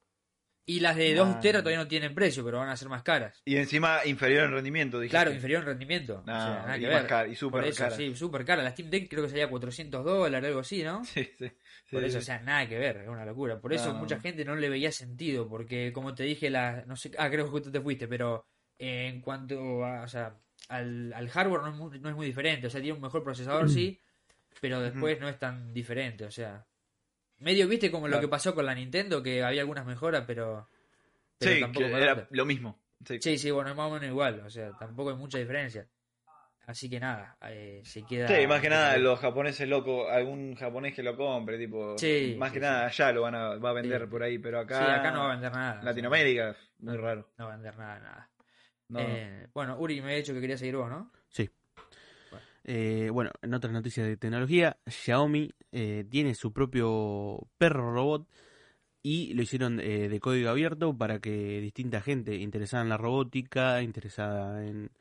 Y 0.65 0.79
las 0.79 0.95
de 0.95 1.13
2 1.13 1.27
Ah. 1.35 1.39
tera 1.41 1.59
todavía 1.59 1.79
no 1.79 1.87
tienen 1.89 2.15
precio, 2.15 2.43
pero 2.45 2.59
van 2.59 2.69
a 2.69 2.77
ser 2.77 2.87
más 2.87 3.03
caras. 3.03 3.41
Y 3.43 3.57
encima 3.57 3.99
inferior 4.05 4.45
en 4.45 4.51
rendimiento, 4.51 4.97
dijiste. 4.99 5.17
Claro, 5.17 5.33
inferior 5.33 5.61
en 5.61 5.67
rendimiento. 5.67 6.19
o 6.21 6.25
sea, 6.25 6.33
nada 6.35 6.77
y 6.77 6.79
que 6.81 6.87
más 6.87 6.95
ver. 7.01 7.07
cara, 7.07 7.27
y 7.27 7.35
súper 7.35 7.61
Por 7.61 7.69
eso, 7.69 7.83
cara. 7.83 7.95
sí, 7.97 8.15
súper 8.15 8.45
cara. 8.45 8.63
La 8.63 8.71
Steam 8.71 8.89
Deck 8.89 9.09
creo 9.09 9.23
que 9.23 9.29
salía 9.29 9.49
400 9.49 10.05
dólares, 10.05 10.47
algo 10.47 10.61
así, 10.61 10.81
¿no? 10.83 11.03
Sí, 11.05 11.29
sí. 11.37 11.51
Por 11.91 11.99
sí, 12.01 12.07
eso, 12.07 12.19
o 12.19 12.21
sea, 12.21 12.39
nada 12.39 12.67
que 12.67 12.77
ver, 12.79 12.97
es 12.97 13.09
una 13.09 13.25
locura. 13.25 13.59
Por 13.59 13.73
eso 13.73 13.93
mucha 13.93 14.19
gente 14.21 14.45
no 14.45 14.55
le 14.55 14.69
veía 14.69 14.91
sentido, 14.91 15.49
porque 15.49 15.91
como 15.91 16.15
te 16.15 16.23
dije, 16.23 16.49
la, 16.49 16.83
no 16.87 16.95
sé, 16.95 17.11
ah, 17.17 17.29
creo 17.29 17.43
que 17.45 17.51
justo 17.51 17.69
te 17.71 17.81
fuiste, 17.81 18.07
pero 18.07 18.45
eh, 18.79 19.07
en 19.13 19.19
cuanto 19.21 19.83
a, 19.85 20.03
o 20.03 20.07
sea, 20.07 20.37
al, 20.69 21.11
al 21.13 21.27
hardware 21.29 21.61
no 21.61 21.67
es, 21.69 21.75
muy, 21.75 21.99
no 21.99 22.09
es 22.09 22.15
muy 22.15 22.25
diferente, 22.25 22.67
o 22.67 22.69
sea, 22.69 22.79
tiene 22.79 22.95
un 22.95 23.01
mejor 23.01 23.21
procesador, 23.21 23.69
sí, 23.69 23.99
pero 24.61 24.79
después 24.79 25.19
no 25.19 25.27
es 25.27 25.37
tan 25.37 25.73
diferente, 25.73 26.23
o 26.25 26.31
sea, 26.31 26.65
medio 27.43 27.67
viste 27.67 27.91
como 27.91 28.07
lo 28.07 28.19
que 28.19 28.27
pasó 28.27 28.55
con 28.55 28.65
la 28.65 28.73
Nintendo, 28.73 29.21
que 29.21 29.43
había 29.43 29.61
algunas 29.61 29.85
mejoras, 29.85 30.23
pero, 30.25 30.67
pero 31.37 31.51
Sí, 31.53 31.59
tampoco 31.59 31.85
que 31.87 32.01
era 32.01 32.27
lo 32.31 32.45
mismo. 32.45 32.79
Sí. 33.05 33.17
Sí, 33.21 33.37
sí, 33.37 33.51
bueno, 33.51 33.69
es 33.71 33.75
más 33.75 33.87
o 33.89 33.93
menos 33.93 34.07
igual, 34.07 34.39
o 34.45 34.49
sea, 34.49 34.71
tampoco 34.77 35.09
hay 35.11 35.17
mucha 35.17 35.37
diferencia. 35.37 35.87
Así 36.65 36.89
que 36.89 36.97
nada, 36.97 37.35
eh, 37.49 37.81
se 37.83 38.05
queda... 38.05 38.25
Sí, 38.29 38.47
más 38.47 38.61
que 38.61 38.69
nada 38.69 38.97
los 38.97 39.19
japoneses 39.19 39.67
locos, 39.67 40.09
algún 40.09 40.55
japonés 40.55 40.95
que 40.95 41.03
lo 41.03 41.17
compre, 41.17 41.57
tipo, 41.57 41.97
Sí, 41.97 42.35
más 42.39 42.49
sí, 42.49 42.53
que 42.53 42.59
sí. 42.59 42.65
nada 42.65 42.85
allá 42.85 43.11
lo 43.11 43.21
van 43.23 43.35
a, 43.35 43.55
va 43.57 43.71
a 43.71 43.73
vender 43.73 44.01
Sí. 44.03 44.07
por 44.07 44.23
ahí, 44.23 44.37
pero 44.39 44.59
acá, 44.61 44.77
Sí, 44.79 44.91
acá 44.99 45.11
no 45.11 45.19
va 45.19 45.25
a 45.25 45.31
vender 45.33 45.51
nada. 45.51 45.83
Latinoamérica, 45.83 46.55
muy 46.79 46.95
raro. 46.95 47.29
No 47.37 47.47
va 47.47 47.51
a 47.51 47.55
vender 47.57 47.77
nada, 47.77 47.99
nada. 47.99 48.29
No, 48.87 48.99
Eh, 49.01 49.47
bueno, 49.53 49.77
Uri 49.77 49.95
me 49.99 50.03
había 50.05 50.17
dicho 50.17 50.33
que 50.33 50.39
quería 50.39 50.57
seguir 50.57 50.77
vos, 50.77 50.89
¿no? 50.89 51.11
Sí. 51.27 51.49
Eh, 52.63 53.09
bueno, 53.11 53.31
en 53.41 53.53
otras 53.53 53.73
noticias 53.73 54.07
de 54.07 54.17
tecnología, 54.17 54.77
Xiaomi 54.87 55.51
eh, 55.71 56.05
tiene 56.09 56.35
su 56.35 56.53
propio 56.53 57.47
perro 57.57 57.93
robot 57.93 58.27
y 59.01 59.33
lo 59.33 59.41
hicieron 59.41 59.79
eh, 59.81 60.07
de 60.07 60.19
código 60.19 60.49
abierto 60.49 60.97
para 60.97 61.19
que 61.19 61.59
distinta 61.59 62.01
gente 62.01 62.35
interesada 62.35 62.83
en 62.83 62.89
la 62.89 62.97
robótica, 62.97 63.81
interesada 63.81 64.65
en, 64.65 64.91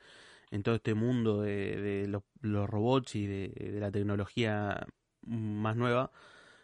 en 0.50 0.62
todo 0.62 0.74
este 0.74 0.94
mundo 0.94 1.40
de, 1.40 1.80
de 1.80 2.08
los, 2.08 2.68
robots 2.68 3.14
y 3.14 3.26
de, 3.26 3.48
de 3.48 3.80
la 3.80 3.92
tecnología 3.92 4.86
más 5.22 5.76
nueva, 5.76 6.10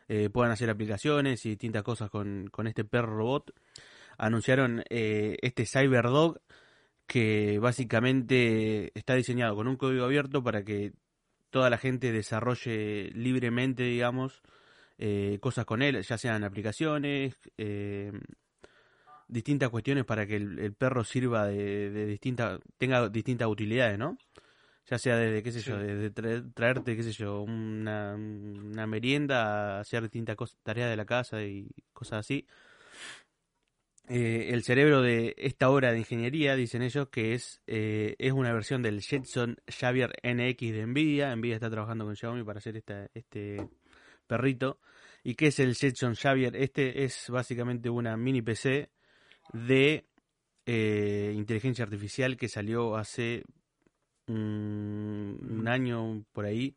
eh, 0.08 0.30
puedan 0.30 0.52
hacer 0.52 0.70
aplicaciones 0.70 1.44
y 1.44 1.50
distintas 1.50 1.82
cosas 1.82 2.10
con, 2.10 2.48
con 2.50 2.66
este 2.66 2.84
perro 2.84 3.16
robot. 3.16 3.52
Anunciaron 4.16 4.82
eh, 4.88 5.36
este 5.42 5.66
CyberDog 5.66 6.40
que 7.08 7.58
básicamente 7.58 8.92
está 8.96 9.14
diseñado 9.14 9.56
con 9.56 9.66
un 9.66 9.76
código 9.76 10.04
abierto 10.04 10.44
para 10.44 10.62
que 10.62 10.92
toda 11.50 11.70
la 11.70 11.78
gente 11.78 12.12
desarrolle 12.12 13.10
libremente, 13.14 13.82
digamos, 13.84 14.42
eh, 14.98 15.38
cosas 15.40 15.64
con 15.64 15.80
él, 15.80 16.02
ya 16.02 16.18
sean 16.18 16.44
aplicaciones, 16.44 17.34
eh, 17.56 18.12
distintas 19.26 19.70
cuestiones 19.70 20.04
para 20.04 20.26
que 20.26 20.36
el, 20.36 20.58
el 20.58 20.74
perro 20.74 21.02
sirva 21.02 21.46
de, 21.46 21.90
de 21.90 22.06
distintas, 22.06 22.60
tenga 22.76 23.08
distintas 23.08 23.48
utilidades, 23.48 23.98
¿no? 23.98 24.18
Ya 24.90 24.98
sea 24.98 25.16
desde, 25.16 25.42
qué 25.42 25.52
sé 25.52 25.60
yo, 25.60 25.78
Sí. 25.78 25.86
desde 25.86 26.10
traer- 26.14 26.52
traerte, 26.54 26.94
qué 26.94 27.02
sé 27.02 27.12
yo, 27.12 27.40
una, 27.40 28.14
una 28.16 28.86
merienda, 28.86 29.78
a 29.78 29.80
hacer 29.80 30.02
distintas 30.02 30.36
cosas, 30.36 30.58
tareas 30.62 30.90
de 30.90 30.96
la 30.96 31.06
casa 31.06 31.42
y 31.42 31.68
cosas 31.94 32.20
así. 32.20 32.46
Eh, 34.10 34.54
el 34.54 34.62
cerebro 34.62 35.02
de 35.02 35.34
esta 35.36 35.68
obra 35.68 35.92
de 35.92 35.98
ingeniería, 35.98 36.56
dicen 36.56 36.82
ellos, 36.82 37.08
que 37.08 37.34
es, 37.34 37.60
eh, 37.66 38.16
es 38.18 38.32
una 38.32 38.52
versión 38.54 38.82
del 38.82 39.02
Jetson 39.02 39.58
Xavier 39.66 40.12
NX 40.22 40.72
de 40.72 40.86
Nvidia. 40.86 41.36
Nvidia 41.36 41.56
está 41.56 41.68
trabajando 41.68 42.06
con 42.06 42.16
Xiaomi 42.16 42.42
para 42.42 42.58
hacer 42.58 42.76
esta, 42.76 43.08
este 43.12 43.68
perrito. 44.26 44.80
¿Y 45.22 45.34
qué 45.34 45.48
es 45.48 45.58
el 45.58 45.74
Jetson 45.74 46.14
Xavier? 46.14 46.56
Este 46.56 47.04
es 47.04 47.26
básicamente 47.28 47.90
una 47.90 48.16
mini 48.16 48.40
PC 48.40 48.90
de 49.52 50.06
eh, 50.64 51.32
inteligencia 51.36 51.84
artificial 51.84 52.36
que 52.38 52.48
salió 52.48 52.96
hace 52.96 53.44
un, 54.26 55.38
un 55.50 55.68
año 55.68 56.24
por 56.32 56.46
ahí 56.46 56.76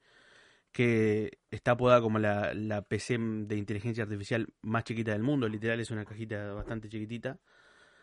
que 0.72 1.40
está 1.52 1.72
apodada 1.72 2.02
como 2.02 2.18
la, 2.20 2.54
la 2.54 2.82
PC 2.82 3.18
de 3.20 3.58
inteligencia 3.58 4.04
artificial 4.04 4.48
más 4.62 4.84
chiquita 4.86 5.12
del 5.12 5.24
mundo, 5.24 5.48
literal 5.50 5.80
es 5.80 5.92
una 5.92 6.06
cajita 6.06 6.54
bastante 6.54 6.88
chiquitita, 6.90 7.38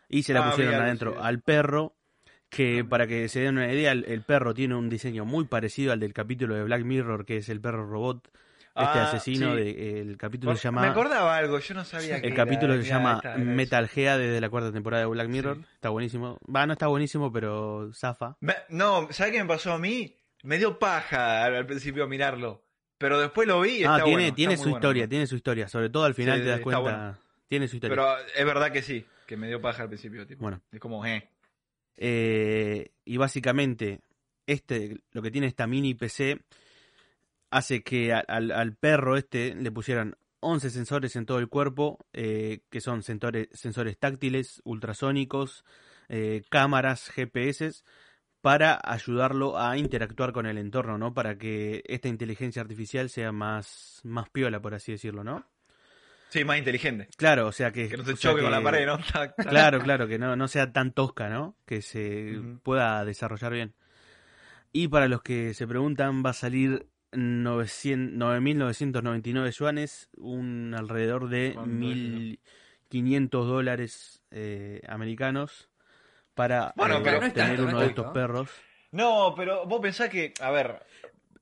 y 0.07 0.23
se 0.23 0.33
la 0.33 0.47
Ah, 0.47 0.49
pusieron 0.51 0.75
adentro 0.75 1.13
sí. 1.13 1.17
al 1.21 1.41
perro, 1.41 1.95
que 2.49 2.83
para 2.83 3.05
que 3.07 3.27
se 3.29 3.41
den 3.41 3.57
una 3.57 3.71
idea, 3.71 3.91
el, 3.91 4.05
el 4.05 4.21
perro 4.23 4.53
tiene 4.53 4.75
un 4.75 4.89
diseño 4.89 5.23
muy 5.25 5.45
parecido 5.45 5.93
al 5.93 5.99
del 5.99 6.13
capítulo 6.13 6.55
de 6.55 6.63
Black 6.63 6.83
Mirror, 6.83 7.25
que 7.25 7.37
es 7.37 7.49
el 7.49 7.61
perro 7.61 7.85
robot, 7.87 8.27
este 8.27 8.99
Ah, 8.99 9.03
asesino, 9.07 9.51
sí. 9.55 9.57
de, 9.61 10.01
el 10.01 10.17
capítulo 10.17 10.55
se 10.55 10.63
llama... 10.63 10.81
Me 10.81 10.87
acordaba 10.87 11.35
algo, 11.35 11.59
yo 11.59 11.73
no 11.75 11.83
sabía 11.85 12.21
que 12.21 12.27
El 12.27 12.33
capítulo 12.35 12.75
se 12.77 12.83
llama 12.83 13.21
Metal 13.37 13.87
Gea 13.87 14.17
desde 14.17 14.39
la 14.39 14.49
cuarta 14.49 14.71
temporada 14.71 15.03
de 15.03 15.09
Black 15.09 15.27
Mirror. 15.27 15.57
Sí. 15.57 15.65
Está 15.73 15.89
buenísimo. 15.89 16.39
Va, 16.55 16.65
no 16.65 16.73
está 16.73 16.87
buenísimo, 16.87 17.31
pero 17.31 17.91
zafa. 17.93 18.37
Me- 18.39 18.55
no, 18.69 19.07
¿sabes 19.11 19.33
qué 19.33 19.41
me 19.43 19.47
pasó 19.47 19.73
a 19.73 19.79
mí? 19.79 20.15
Me 20.43 20.57
dio 20.57 20.79
paja 20.79 21.43
al, 21.45 21.55
al 21.55 21.65
principio 21.65 22.07
mirarlo. 22.07 22.63
Pero 22.97 23.19
después 23.19 23.47
lo 23.47 23.61
vi 23.61 23.77
y 23.77 23.83
Ah, 23.83 23.93
está 23.95 24.03
tiene, 24.05 24.21
bueno, 24.23 24.35
tiene 24.35 24.53
está 24.55 24.63
su 24.63 24.69
historia, 24.69 25.01
bueno. 25.03 25.09
tiene 25.09 25.27
su 25.27 25.35
historia. 25.35 25.67
Sobre 25.67 25.89
todo 25.89 26.03
al 26.03 26.13
final 26.13 26.37
Sí, 26.39 26.43
te 26.43 26.49
das 26.49 26.59
cuenta. 26.61 26.79
bueno. 26.79 27.17
Tiene 27.47 27.67
su 27.67 27.75
historia. 27.77 27.95
Pero 27.95 28.17
es 28.35 28.45
verdad 28.45 28.71
que 28.71 28.81
sí, 28.81 29.05
que 29.25 29.37
me 29.37 29.47
dio 29.47 29.61
paja 29.61 29.83
al 29.83 29.89
principio. 29.89 30.27
Tipo. 30.27 30.41
Bueno. 30.41 30.61
Es 30.71 30.79
como, 30.79 31.05
eh. 31.05 31.29
Eh, 31.97 32.91
y 33.05 33.17
básicamente, 33.17 34.01
este, 34.45 34.97
lo 35.11 35.21
que 35.21 35.31
tiene 35.31 35.47
esta 35.47 35.65
mini 35.67 35.93
PC 35.95 36.39
hace 37.51 37.81
que 37.83 38.13
al, 38.13 38.51
al 38.51 38.75
perro 38.75 39.17
este 39.17 39.55
le 39.55 39.71
pusieran 39.71 40.15
11 40.41 40.69
sensores 40.69 41.15
en 41.15 41.25
todo 41.25 41.39
el 41.39 41.49
cuerpo, 41.49 41.97
eh, 42.13 42.61
que 42.69 42.79
son 42.81 43.03
sensores, 43.03 43.47
sensores 43.53 43.97
táctiles, 43.97 44.61
ultrasónicos, 44.63 45.65
eh, 46.07 46.43
cámaras, 46.49 47.09
GPS, 47.09 47.71
para 48.41 48.79
ayudarlo 48.83 49.59
a 49.59 49.77
interactuar 49.77 50.31
con 50.31 50.45
el 50.45 50.57
entorno, 50.57 50.97
¿no? 50.97 51.13
Para 51.13 51.37
que 51.37 51.83
esta 51.85 52.07
inteligencia 52.07 52.61
artificial 52.61 53.09
sea 53.09 53.31
más, 53.31 53.99
más 54.03 54.29
piola, 54.29 54.61
por 54.61 54.73
así 54.73 54.93
decirlo, 54.93 55.23
¿no? 55.23 55.45
Sí, 56.29 56.45
más 56.45 56.57
inteligente. 56.57 57.09
Claro, 57.17 57.47
o 57.47 57.51
sea 57.51 57.71
que... 57.71 57.89
Que 57.89 57.97
no 57.97 58.05
se 58.05 58.13
choque 58.15 58.41
con 58.41 58.51
la 58.51 58.61
pared, 58.61 58.85
¿no? 58.85 58.99
Claro, 59.37 59.79
claro, 59.81 60.07
que 60.07 60.19
no, 60.19 60.35
no 60.35 60.47
sea 60.47 60.71
tan 60.71 60.93
tosca, 60.93 61.27
¿no? 61.27 61.55
Que 61.65 61.81
se 61.81 62.39
pueda 62.63 63.03
desarrollar 63.03 63.51
bien. 63.51 63.73
Y 64.71 64.87
para 64.87 65.07
los 65.07 65.23
que 65.23 65.53
se 65.55 65.67
preguntan, 65.67 66.23
va 66.23 66.29
a 66.29 66.33
salir 66.33 66.87
900 67.11 68.15
9.999 68.19 69.51
yuanes, 69.51 70.09
un 70.15 70.75
alrededor 70.77 71.29
de 71.29 71.53
¿Cuánto 71.55 71.87
es, 71.89 72.37
1.500 72.91 73.29
dólares 73.29 74.21
eh, 74.29 74.81
americanos 74.87 75.68
para 76.39 76.73
Bueno, 76.77 76.97
eh, 76.97 77.01
pero 77.03 77.19
no 77.19 77.27
es 77.27 77.33
tener 77.33 77.57
tanto, 77.57 77.63
uno 77.69 77.79
de 77.81 77.87
estos 77.87 78.07
perros. 78.13 78.49
No, 78.91 79.33
pero 79.35 79.65
vos 79.67 79.81
pensás 79.81 80.09
que, 80.09 80.33
a 80.39 80.51
ver, 80.51 80.81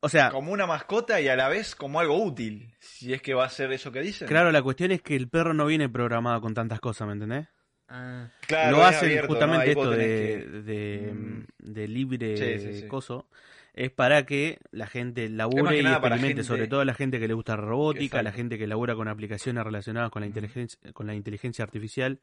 O 0.02 0.10
sea, 0.10 0.32
como 0.32 0.52
una 0.52 0.66
mascota 0.66 1.22
y 1.22 1.28
a 1.28 1.36
la 1.36 1.48
vez 1.50 1.76
como 1.76 2.00
algo 2.00 2.22
útil. 2.24 2.74
Si 2.80 3.14
es 3.14 3.22
que 3.22 3.34
va 3.36 3.46
a 3.46 3.50
ser 3.50 3.72
eso 3.72 3.92
que 3.92 4.02
dicen. 4.02 4.28
claro, 4.28 4.52
la 4.52 4.62
cuestión 4.64 4.92
es 4.92 5.02
que 5.04 5.16
el 5.16 5.30
perro 5.30 5.54
no 5.54 5.66
viene 5.68 5.88
programado 5.88 6.42
con 6.42 6.54
tantas 6.54 6.80
cosas, 6.80 7.08
¿me 7.08 7.14
entendés? 7.14 7.48
Ah, 7.90 8.28
Claro, 8.48 8.78
lo 8.78 8.84
hacen 8.86 9.26
justamente 9.28 9.70
esto 9.72 9.92
de, 9.92 9.98
que- 9.98 10.48
de, 10.64 11.14
Mm. 11.14 11.46
de 11.60 11.88
libre 11.88 12.38
Sí, 12.60 12.60
sí, 12.74 12.82
sí. 12.82 12.88
coso 12.88 13.30
es 13.74 13.92
para 13.92 14.26
que 14.26 14.58
la 14.72 14.88
gente 14.88 15.30
labure 15.30 15.78
y 15.78 15.86
experimente, 15.86 16.28
gente- 16.28 16.44
sobre 16.44 16.68
todo 16.68 16.84
la 16.84 16.96
gente 16.96 17.20
que 17.20 17.28
le 17.28 17.34
gusta 17.36 17.56
robótica, 17.56 18.18
la 18.18 18.22
Exacto. 18.32 18.38
gente 18.38 18.58
que 18.58 18.66
labura 18.68 18.96
con 18.96 19.08
aplicaciones 19.08 19.64
relacionadas 19.64 20.10
con 20.10 20.22
la 20.22 20.26
inteligencia, 20.28 20.80
con 20.94 21.06
la 21.08 21.14
inteligencia 21.14 21.64
artificial, 21.64 22.20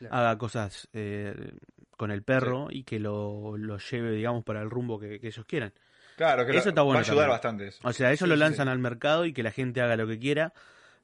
Claro. 0.00 0.16
haga 0.16 0.38
cosas 0.38 0.88
eh, 0.92 1.52
con 1.96 2.10
el 2.10 2.22
perro 2.22 2.68
y 2.70 2.82
que 2.84 2.98
lo, 2.98 3.56
lo 3.56 3.78
lleve, 3.78 4.12
digamos, 4.12 4.42
para 4.44 4.62
el 4.62 4.70
rumbo 4.70 4.98
que, 4.98 5.20
que 5.20 5.28
ellos 5.28 5.44
quieran. 5.46 5.72
Claro, 6.16 6.44
que 6.44 6.52
Eso 6.52 6.64
lo- 6.64 6.68
está 6.70 6.82
bueno 6.82 7.00
va 7.00 7.06
a 7.06 7.10
ayudar 7.12 7.16
también. 7.28 7.30
bastante 7.30 7.68
eso. 7.68 7.88
O 7.88 7.92
sea, 7.92 8.08
ellos 8.10 8.20
Sí, 8.20 8.28
lo 8.28 8.36
lanzan 8.36 8.66
sí. 8.66 8.72
al 8.72 8.78
mercado 8.78 9.24
y 9.26 9.32
que 9.32 9.42
la 9.42 9.50
gente 9.52 9.80
haga 9.80 9.96
lo 9.96 10.06
que 10.06 10.18
quiera 10.18 10.52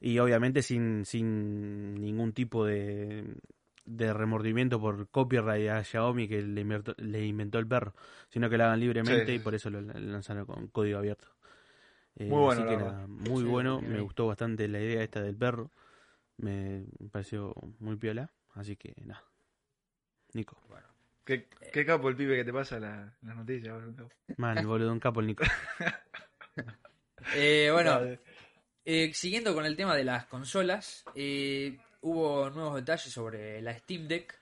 y 0.01 0.19
obviamente 0.19 0.61
sin, 0.61 1.05
sin 1.05 1.95
ningún 1.95 2.33
tipo 2.33 2.65
de, 2.65 3.23
de 3.85 4.13
remordimiento 4.13 4.79
por 4.79 5.07
copyright 5.09 5.69
a 5.69 5.83
Xiaomi 5.83 6.27
que 6.27 6.41
le 6.41 6.61
inventó, 6.61 6.93
le 6.97 7.25
inventó 7.25 7.57
el 7.59 7.67
perro, 7.67 7.93
sino 8.29 8.49
que 8.49 8.57
lo 8.57 8.65
hagan 8.65 8.79
libremente 8.79 9.33
y 9.33 9.39
por 9.39 9.55
eso 9.55 9.69
lo 9.69 9.81
lanzaron 9.81 10.45
con 10.45 10.67
código 10.67 10.97
abierto. 10.99 11.27
Eh, 12.15 12.25
Muy 12.29 12.41
bueno, 12.41 12.61
así 12.63 12.69
que 12.69 12.77
nada, 12.77 13.07
muy 13.07 13.43
bueno, 13.43 13.79
me 13.81 14.01
gustó 14.01 14.25
bastante 14.27 14.67
la 14.67 14.79
idea 14.79 15.03
esta 15.03 15.21
del 15.21 15.35
perro, 15.35 15.71
me 16.37 16.85
pareció 17.11 17.53
muy 17.79 17.95
piola, 17.97 18.31
así 18.57 18.75
que 18.75 18.93
nada. 19.05 19.23
Nico, 20.33 20.61
¿Qué, 21.23 21.47
qué 21.73 21.85
capo 21.85 22.07
el 22.09 22.15
pibe 22.15 22.35
que 22.37 22.45
te 22.45 22.53
pasa 22.53 22.79
la- 22.79 23.13
las 23.21 23.35
noticias. 23.35 23.73
boludo. 23.73 24.09
mal, 24.37 24.65
boludo, 24.65 24.91
un 24.93 24.99
capo 24.99 25.19
el 25.21 25.27
Nico. 25.27 25.43
Eh, 27.35 27.69
bueno, 27.73 27.99
eh, 28.85 29.11
siguiendo 29.13 29.53
con 29.53 29.65
el 29.65 29.75
tema 29.75 29.95
de 29.95 30.03
las 30.03 30.25
consolas, 30.27 31.03
eh, 31.15 31.77
hubo 32.01 32.49
nuevos 32.51 32.75
detalles 32.75 33.11
sobre 33.11 33.61
la 33.61 33.77
Steam 33.77 34.07
Deck. 34.07 34.39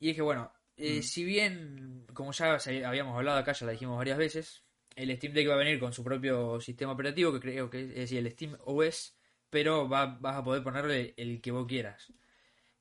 Y 0.00 0.10
es 0.10 0.16
que, 0.16 0.22
bueno, 0.22 0.52
eh, 0.76 0.98
Mm. 0.98 1.02
si 1.02 1.24
bien, 1.24 2.06
como 2.14 2.32
ya 2.32 2.54
habíamos 2.86 3.16
hablado 3.16 3.38
acá, 3.38 3.52
ya 3.52 3.66
la 3.66 3.72
dijimos 3.72 3.96
varias 3.96 4.18
veces, 4.18 4.64
el 4.96 5.14
Steam 5.16 5.34
Deck 5.34 5.48
va 5.48 5.54
a 5.54 5.58
venir 5.58 5.78
con 5.78 5.92
su 5.92 6.02
propio 6.02 6.60
sistema 6.60 6.92
operativo, 6.92 7.32
que 7.32 7.40
creo 7.40 7.70
que 7.70 7.82
es, 7.84 7.88
es 7.90 7.94
decir, 7.96 8.18
el 8.18 8.30
Steam 8.32 8.56
OS, 8.64 9.14
pero 9.50 9.88
va, 9.88 10.06
vas 10.06 10.36
a 10.38 10.42
poder 10.44 10.62
ponerle 10.64 11.14
el 11.16 11.40
que 11.40 11.52
vos 11.52 11.66
quieras. 11.66 12.12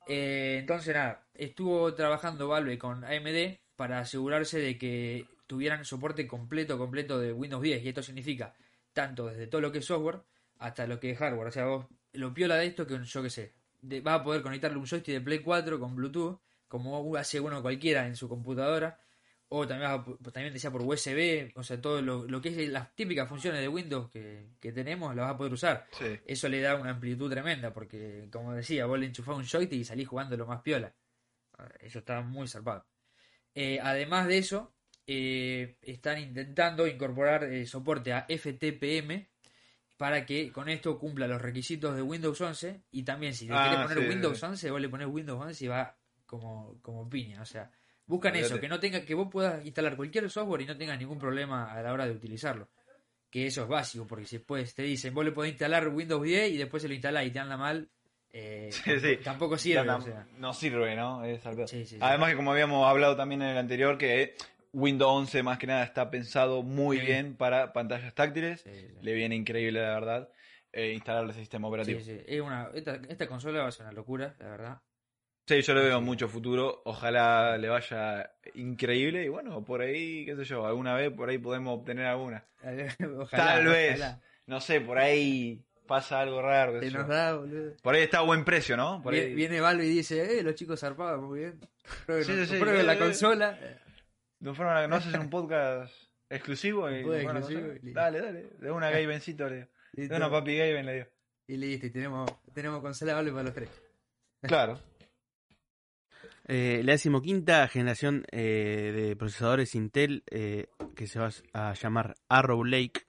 Eh, 0.08 0.58
entonces, 0.60 0.94
nada, 0.94 1.26
estuvo 1.34 1.94
trabajando 1.94 2.48
Valve 2.48 2.78
con 2.78 3.04
AMD 3.04 3.60
para 3.76 4.00
asegurarse 4.00 4.60
de 4.60 4.78
que 4.78 5.26
tuvieran 5.48 5.86
soporte 5.86 6.28
completo, 6.28 6.78
completo 6.78 7.20
de 7.20 7.34
Windows 7.34 7.62
10. 7.64 7.84
Y 7.84 7.90
esto 7.90 8.04
significa 8.04 8.54
tanto 8.94 9.28
desde 9.28 9.48
todo 9.48 9.62
lo 9.62 9.72
que 9.72 9.80
es 9.80 9.86
software 9.86 10.22
hasta 10.60 10.88
lo 10.88 11.00
que 11.00 11.12
es 11.12 11.18
hardware. 11.18 11.48
O 11.48 11.52
sea, 11.52 11.66
vos, 11.66 11.86
lo 12.14 12.34
piola 12.34 12.56
de 12.58 12.68
esto 12.68 12.86
que 12.88 13.00
yo 13.04 13.24
que 13.24 13.30
sé, 13.30 13.54
de- 13.82 14.02
vas 14.02 14.20
a 14.22 14.24
poder 14.24 14.42
conectarle 14.42 14.78
un 14.78 14.86
joystick 14.88 15.14
de 15.16 15.22
Play 15.22 15.40
4 15.40 15.80
con 15.80 15.96
Bluetooth, 15.96 16.40
como 16.68 17.16
hace 17.16 17.40
uno 17.40 17.62
cualquiera 17.62 18.08
en 18.08 18.16
su 18.16 18.28
computadora. 18.30 19.00
O 19.56 19.68
también, 19.68 20.04
también 20.34 20.52
decía 20.52 20.72
por 20.72 20.82
USB, 20.82 21.52
o 21.56 21.62
sea, 21.62 21.80
todo 21.80 22.02
lo, 22.02 22.24
lo 22.28 22.42
que 22.42 22.50
es 22.50 22.70
las 22.70 22.96
típicas 22.96 23.30
funciones 23.30 23.62
de 23.62 23.68
Windows 23.68 24.10
que, 24.10 24.48
que 24.60 24.72
tenemos, 24.72 25.16
las 25.16 25.26
vas 25.26 25.36
a 25.36 25.38
poder 25.38 25.54
usar. 25.54 25.86
Sí. 25.92 26.20
Eso 26.26 26.50
le 26.50 26.60
da 26.60 26.76
una 26.76 26.90
amplitud 26.90 27.30
tremenda, 27.30 27.72
porque 27.72 28.28
como 28.32 28.54
decía, 28.54 28.88
vos 28.88 28.98
le 28.98 29.06
enchufás 29.06 29.36
un 29.38 29.46
joystick 29.46 29.80
y 29.80 29.84
salís 29.86 30.08
jugando 30.08 30.36
lo 30.36 30.48
más 30.48 30.62
piola. 30.62 30.92
Eso 31.80 32.00
está 32.00 32.22
muy 32.22 32.48
zarpado. 32.48 32.88
Eh, 33.54 33.80
además 33.80 34.26
de 34.28 34.40
eso, 34.40 34.74
eh, 35.06 35.78
están 35.84 36.18
intentando 36.20 36.88
incorporar 36.88 37.44
eh, 37.44 37.68
soporte 37.68 38.12
a 38.12 38.26
FTPM 38.28 39.28
para 39.98 40.26
que 40.26 40.52
con 40.52 40.68
esto 40.68 40.98
cumpla 40.98 41.28
los 41.28 41.40
requisitos 41.40 41.96
de 41.96 42.02
Windows 42.02 42.42
11 42.42 42.86
y 42.90 43.04
también 43.04 43.36
si 43.36 43.48
le 43.48 43.54
Ah, 43.56 43.70
querés 43.70 43.86
poner 43.88 44.04
sí, 44.06 44.10
Windows 44.10 44.40
sí. 44.40 44.46
11, 44.48 44.72
vos 44.72 44.82
le 44.82 44.90
pones 44.90 45.08
Windows 45.08 45.40
11 45.40 45.64
y 45.64 45.68
va 45.68 45.96
como, 46.26 46.80
como 46.82 47.08
piña, 47.08 47.40
o 47.44 47.46
sea, 47.46 47.70
buscan 48.06 48.36
eso, 48.36 48.60
que 48.60 48.68
no 48.68 48.80
tenga 48.80 49.04
que 49.06 49.14
vos 49.14 49.30
puedas 49.32 49.66
instalar 49.66 49.96
cualquier 49.96 50.30
software 50.30 50.62
y 50.62 50.66
no 50.66 50.78
tengas 50.78 51.00
ningún 51.00 51.20
problema 51.20 51.72
a 51.72 51.82
la 51.82 51.94
hora 51.94 52.06
de 52.06 52.12
utilizarlo. 52.12 52.70
Que 53.30 53.48
eso 53.48 53.64
es 53.64 53.68
básico, 53.68 54.06
porque 54.06 54.26
si 54.26 54.38
después 54.38 54.76
te 54.76 54.84
dicen, 54.84 55.14
vos 55.14 55.26
le 55.26 55.32
podés 55.32 55.52
instalar 55.52 55.88
Windows 55.88 56.22
10 56.22 56.52
y 56.52 56.58
después 56.58 56.84
se 56.84 56.88
lo 56.88 56.94
instalás 56.94 57.26
y 57.26 57.32
te 57.32 57.40
anda 57.40 57.58
mal, 57.58 57.90
eh, 58.34 58.70
Sí, 58.72 58.90
tampoco, 58.90 59.00
sí. 59.00 59.18
tampoco 59.24 59.58
sirve. 59.58 59.86
No, 59.86 59.98
o 59.98 60.02
sea. 60.02 60.28
no 60.38 60.54
sirve, 60.54 60.96
¿no? 60.96 61.24
Es. 61.24 61.42
Sí. 61.68 61.98
Además 62.02 62.32
que 62.32 62.36
como 62.36 62.52
habíamos 62.52 62.88
hablado 62.88 63.16
también 63.16 63.42
en 63.44 63.50
el 63.50 63.58
anterior, 63.58 63.98
que 63.98 64.36
Windows 64.74 65.12
11 65.12 65.44
más 65.44 65.60
que 65.60 65.68
nada 65.68 65.84
está 65.84 66.10
pensado 66.10 66.64
muy 66.64 67.00
bien 67.00 67.36
para 67.36 67.74
pantallas 67.74 68.14
táctiles. 68.16 68.66
Le 69.02 69.14
viene 69.14 69.36
increíble, 69.36 69.82
la 69.82 69.94
verdad, 69.94 70.30
eh, 70.72 70.94
instalarle 70.94 71.32
ese 71.32 71.42
sistema 71.42 71.68
operativo. 71.68 72.00
Sí, 72.00 72.06
Sí, 72.06 72.18
sí. 72.18 72.24
Es 72.28 72.42
una, 72.42 72.70
esta, 72.74 73.00
esta 73.08 73.28
consola 73.28 73.62
va 73.62 73.68
a 73.68 73.72
ser 73.72 73.86
una 73.86 73.94
locura, 73.94 74.36
la 74.40 74.50
verdad. 74.50 74.82
Yo 75.48 75.74
le 75.74 75.82
veo 75.84 76.00
Sí. 76.00 76.06
mucho 76.06 76.28
futuro. 76.28 76.82
Ojalá 76.86 77.58
le 77.58 77.70
vaya 77.70 78.32
increíble. 78.56 79.24
Y 79.26 79.28
bueno, 79.30 79.64
por 79.64 79.82
ahí, 79.82 80.26
qué 80.26 80.36
sé 80.36 80.44
yo, 80.46 80.66
alguna 80.66 80.96
vez 80.96 81.12
por 81.12 81.30
ahí 81.30 81.38
podemos 81.38 81.78
obtener 81.80 82.06
alguna. 82.06 82.46
Ojalá, 83.18 83.46
Tal 83.46 83.66
vez. 83.68 83.96
ojalá. 84.00 84.22
No 84.48 84.60
sé, 84.62 84.82
por 84.82 84.98
ahí 84.98 85.64
pasa 85.88 86.22
algo 86.22 86.42
raro. 86.42 86.80
qué 86.80 86.88
sé 86.88 86.94
yo. 86.94 87.04
da. 87.04 87.40
Por 87.82 87.96
ahí 87.96 88.02
está 88.04 88.20
a 88.20 88.22
buen 88.22 88.44
precio, 88.46 88.76
¿no? 88.78 89.02
Por 89.02 89.14
Viene, 89.14 89.28
ahí- 89.28 89.36
viene 89.36 89.62
Valve 89.62 89.86
y 89.86 89.90
dice, 89.90 90.40
eh, 90.40 90.44
los 90.44 90.56
chicos 90.56 90.80
zarpados, 90.80 91.22
muy 91.22 91.40
bien. 91.40 91.60
Prueben, 92.06 92.26
Sí, 92.26 92.34
sí, 92.34 92.46
sí. 92.46 92.60
prueben 92.60 92.86
la 92.86 92.94
Eh, 92.94 93.00
consola. 93.00 93.60
¿No, 94.40 94.54
fueron 94.56 94.76
a- 94.78 94.88
¿No 94.88 94.96
haces 94.98 95.14
un 95.16 95.30
podcast 95.30 95.94
exclusivo? 96.30 96.90
Y 96.90 96.96
y. 97.02 97.92
Dale, 97.94 98.22
dale. 98.22 98.50
De 98.60 98.72
una 98.72 98.90
Gabencito 98.92 99.50
le. 99.50 99.70
Listo. 99.94 100.14
De 100.14 100.18
una 100.18 100.30
papi 100.32 100.58
Gaben 100.58 100.86
le 100.86 100.94
dio. 100.96 101.08
Y 101.48 101.58
listo, 101.58 101.86
y 101.86 101.90
tenemos, 101.90 102.32
tenemos 102.54 102.82
consola 102.82 103.14
Valve 103.16 103.32
para 103.32 103.44
los 103.44 103.54
tres. 103.54 103.70
Claro. 104.42 104.80
Eh, 106.48 106.82
la 106.84 106.94
decimoquinta 106.94 107.68
generación 107.68 108.26
eh, 108.32 108.92
de 108.94 109.16
procesadores 109.16 109.76
Intel, 109.76 110.24
eh, 110.30 110.68
que 110.96 111.08
se 111.08 111.20
va 111.20 111.30
a 111.54 111.74
llamar 111.74 112.16
Arrow 112.28 112.64
Lake, 112.66 113.08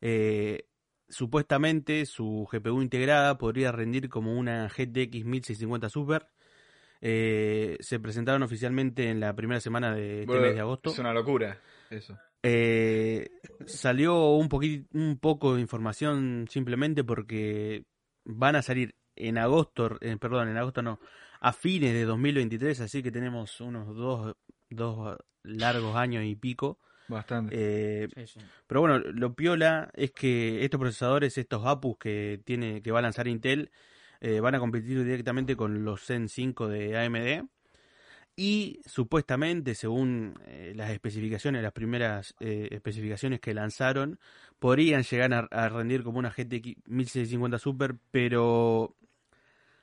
eh, 0.00 0.66
supuestamente 1.08 2.04
su 2.06 2.46
GPU 2.50 2.82
integrada 2.82 3.38
podría 3.38 3.72
rendir 3.72 4.08
como 4.08 4.34
una 4.34 4.68
GTX 4.68 5.24
1650 5.24 5.88
Super. 5.88 6.28
Eh, 7.00 7.76
se 7.80 8.00
presentaron 8.00 8.42
oficialmente 8.42 9.10
en 9.10 9.20
la 9.20 9.34
primera 9.34 9.60
semana 9.60 9.94
de 9.94 10.20
este 10.20 10.26
Bueno, 10.26 10.42
mes 10.42 10.54
de 10.54 10.60
agosto. 10.60 10.90
Es 10.90 10.98
una 10.98 11.12
locura 11.12 11.60
eso. 11.90 12.18
Eh, 12.42 13.30
salió 13.66 14.30
un, 14.30 14.48
un 14.92 15.18
poco 15.18 15.54
de 15.54 15.60
información 15.60 16.46
simplemente 16.48 17.04
porque 17.04 17.84
van 18.24 18.56
a 18.56 18.62
salir 18.62 18.94
en 19.14 19.38
agosto, 19.38 19.98
perdón, 20.20 20.48
en 20.48 20.56
agosto 20.56 20.82
no, 20.82 21.00
a 21.40 21.52
fines 21.52 21.92
de 21.92 22.04
2023, 22.04 22.80
así 22.80 23.02
que 23.02 23.10
tenemos 23.10 23.60
unos 23.60 23.94
dos, 23.94 24.36
dos 24.70 25.16
largos 25.42 25.96
años 25.96 26.24
y 26.24 26.34
pico. 26.36 26.78
Bastante. 27.08 27.54
Eh, 27.56 28.08
Sí, 28.14 28.26
sí. 28.26 28.40
pero 28.66 28.80
bueno, 28.80 28.98
lo 28.98 29.34
piola 29.34 29.90
es 29.94 30.10
que 30.10 30.64
estos 30.64 30.80
procesadores, 30.80 31.38
estos 31.38 31.64
APUs 31.64 31.98
que 31.98 32.40
tiene, 32.44 32.82
que 32.82 32.90
va 32.90 32.98
a 32.98 33.02
lanzar 33.02 33.28
Intel, 33.28 33.70
eh, 34.20 34.40
van 34.40 34.54
a 34.54 34.58
competir 34.58 35.04
directamente 35.04 35.56
con 35.56 35.84
los 35.84 36.04
Zen 36.04 36.28
5 36.28 36.68
de 36.68 36.96
AMD. 36.98 37.48
Y 38.38 38.80
supuestamente, 38.84 39.74
según 39.74 40.34
eh, 40.46 40.72
las 40.76 40.90
especificaciones, 40.90 41.62
las 41.62 41.72
primeras 41.72 42.34
eh, 42.40 42.68
especificaciones 42.70 43.40
que 43.40 43.54
lanzaron, 43.54 44.18
podrían 44.58 45.04
llegar 45.04 45.32
a, 45.32 45.38
a 45.50 45.68
rendir 45.70 46.02
como 46.02 46.18
una 46.18 46.30
GTX 46.30 46.76
1650 46.86 47.58
Super, 47.58 47.96
pero 48.10 48.94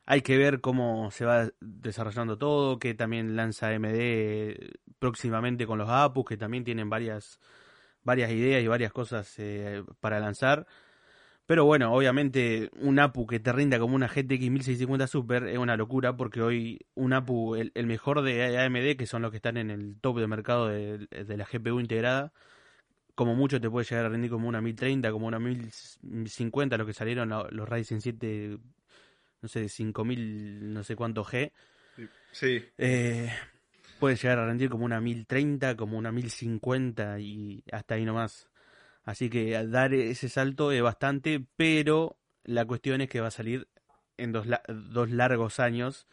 hay 0.06 0.22
que 0.22 0.38
ver 0.38 0.62
cómo 0.62 1.12
se 1.12 1.26
va 1.26 1.50
desarrollando 1.62 2.38
todo, 2.38 2.80
que 2.80 2.94
también 2.94 3.36
lanza 3.36 3.70
AMD 3.70 4.56
próximamente 5.00 5.66
con 5.66 5.78
los 5.78 5.90
APUs, 5.90 6.26
que 6.26 6.38
también 6.38 6.64
tienen 6.64 6.90
varias, 6.90 7.40
varias 8.04 8.32
ideas 8.32 8.64
y 8.64 8.68
varias 8.68 8.92
cosas 8.94 9.34
eh, 9.38 9.84
para 10.02 10.20
lanzar. 10.20 10.68
Pero 11.46 11.66
bueno, 11.66 11.94
obviamente 11.94 12.70
un 12.80 13.00
APU 13.00 13.28
que 13.28 13.40
te 13.40 13.52
rinda 13.52 13.78
como 13.80 13.96
una 13.96 14.08
GTX 14.08 14.50
1650 14.50 15.08
Super 15.08 15.44
es 15.48 15.58
una 15.58 15.76
locura 15.76 16.16
porque 16.16 16.42
hoy 16.42 16.80
un 16.96 17.14
APU, 17.14 17.56
el, 17.56 17.72
el 17.76 17.86
mejor 17.86 18.22
de 18.22 18.58
AMD, 18.60 18.98
que 18.98 19.06
son 19.08 19.22
los 19.22 19.32
que 19.32 19.38
están 19.38 19.58
en 19.58 19.70
el 19.70 20.00
top 20.00 20.20
de 20.20 20.28
mercado 20.28 20.68
de, 20.70 21.00
de 21.08 21.38
la 21.38 21.46
GPU 21.46 21.80
integrada, 21.82 22.32
como 23.16 23.36
mucho 23.36 23.62
te 23.62 23.70
puede 23.70 23.86
llegar 23.86 24.06
a 24.06 24.10
rendir 24.10 24.32
como 24.32 24.48
una 24.48 24.62
1030, 24.62 25.12
como 25.12 25.28
una 25.28 25.40
1050, 25.40 26.78
lo 26.78 26.86
que 26.86 26.94
salieron 26.94 27.30
los 27.30 27.70
Ryzen 27.70 28.02
7, 28.02 28.58
no 29.44 29.50
sé, 29.50 29.68
5000, 29.70 30.74
no 30.74 30.84
sé 30.84 30.96
cuánto 30.96 31.24
G. 31.24 31.52
Sí. 32.32 32.64
Eh, 32.80 33.30
puede 34.00 34.16
llegar 34.16 34.40
a 34.40 34.46
rendir 34.48 34.70
como 34.70 34.86
una 34.86 35.00
1030, 35.00 35.76
como 35.76 35.98
una 35.98 36.12
1050 36.12 37.20
y 37.20 37.64
hasta 37.72 37.96
ahí 37.96 38.06
nomás. 38.06 38.50
Así 39.04 39.30
que 39.30 39.56
al 39.58 39.70
dar 39.70 39.94
ese 39.94 40.30
salto 40.30 40.72
es 40.72 40.82
bastante, 40.82 41.46
pero 41.58 42.18
la 42.46 42.66
cuestión 42.66 43.02
es 43.02 43.10
que 43.10 43.20
va 43.22 43.28
a 43.28 43.32
salir 43.32 43.68
en 44.18 44.32
dos, 44.32 44.48
la- 44.48 44.64
dos 44.68 45.12
largos 45.12 45.60
años, 45.60 46.08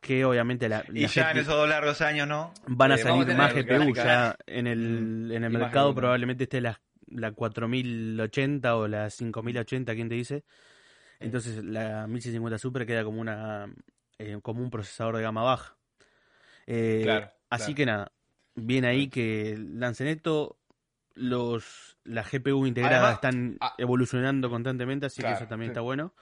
que 0.00 0.24
obviamente 0.24 0.68
la, 0.68 0.84
Y 0.92 1.00
la 1.02 1.08
ya 1.08 1.30
en 1.30 1.38
esos 1.38 1.54
dos 1.54 1.68
largos 1.68 2.00
años, 2.02 2.28
¿no? 2.28 2.52
van 2.66 2.92
a 2.92 2.96
Eh, 2.96 2.98
salir 2.98 3.34
más 3.34 3.54
GPU. 3.54 3.94
Ya 3.94 4.36
en 4.46 4.66
el, 4.66 4.78
Mm, 4.78 5.32
en 5.32 5.44
el 5.44 5.50
mercado 5.52 5.94
probablemente 5.94 6.44
esté 6.44 6.60
la, 6.60 6.80
la 7.06 7.32
4080 7.32 8.76
o 8.76 8.88
la 8.88 9.08
5080, 9.10 9.94
¿quién 9.94 10.08
te 10.08 10.14
dice? 10.16 10.44
Entonces 11.22 11.62
la 11.64 12.06
1650 12.06 12.58
Super 12.58 12.86
queda 12.86 13.04
como 13.04 13.20
una 13.20 13.72
eh, 14.18 14.38
como 14.42 14.62
un 14.62 14.70
procesador 14.70 15.16
de 15.16 15.22
gama 15.22 15.42
baja. 15.42 15.76
Eh, 16.66 17.00
Claro, 17.04 17.30
así 17.50 17.74
claro. 17.74 17.76
que 17.76 17.86
nada, 17.86 18.12
bien 18.54 18.84
ahí 18.84 19.08
que 19.08 19.56
lancen 19.58 20.06
esto. 20.08 20.58
Los 21.14 21.98
las 22.04 22.30
GPU 22.32 22.66
integradas 22.66 22.98
Además, 23.00 23.14
están 23.14 23.56
ah, 23.60 23.74
evolucionando 23.76 24.48
constantemente, 24.48 25.06
así 25.06 25.20
Claro, 25.20 25.36
que 25.36 25.42
eso 25.42 25.48
también 25.48 25.68
sí. 25.68 25.72
está 25.72 25.80
bueno. 25.82 26.14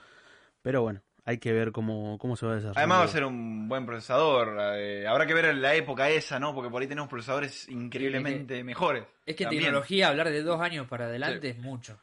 Pero 0.63 0.83
bueno, 0.83 1.01
hay 1.25 1.39
que 1.39 1.53
ver 1.53 1.71
cómo, 1.71 2.19
cómo 2.19 2.35
se 2.37 2.45
va 2.45 2.53
a 2.53 2.55
desarrollar. 2.57 2.79
Además 2.79 2.99
va 3.01 3.05
a 3.05 3.09
ser 3.09 3.25
un 3.25 3.69
buen 3.69 3.87
procesador. 3.87 4.57
eh, 4.77 5.07
habrá 5.07 5.27
que 5.27 5.35
ver 5.35 5.55
la 5.55 5.75
época 5.77 6.11
esa, 6.11 6.41
¿no? 6.41 6.53
Porque 6.55 6.71
por 6.71 6.83
ahí 6.83 6.89
tenemos 6.89 7.09
procesadores 7.09 7.69
increíblemente 7.69 8.65
mejores. 8.65 9.05
Es 9.25 9.37
que 9.37 9.45
en 9.45 9.49
También. 9.49 9.65
tecnología 9.65 10.09
hablar 10.09 10.29
de 10.29 10.43
dos 10.43 10.61
años 10.61 10.89
para 10.89 11.05
adelante 11.07 11.53
Sí. 11.53 11.59
es 11.59 11.65
mucho. 11.65 11.99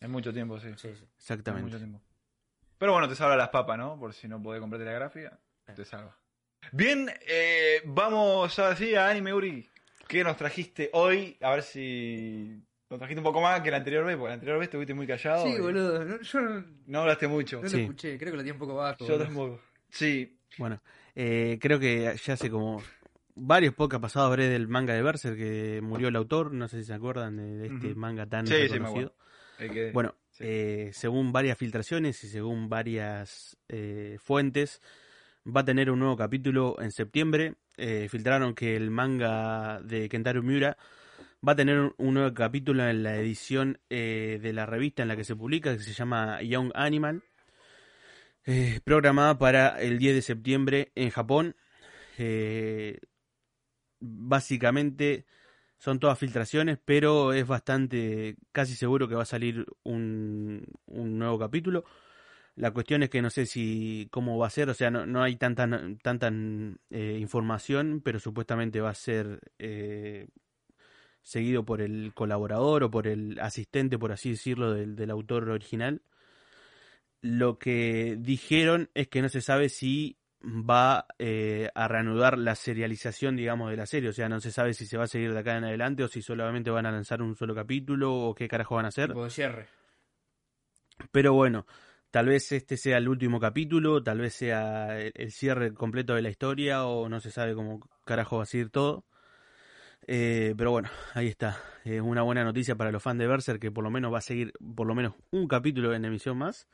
En 0.00 0.10
mucho 0.10 0.32
tiempo, 0.32 0.58
sí. 0.58 0.68
Sí, 0.76 0.88
sí. 0.94 1.04
En 1.04 1.08
Exactamente. 1.16 1.64
mucho 1.66 1.78
tiempo. 1.78 2.00
Pero 2.80 2.92
bueno, 2.92 3.06
te 3.10 3.14
salva 3.14 3.36
las 3.36 3.50
papas, 3.50 3.76
¿no? 3.76 3.98
Por 4.00 4.14
si 4.14 4.26
no 4.26 4.42
podés 4.42 4.58
comprarte 4.58 4.86
la 4.86 4.92
gráfica, 4.94 5.38
te 5.76 5.84
salva. 5.84 6.16
Bien, 6.72 7.10
eh, 7.28 7.82
vamos 7.84 8.58
ahora 8.58 8.74
sí 8.74 8.94
a 8.94 9.10
Anime 9.10 9.34
Uri. 9.34 9.68
¿Qué 10.08 10.24
nos 10.24 10.38
trajiste 10.38 10.88
hoy? 10.94 11.36
A 11.42 11.50
ver 11.50 11.62
si 11.62 12.58
nos 12.88 12.98
trajiste 12.98 13.20
un 13.20 13.24
poco 13.24 13.42
más 13.42 13.60
que 13.60 13.70
la 13.70 13.76
anterior 13.76 14.02
vez, 14.06 14.16
porque 14.16 14.28
la 14.30 14.34
anterior 14.34 14.58
vez 14.58 14.68
estuviste 14.68 14.94
muy 14.94 15.06
callado. 15.06 15.44
Sí, 15.44 15.52
y 15.52 15.60
boludo. 15.60 16.02
no- 16.06 16.20
yo 16.22 16.40
no, 16.40 16.64
No 16.86 17.00
hablaste 17.02 17.28
mucho. 17.28 17.60
no 17.62 17.68
Sí. 17.68 17.76
lo 17.76 17.82
escuché. 17.82 18.16
Creo 18.18 18.30
que 18.32 18.36
lo 18.38 18.42
tiene 18.42 18.54
un 18.54 18.58
poco 18.60 18.76
bajo. 18.76 19.06
Yo 19.06 19.18
tampoco. 19.18 19.60
Sí, 19.90 20.38
Bueno, 20.56 20.80
eh, 21.14 21.58
creo 21.60 21.78
que 21.78 22.16
ya 22.24 22.32
hace 22.32 22.48
como 22.50 22.82
varios 23.34 23.74
podcasts 23.74 24.02
pasados 24.02 24.30
hablé 24.32 24.48
del 24.48 24.68
manga 24.68 24.94
de 24.94 25.02
Berserk 25.02 25.36
que 25.36 25.80
murió 25.82 26.08
el 26.08 26.16
autor, 26.16 26.50
no 26.52 26.66
sé 26.66 26.78
si 26.78 26.84
se 26.86 26.94
acuerdan 26.94 27.36
de, 27.36 27.56
de 27.58 27.66
este 27.66 27.94
manga 27.94 28.24
tan 28.26 28.46
Sí, 28.46 28.54
sí, 28.54 28.60
me 28.62 28.68
reconocido. 28.78 29.14
el 29.58 29.70
que- 29.70 29.92
Bueno, 29.92 30.14
Eh, 30.42 30.90
según 30.94 31.32
varias 31.32 31.58
filtraciones 31.58 32.24
y 32.24 32.28
según 32.28 32.70
varias 32.70 33.58
eh, 33.68 34.16
fuentes, 34.18 34.80
va 35.46 35.60
a 35.60 35.64
tener 35.66 35.90
un 35.90 35.98
nuevo 35.98 36.16
capítulo 36.16 36.80
en 36.80 36.92
septiembre. 36.92 37.56
Eh, 37.76 38.08
filtraron 38.08 38.54
que 38.54 38.74
el 38.74 38.90
manga 38.90 39.82
de 39.82 40.08
Kentaro 40.08 40.42
Miura 40.42 40.78
va 41.46 41.52
a 41.52 41.56
tener 41.56 41.92
un, 41.96 42.14
nuevo 42.14 42.32
capítulo 42.32 42.88
en 42.88 43.02
la 43.02 43.16
edición 43.16 43.80
de 43.88 44.50
la 44.54 44.66
revista 44.66 45.02
en 45.02 45.08
la 45.08 45.16
que 45.16 45.24
se 45.24 45.36
publica, 45.36 45.76
que 45.76 45.82
se 45.82 45.92
llama 45.92 46.42
Young 46.42 46.70
Animal, 46.74 47.22
programada 48.84 49.38
para 49.38 49.80
el 49.80 49.98
10 49.98 50.14
de 50.16 50.22
septiembre 50.22 50.92
en 50.94 51.10
Japón. 51.10 51.56
Básicamente 54.00 55.24
son 55.80 55.98
todas 55.98 56.18
filtraciones, 56.18 56.78
pero 56.84 57.32
es 57.32 57.46
bastante, 57.46 58.36
casi 58.52 58.74
seguro 58.76 59.08
que 59.08 59.14
va 59.14 59.22
a 59.22 59.26
salir 59.26 59.64
un, 59.82 60.66
un 60.84 61.18
nuevo 61.18 61.38
capítulo. 61.38 61.86
La 62.54 62.70
cuestión 62.70 63.02
es 63.02 63.08
que 63.08 63.22
no 63.22 63.30
sé 63.30 63.46
si 63.46 64.06
cómo 64.10 64.36
va 64.36 64.48
a 64.48 64.50
ser, 64.50 64.68
o 64.68 64.74
sea, 64.74 64.90
no, 64.90 65.06
no 65.06 65.22
hay 65.22 65.36
tanta, 65.36 65.66
tanta 66.02 66.30
eh, 66.90 67.16
información, 67.18 68.02
pero 68.04 68.20
supuestamente 68.20 68.82
va 68.82 68.90
a 68.90 68.94
ser 68.94 69.40
eh, 69.58 70.28
seguido 71.22 71.64
por 71.64 71.80
el 71.80 72.12
colaborador 72.12 72.84
o 72.84 72.90
por 72.90 73.06
el 73.06 73.40
asistente, 73.40 73.98
por 73.98 74.12
así 74.12 74.32
decirlo, 74.32 74.74
del, 74.74 74.96
del 74.96 75.10
autor 75.10 75.48
original. 75.48 76.02
Lo 77.22 77.58
que 77.58 78.18
dijeron 78.20 78.90
es 78.92 79.08
que 79.08 79.22
no 79.22 79.30
se 79.30 79.40
sabe 79.40 79.70
si 79.70 80.19
va 80.42 81.06
eh, 81.18 81.70
a 81.74 81.88
reanudar 81.88 82.38
la 82.38 82.54
serialización, 82.54 83.36
digamos, 83.36 83.70
de 83.70 83.76
la 83.76 83.86
serie. 83.86 84.10
O 84.10 84.12
sea, 84.12 84.28
no 84.28 84.40
se 84.40 84.52
sabe 84.52 84.74
si 84.74 84.86
se 84.86 84.96
va 84.96 85.04
a 85.04 85.08
seguir 85.08 85.32
de 85.32 85.40
acá 85.40 85.56
en 85.56 85.64
adelante 85.64 86.02
o 86.04 86.08
si 86.08 86.22
solamente 86.22 86.70
van 86.70 86.86
a 86.86 86.92
lanzar 86.92 87.22
un 87.22 87.36
solo 87.36 87.54
capítulo 87.54 88.14
o 88.14 88.34
qué 88.34 88.48
carajo 88.48 88.76
van 88.76 88.86
a 88.86 88.88
hacer. 88.88 89.08
Tipo 89.08 89.24
de 89.24 89.30
cierre. 89.30 89.66
Pero 91.12 91.32
bueno, 91.32 91.66
tal 92.10 92.26
vez 92.26 92.52
este 92.52 92.76
sea 92.76 92.98
el 92.98 93.08
último 93.08 93.40
capítulo, 93.40 94.02
tal 94.02 94.18
vez 94.18 94.34
sea 94.34 94.98
el, 94.98 95.12
el 95.14 95.32
cierre 95.32 95.72
completo 95.74 96.14
de 96.14 96.22
la 96.22 96.30
historia 96.30 96.84
o 96.84 97.08
no 97.08 97.20
se 97.20 97.30
sabe 97.30 97.54
cómo 97.54 97.80
carajo 98.04 98.38
va 98.38 98.42
a 98.42 98.46
seguir 98.46 98.70
todo. 98.70 99.04
Eh, 100.06 100.54
pero 100.56 100.70
bueno, 100.70 100.88
ahí 101.14 101.28
está. 101.28 101.58
Es 101.84 102.00
una 102.00 102.22
buena 102.22 102.44
noticia 102.44 102.74
para 102.74 102.90
los 102.90 103.02
fans 103.02 103.18
de 103.18 103.26
Berserk 103.26 103.60
que 103.60 103.70
por 103.70 103.84
lo 103.84 103.90
menos 103.90 104.12
va 104.12 104.18
a 104.18 104.22
seguir 104.22 104.52
por 104.74 104.86
lo 104.86 104.94
menos 104.94 105.14
un 105.30 105.46
capítulo 105.46 105.94
en 105.94 106.04
emisión 106.04 106.38
más. 106.38 106.66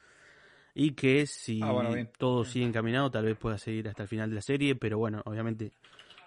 Y 0.78 0.90
que 0.92 1.26
si 1.26 1.58
Ah, 1.62 1.72
bueno, 1.72 2.10
todo 2.18 2.44
sigue 2.44 2.66
encaminado, 2.66 3.10
tal 3.10 3.24
vez 3.24 3.36
pueda 3.38 3.56
seguir 3.56 3.88
hasta 3.88 4.02
el 4.02 4.08
final 4.10 4.28
de 4.28 4.36
la 4.36 4.42
serie. 4.42 4.76
Pero 4.76 4.98
bueno, 4.98 5.22
obviamente 5.24 5.72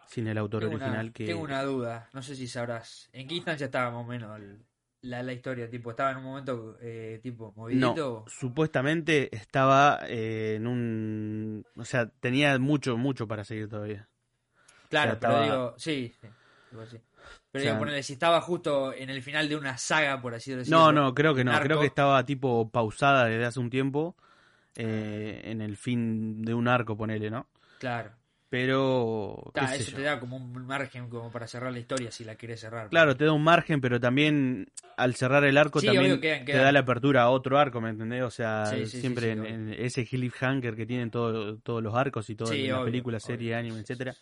sin 0.07 0.27
el 0.27 0.37
autor 0.39 0.63
Tengo 0.63 0.73
original 0.73 1.05
una, 1.05 1.13
que... 1.13 1.25
tengo 1.25 1.41
una 1.41 1.63
duda. 1.63 2.09
No 2.13 2.23
sé 2.23 2.35
si 2.35 2.47
sabrás. 2.47 3.09
¿En 3.13 3.27
qué 3.27 3.35
instancia 3.35 3.65
estaba 3.65 3.91
más 3.91 4.03
o 4.03 4.07
menos 4.07 4.37
el- 4.39 4.57
la, 5.01 5.21
la 5.21 5.33
historia? 5.33 5.69
Tipo, 5.69 5.91
¿estaba 5.91 6.11
en 6.11 6.17
un 6.17 6.23
momento 6.23 6.77
eh, 6.81 7.19
tipo 7.21 7.53
No, 7.55 7.61
movidito? 7.61 8.25
supuestamente 8.27 9.33
estaba 9.35 9.99
eh, 10.07 10.55
en 10.55 10.65
un... 10.65 11.65
O 11.75 11.85
sea, 11.85 12.09
tenía 12.09 12.57
mucho, 12.57 12.97
mucho 12.97 13.27
para 13.27 13.43
seguir 13.43 13.69
todavía. 13.69 14.09
Claro, 14.89 15.11
o 15.11 15.13
sea, 15.13 15.19
pero 15.19 15.33
estaba- 15.35 15.43
digo, 15.43 15.75
sí, 15.77 16.13
sí, 16.19 16.27
digo, 16.71 16.85
sí. 16.87 16.97
Pero 17.51 17.61
O 17.61 17.63
sea, 17.63 17.71
digo, 17.71 17.79
ponele, 17.79 18.03
si 18.03 18.13
estaba 18.13 18.41
justo 18.41 18.93
en 18.93 19.09
el 19.11 19.21
final 19.21 19.47
de 19.47 19.55
una 19.55 19.77
saga, 19.77 20.19
por 20.21 20.33
así 20.33 20.51
decirlo. 20.51 20.79
No, 20.79 20.91
no, 20.91 21.13
creo 21.13 21.35
que 21.35 21.43
no. 21.43 21.51
arco. 21.51 21.65
Creo 21.67 21.79
que 21.79 21.85
estaba 21.87 22.25
tipo 22.25 22.69
pausada 22.71 23.25
desde 23.25 23.45
hace 23.45 23.59
un 23.59 23.69
tiempo 23.69 24.15
eh, 24.75 25.41
en 25.45 25.61
el 25.61 25.77
fin 25.77 26.41
de 26.41 26.53
un 26.53 26.67
arco, 26.67 26.95
ponele, 26.97 27.29
¿no? 27.29 27.47
Claro. 27.79 28.11
Pero... 28.49 29.51
sé 29.53 29.75
eso 29.75 29.91
yo. 29.91 29.97
te 29.97 30.03
da 30.03 30.19
como 30.19 30.37
un 30.37 30.65
margen 30.65 31.07
como 31.07 31.31
para 31.31 31.47
cerrar 31.47 31.71
la 31.71 31.79
historia 31.79 32.11
si 32.11 32.23
la 32.23 32.35
quieres 32.35 32.59
cerrar. 32.59 32.89
Claro, 32.89 33.15
te 33.15 33.25
da 33.25 33.31
un 33.33 33.43
margen, 33.43 33.79
pero 33.79 33.99
también 33.99 34.67
al 34.97 35.15
cerrar 35.15 35.43
el 35.43 35.57
arco 35.57 35.79
Sí, 35.79 35.85
también 35.85 36.19
quedan- 36.19 36.45
te 36.45 36.57
da 36.57 36.71
la 36.71 36.79
apertura 36.79 37.21
a 37.23 37.29
otro 37.29 37.59
arco, 37.59 37.79
¿me 37.79 37.89
entendés? 37.91 38.23
O 38.23 38.31
sea, 38.31 38.65
Sí, 38.71 38.85
sí, 38.85 38.91
sí, 38.91 38.99
siempre 39.01 39.31
en, 39.31 39.45
en 39.45 39.73
ese 39.73 40.03
cliffhanger 40.05 40.75
que 40.75 40.85
tienen 40.87 41.11
todo- 41.11 41.57
todos 41.59 41.83
los 41.83 41.93
arcos 41.93 42.29
y 42.31 42.35
todas 42.35 42.57
las 42.57 42.83
películas, 42.83 43.21
series, 43.23 43.55
anime, 43.55 43.81
etcétera. 43.81 44.15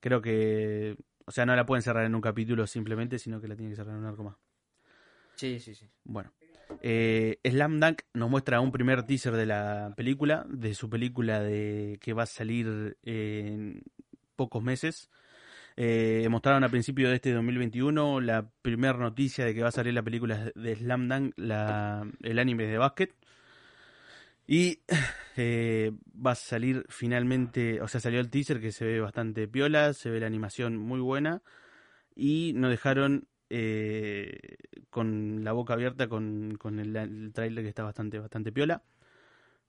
Creo 0.00 0.22
que... 0.22 0.96
O 1.26 1.30
sea, 1.32 1.44
no 1.46 1.54
la 1.54 1.66
pueden 1.66 1.82
cerrar 1.82 2.04
en 2.06 2.14
un 2.14 2.20
capítulo 2.22 2.66
simplemente, 2.66 3.18
sino 3.18 3.40
que 3.40 3.46
la 3.46 3.54
tienen 3.54 3.72
que 3.72 3.76
cerrar 3.76 3.94
en 3.94 4.00
un 4.00 4.06
arco 4.06 4.24
más. 4.24 4.36
Sí, 5.36 5.60
sí, 5.60 5.74
sí. 5.74 5.86
Bueno, 6.04 6.32
eh, 6.82 7.38
Slam 7.44 7.80
Dunk 7.80 8.02
nos 8.14 8.30
muestra 8.30 8.60
un 8.60 8.72
primer 8.72 9.04
teaser 9.04 9.34
de 9.34 9.46
la 9.46 9.92
película, 9.96 10.46
de 10.48 10.74
su 10.74 10.88
película 10.88 11.40
de 11.40 11.98
que 12.00 12.12
va 12.12 12.24
a 12.24 12.26
salir 12.26 12.96
en 13.02 13.82
pocos 14.36 14.62
meses. 14.62 15.10
Eh, 15.76 16.26
mostraron 16.30 16.64
a 16.64 16.68
principio 16.68 17.08
de 17.08 17.16
este 17.16 17.32
2021 17.32 18.20
la 18.20 18.50
primera 18.62 18.98
noticia 18.98 19.44
de 19.44 19.54
que 19.54 19.62
va 19.62 19.68
a 19.68 19.72
salir 19.72 19.94
la 19.94 20.02
película 20.02 20.50
de 20.54 20.76
Slam 20.76 21.08
Dunk, 21.08 21.34
el 21.38 22.38
anime 22.38 22.66
de 22.66 22.78
básquet. 22.78 23.14
Y 24.46 24.80
eh, 25.36 25.92
va 26.14 26.32
a 26.32 26.34
salir 26.34 26.84
finalmente, 26.88 27.80
o 27.80 27.88
sea, 27.88 28.00
salió 28.00 28.18
el 28.18 28.30
teaser 28.30 28.60
que 28.60 28.72
se 28.72 28.84
ve 28.84 29.00
bastante 29.00 29.46
piola, 29.46 29.92
se 29.94 30.10
ve 30.10 30.18
la 30.20 30.26
animación 30.26 30.76
muy 30.76 31.00
buena 31.00 31.40
y 32.16 32.52
nos 32.56 32.70
dejaron 32.70 33.28
eh, 33.50 34.38
con 34.88 35.44
la 35.44 35.52
boca 35.52 35.74
abierta 35.74 36.08
con, 36.08 36.56
con 36.58 36.78
el, 36.78 36.96
el 36.96 37.32
tráiler 37.32 37.62
que 37.64 37.68
está 37.68 37.82
bastante 37.82 38.18
bastante 38.18 38.52
piola. 38.52 38.82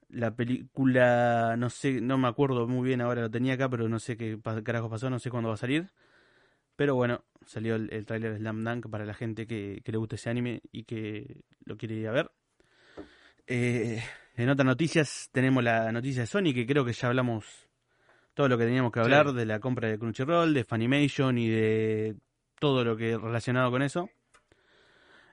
La 0.10 0.36
película, 0.36 1.56
no 1.58 1.70
sé, 1.70 2.02
no 2.02 2.18
me 2.18 2.28
acuerdo 2.28 2.68
muy 2.68 2.86
bien 2.88 3.02
ahora, 3.02 3.22
lo 3.22 3.32
tenía 3.32 3.54
acá, 3.54 3.70
pero 3.70 3.88
no 3.90 3.98
sé 4.00 4.18
qué 4.18 4.38
carajo 4.64 4.90
pasó, 4.90 5.10
no 5.10 5.20
sé 5.20 5.30
cuándo 5.30 5.50
va 5.50 5.56
a 5.56 5.58
salir. 5.58 5.90
Pero 6.76 6.96
bueno, 6.96 7.24
salió 7.46 7.76
el, 7.76 7.92
el 7.94 8.06
tráiler 8.06 8.34
de 8.34 8.40
Slam 8.40 8.64
Dunk 8.64 8.90
para 8.90 9.06
la 9.06 9.14
gente 9.14 9.48
que, 9.48 9.82
que 9.84 9.92
le 9.92 9.98
gusta 9.98 10.16
ese 10.16 10.30
anime 10.30 10.62
y 10.72 10.84
que 10.84 11.44
lo 11.66 11.78
quiere 11.78 11.96
ir 11.96 12.08
a 12.08 12.12
ver. 12.12 12.32
Eh, 13.48 14.02
en 14.36 14.50
otras 14.50 14.66
noticias 14.66 15.30
tenemos 15.32 15.64
la 15.64 15.92
noticia 15.92 16.22
de 16.22 16.28
Sony, 16.28 16.54
que 16.54 16.66
creo 16.66 16.84
que 16.86 16.94
ya 16.94 17.08
hablamos 17.08 17.46
todo 18.34 18.48
lo 18.48 18.58
que 18.58 18.66
teníamos 18.66 18.92
que 18.92 19.00
hablar 19.02 19.30
Sí. 19.30 19.36
de 19.36 19.46
la 19.46 19.60
compra 19.60 19.90
de 19.90 19.98
Crunchyroll, 20.00 20.54
de 20.54 20.64
Funimation 20.64 21.38
y 21.38 21.50
de 21.50 22.16
todo 22.62 22.86
lo 22.86 22.96
que 22.96 23.18
relacionado 23.18 23.72
con 23.72 23.82
eso. 23.82 24.08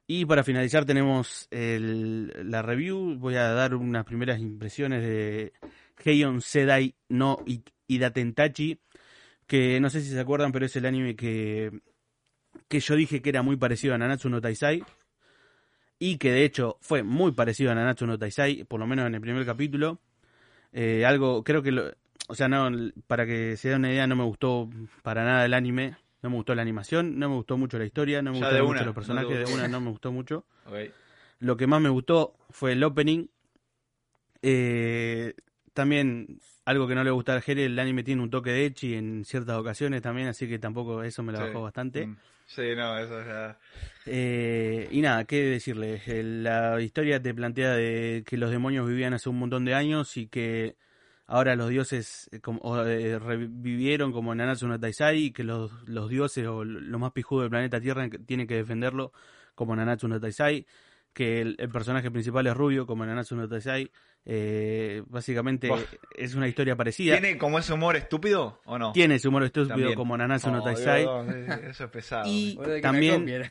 Y 0.07 0.25
para 0.25 0.43
finalizar 0.43 0.87
tenemos 0.87 1.47
el- 1.51 2.33
la 2.51 2.63
review. 2.63 3.19
Voy 3.19 3.35
a 3.35 3.49
dar 3.53 3.75
unas 3.75 4.07
primeras 4.07 4.41
impresiones 4.41 5.03
de 5.03 5.53
Heion 6.03 6.41
Sedai 6.41 6.95
no 7.11 7.43
I- 7.47 7.63
Idatentachi, 7.87 8.81
que 9.47 9.79
no 9.81 9.91
sé 9.91 10.01
si 10.01 10.09
se 10.09 10.19
acuerdan, 10.19 10.51
pero 10.51 10.65
es 10.65 10.75
el 10.77 10.87
anime 10.87 11.15
que, 11.15 11.71
que 12.69 12.81
yo 12.81 12.97
dije 12.97 13.21
que 13.21 13.29
era 13.29 13.43
muy 13.43 13.57
parecido 13.57 13.95
a 13.95 13.99
Nanatsu 13.99 14.31
no 14.31 14.41
Taisai. 14.41 14.83
Y 15.99 16.17
que 16.17 16.33
de 16.33 16.45
hecho 16.45 16.79
fue 16.81 17.03
muy 17.03 17.33
parecido 17.33 17.71
a 17.73 17.75
Nanatsu 17.75 18.07
no 18.07 18.19
Taisai, 18.19 18.65
por 18.65 18.81
lo 18.81 18.87
menos 18.87 19.07
en 19.07 19.15
el 19.15 19.21
primer 19.21 19.45
capítulo. 19.45 20.01
Eh, 20.73 21.05
algo, 21.05 21.45
creo 21.45 21.63
que, 21.63 21.73
lo- 21.73 21.93
o 22.29 22.35
sea, 22.35 22.49
no, 22.49 22.71
para 23.07 23.27
que 23.27 23.59
se 23.59 23.69
den 23.69 23.81
una 23.81 23.91
idea, 23.93 24.07
no 24.07 24.17
me 24.17 24.25
gustó 24.25 24.71
para 25.03 25.23
nada 25.25 25.45
el 25.45 25.53
anime. 25.53 25.97
No 26.23 26.31
me 26.31 26.37
gustó 26.37 26.55
la 26.55 26.63
animación, 26.63 27.19
no 27.19 27.29
me 27.29 27.37
gustó 27.37 27.57
mucho 27.57 27.79
la 27.79 27.85
historia, 27.85 28.23
no 28.23 28.33
me 28.33 28.39
gustaron 28.39 28.67
mucho 28.67 28.79
los 28.81 28.87
no 28.87 28.95
personajes, 28.95 29.39
de 29.39 29.45
una 29.47 29.69
no 29.69 29.81
me 29.81 29.91
gustó 29.91 30.13
mucho. 30.13 30.45
Lo 31.41 31.57
que 31.57 31.67
más 31.69 31.81
me 31.81 31.89
gustó 31.89 32.35
fue 32.51 32.73
el 32.73 32.83
opening. 32.83 33.27
Eh, 34.43 35.35
también 35.73 36.41
algo 36.65 36.89
que 36.89 36.95
no 36.95 37.05
le 37.05 37.11
gusta 37.11 37.37
a 37.37 37.41
Jere, 37.41 37.65
el 37.67 37.79
anime 37.79 38.03
tiene 38.03 38.23
un 38.23 38.31
toque 38.31 38.51
de 38.51 38.67
Echi 38.67 38.95
en 38.95 39.25
ciertas 39.25 39.57
ocasiones 39.57 40.03
también, 40.03 40.29
así 40.29 40.49
que 40.49 40.59
tampoco 40.59 41.03
eso 41.03 41.23
me 41.23 41.33
lo 41.33 41.39
Sí. 41.39 41.45
bajó 41.47 41.63
bastante. 41.63 42.07
Mm. 42.07 42.17
Sí, 42.47 42.63
no, 42.75 42.99
eso 42.99 43.23
ya. 43.25 43.59
Eh, 44.07 44.89
y 44.91 45.01
nada, 45.03 45.25
qué 45.25 45.43
decirles. 45.43 46.03
La 46.09 46.81
historia 46.81 47.21
te 47.23 47.35
plantea 47.35 47.73
de 47.75 48.25
que 48.27 48.39
los 48.39 48.51
demonios 48.51 48.89
vivían 48.89 49.13
hace 49.13 49.29
un 49.29 49.39
montón 49.39 49.65
de 49.67 49.75
años 49.75 50.17
y 50.17 50.29
que 50.29 50.77
ahora 51.29 51.55
los 51.55 51.69
dioses 51.69 52.29
eh, 52.33 52.41
como, 52.41 52.59
o, 52.63 52.85
eh, 52.85 53.19
revivieron 53.21 54.11
como 54.13 54.33
en 54.33 54.39
Nanatsu 54.39 54.67
no 54.67 54.81
Taisai 54.81 55.19
y 55.27 55.31
que 55.31 55.45
los, 55.45 55.71
los 55.89 56.11
dioses 56.11 56.45
o 56.49 56.65
lo 56.65 56.99
más 56.99 57.13
pijudo 57.13 57.43
del 57.43 57.51
planeta 57.51 57.81
Tierra 57.81 58.09
tienen 58.27 58.47
que 58.49 58.57
defenderlo 58.57 59.13
como 59.55 59.77
Nanatsu 59.77 60.09
no 60.09 60.19
Taisai. 60.21 60.67
que 61.13 61.41
el, 61.41 61.57
el 61.59 61.69
personaje 61.69 62.11
principal 62.11 62.47
es 62.47 62.55
rubio, 62.57 62.87
como 62.87 63.05
Nanatsu 63.07 63.37
no 63.37 63.49
Taizai. 63.49 63.91
Eh, 64.25 65.03
básicamente 65.07 65.71
es 66.17 66.35
una 66.35 66.47
historia 66.49 66.77
parecida. 66.77 67.19
¿Tiene 67.19 67.39
como 67.39 67.59
ese 67.59 67.73
humor 67.73 67.97
estúpido 67.97 68.61
o 68.67 68.79
no? 68.79 68.93
Tiene 68.93 69.15
ese 69.15 69.29
humor 69.29 69.43
estúpido 69.45 69.69
También. 69.69 69.95
como 69.95 70.17
Nanatsu 70.17 70.51
no 70.51 70.61
Oh, 70.61 70.65
Taizai. 70.65 71.03
Dios, 71.03 71.27
eso 71.65 71.85
es 71.85 71.91
pesado. 71.91 72.25
Y 72.27 72.59
también-. 72.83 73.51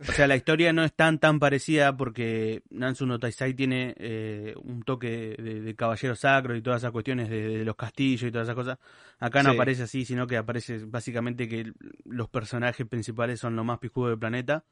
O 0.00 0.12
sea, 0.12 0.28
la 0.28 0.36
historia 0.36 0.72
no 0.72 0.84
es 0.84 0.92
tan 0.94 1.18
tan 1.18 1.40
parecida 1.40 1.96
porque 1.96 2.62
Nansu 2.70 3.04
no 3.04 3.18
Taizai 3.18 3.54
tiene 3.54 3.94
eh, 3.98 4.54
un 4.62 4.82
toque 4.84 5.34
de, 5.36 5.60
de 5.60 5.74
caballero 5.74 6.14
sacro 6.14 6.54
y 6.54 6.62
todas 6.62 6.82
esas 6.82 6.92
cuestiones 6.92 7.28
de, 7.28 7.58
de 7.58 7.64
los 7.64 7.74
castillos 7.74 8.22
y 8.28 8.30
todas 8.30 8.46
esas 8.46 8.54
cosas. 8.54 8.78
Acá 9.18 9.42
no 9.42 9.50
Sí. 9.50 9.56
aparece 9.56 9.82
así, 9.82 10.04
sino 10.04 10.26
que 10.28 10.36
aparece 10.36 10.78
básicamente 10.86 11.48
que 11.48 11.72
los 12.04 12.28
personajes 12.28 12.86
principales 12.86 13.40
son 13.40 13.56
los 13.56 13.64
más 13.64 13.80
pijudos 13.80 14.10
del 14.10 14.18
planeta 14.20 14.64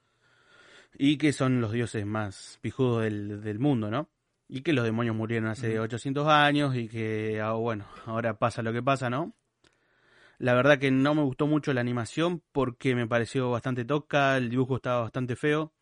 y 0.99 1.19
que 1.19 1.33
son 1.33 1.61
los 1.61 1.73
dioses 1.73 2.07
más 2.07 2.59
pijudos 2.63 3.03
del, 3.03 3.41
del 3.43 3.59
mundo, 3.59 3.91
¿no? 3.91 4.09
Y 4.49 4.63
que 4.63 4.73
los 4.73 4.85
demonios 4.85 5.17
murieron 5.17 5.49
hace 5.49 5.75
Ujú. 5.75 5.83
800 5.83 6.29
años 6.29 6.77
y 6.77 6.89
que, 6.89 7.41
ah, 7.43 7.53
bueno, 7.55 7.87
ahora 8.07 8.39
pasa 8.39 8.63
lo 8.63 8.73
que 8.73 8.83
pasa, 8.83 9.11
¿no? 9.11 9.35
La 10.39 10.55
verdad 10.55 10.79
que 10.79 10.91
no 10.91 11.15
me 11.15 11.23
gustó 11.23 11.47
mucho 11.47 11.73
la 11.73 11.81
animación 11.81 12.43
porque 12.53 12.95
me 12.95 13.07
pareció 13.07 13.51
bastante 13.51 13.85
tosca, 13.85 14.37
el 14.37 14.51
dibujo 14.51 14.77
estaba 14.77 15.03
bastante 15.03 15.35
feo. 15.37 15.73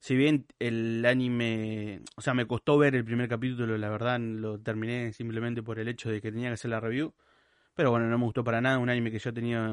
Si 0.00 0.16
bien 0.16 0.46
el 0.58 1.04
anime, 1.06 2.02
o 2.16 2.20
sea, 2.20 2.34
me 2.34 2.46
costó 2.46 2.76
ver 2.76 2.94
el 2.94 3.04
primer 3.04 3.28
capítulo, 3.28 3.78
la 3.78 3.88
verdad 3.88 4.18
lo 4.20 4.58
terminé 4.60 5.12
simplemente 5.12 5.62
por 5.62 5.78
el 5.78 5.88
hecho 5.88 6.10
de 6.10 6.20
que 6.20 6.30
tenía 6.32 6.48
que 6.48 6.54
hacer 6.54 6.70
la 6.70 6.80
review. 6.80 7.14
Pero 7.74 7.90
bueno, 7.90 8.06
no 8.08 8.18
me 8.18 8.24
gustó 8.24 8.44
para 8.44 8.60
nada, 8.60 8.78
un 8.78 8.90
anime 8.90 9.10
que 9.10 9.18
yo 9.18 9.32
tenía 9.32 9.72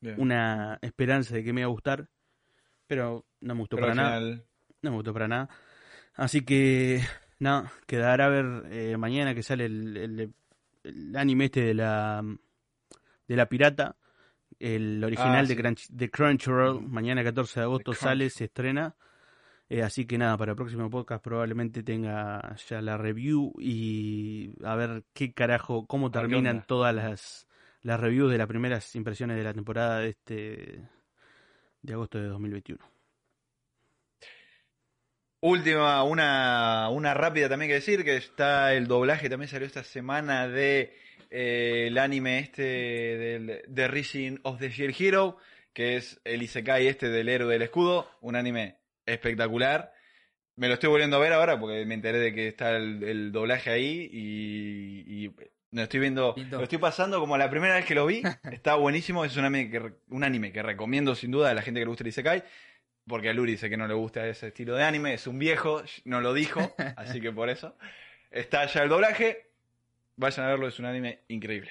Bien. 0.00 0.14
una 0.16 0.78
esperanza 0.82 1.34
de 1.34 1.44
que 1.44 1.52
me 1.52 1.60
iba 1.60 1.68
a 1.68 1.72
gustar, 1.72 2.08
pero 2.86 3.26
no 3.40 3.54
me 3.54 3.60
gustó 3.60 3.76
Pero 3.76 3.88
para 3.88 3.94
nada. 3.94 4.18
final- 4.18 4.44
No 4.82 4.90
me 4.90 4.96
gustó 4.96 5.12
para 5.12 5.28
nada. 5.28 5.48
Así 6.14 6.42
que, 6.42 7.02
nada, 7.38 7.70
quedará 7.86 8.26
a 8.26 8.28
ver 8.30 8.64
eh, 8.70 8.96
mañana 8.96 9.34
que 9.34 9.42
sale 9.42 9.66
el, 9.66 9.96
el- 9.96 10.34
el 10.84 11.16
anime 11.16 11.44
este 11.46 11.60
de 11.60 11.74
la 11.74 12.24
de 13.30 13.36
la 13.36 13.46
pirata, 13.46 13.94
el 14.58 15.04
original 15.04 15.44
Ah, 15.44 15.48
de. 15.48 15.56
Crunch- 15.56 15.88
de 15.88 16.10
Crunchyroll. 16.10 16.80
Mm. 16.80 16.90
Mañana 16.92 17.22
14 17.22 17.60
de 17.60 17.64
agosto 17.64 17.94
sale, 17.94 18.28
se 18.28 18.46
estrena. 18.46 18.96
Eh, 19.68 19.84
así 19.84 20.04
que 20.04 20.18
nada, 20.18 20.36
para 20.36 20.50
el 20.50 20.56
próximo 20.56 20.90
podcast 20.90 21.22
probablemente 21.22 21.84
tenga 21.84 22.56
ya 22.68 22.82
la 22.82 22.98
review 22.98 23.52
y 23.60 24.50
a 24.64 24.74
ver 24.74 25.04
qué 25.14 25.32
carajo, 25.32 25.86
cómo 25.86 26.06
A 26.06 26.10
ver 26.10 26.22
qué 26.22 26.28
terminan 26.28 26.64
todas 26.66 26.92
las, 26.92 27.46
las 27.82 28.00
reviews 28.00 28.32
de 28.32 28.38
las 28.38 28.48
primeras 28.48 28.96
impresiones 28.96 29.36
de 29.36 29.44
la 29.44 29.54
temporada 29.54 30.00
de 30.00 30.08
este 30.08 30.88
de 31.82 31.92
agosto 31.92 32.18
de 32.18 32.26
2021. 32.26 32.84
Última, 35.42 36.02
una, 36.02 36.88
una 36.90 37.14
rápida 37.14 37.48
también 37.48 37.68
que 37.70 37.74
decir, 37.76 38.02
que 38.04 38.16
está 38.16 38.74
el 38.74 38.88
doblaje, 38.88 39.30
también 39.30 39.48
salió 39.48 39.66
esta 39.68 39.84
semana 39.84 40.48
de 40.48 40.92
eh, 41.30 41.86
el 41.88 41.98
anime 41.98 42.40
este 42.40 42.62
del 42.62 43.62
The 43.72 43.88
Rising 43.88 44.38
of 44.42 44.58
the 44.58 44.70
Shield 44.70 44.94
Hero, 44.98 45.36
que 45.72 45.96
es 45.96 46.20
el 46.24 46.42
Isekai 46.42 46.86
este 46.86 47.08
del 47.08 47.28
héroe 47.28 47.52
del 47.52 47.62
escudo, 47.62 48.10
un 48.20 48.36
anime 48.36 48.78
espectacular. 49.06 49.92
Me 50.56 50.68
lo 50.68 50.74
estoy 50.74 50.90
volviendo 50.90 51.16
a 51.16 51.20
ver 51.20 51.32
ahora 51.32 51.58
porque 51.58 51.86
me 51.86 51.94
enteré 51.94 52.18
de 52.18 52.34
que 52.34 52.48
está 52.48 52.76
el, 52.76 53.02
el 53.02 53.32
doblaje 53.32 53.70
ahí 53.70 54.10
y, 54.12 55.24
y 55.24 55.34
lo 55.72 55.82
estoy 55.82 56.00
viendo, 56.00 56.34
lo 56.50 56.62
estoy 56.64 56.78
pasando 56.78 57.20
como 57.20 57.38
la 57.38 57.48
primera 57.48 57.74
vez 57.74 57.84
que 57.84 57.94
lo 57.94 58.06
vi. 58.06 58.22
Está 58.50 58.74
buenísimo, 58.74 59.24
es 59.24 59.36
un 59.36 59.44
anime 59.44 59.70
que, 59.70 59.92
un 60.08 60.24
anime 60.24 60.52
que 60.52 60.62
recomiendo 60.62 61.14
sin 61.14 61.30
duda 61.30 61.50
a 61.50 61.54
la 61.54 61.62
gente 61.62 61.78
que 61.80 61.84
le 61.84 61.90
gusta 61.90 62.02
el 62.02 62.08
Isekai. 62.08 62.42
Porque 63.06 63.30
a 63.30 63.32
Luri 63.32 63.52
dice 63.52 63.70
que 63.70 63.76
no 63.76 63.86
le 63.86 63.94
gusta 63.94 64.26
ese 64.26 64.48
estilo 64.48 64.74
de 64.74 64.84
anime, 64.84 65.14
es 65.14 65.26
un 65.26 65.38
viejo, 65.38 65.82
no 66.04 66.20
lo 66.20 66.34
dijo, 66.34 66.60
así 66.96 67.20
que 67.20 67.32
por 67.32 67.50
eso. 67.50 67.76
Está 68.30 68.66
ya 68.66 68.82
el 68.82 68.88
doblaje, 68.88 69.49
vayan 70.20 70.46
a 70.46 70.50
verlo, 70.50 70.68
es 70.68 70.78
un 70.78 70.84
anime 70.86 71.20
increíble. 71.28 71.70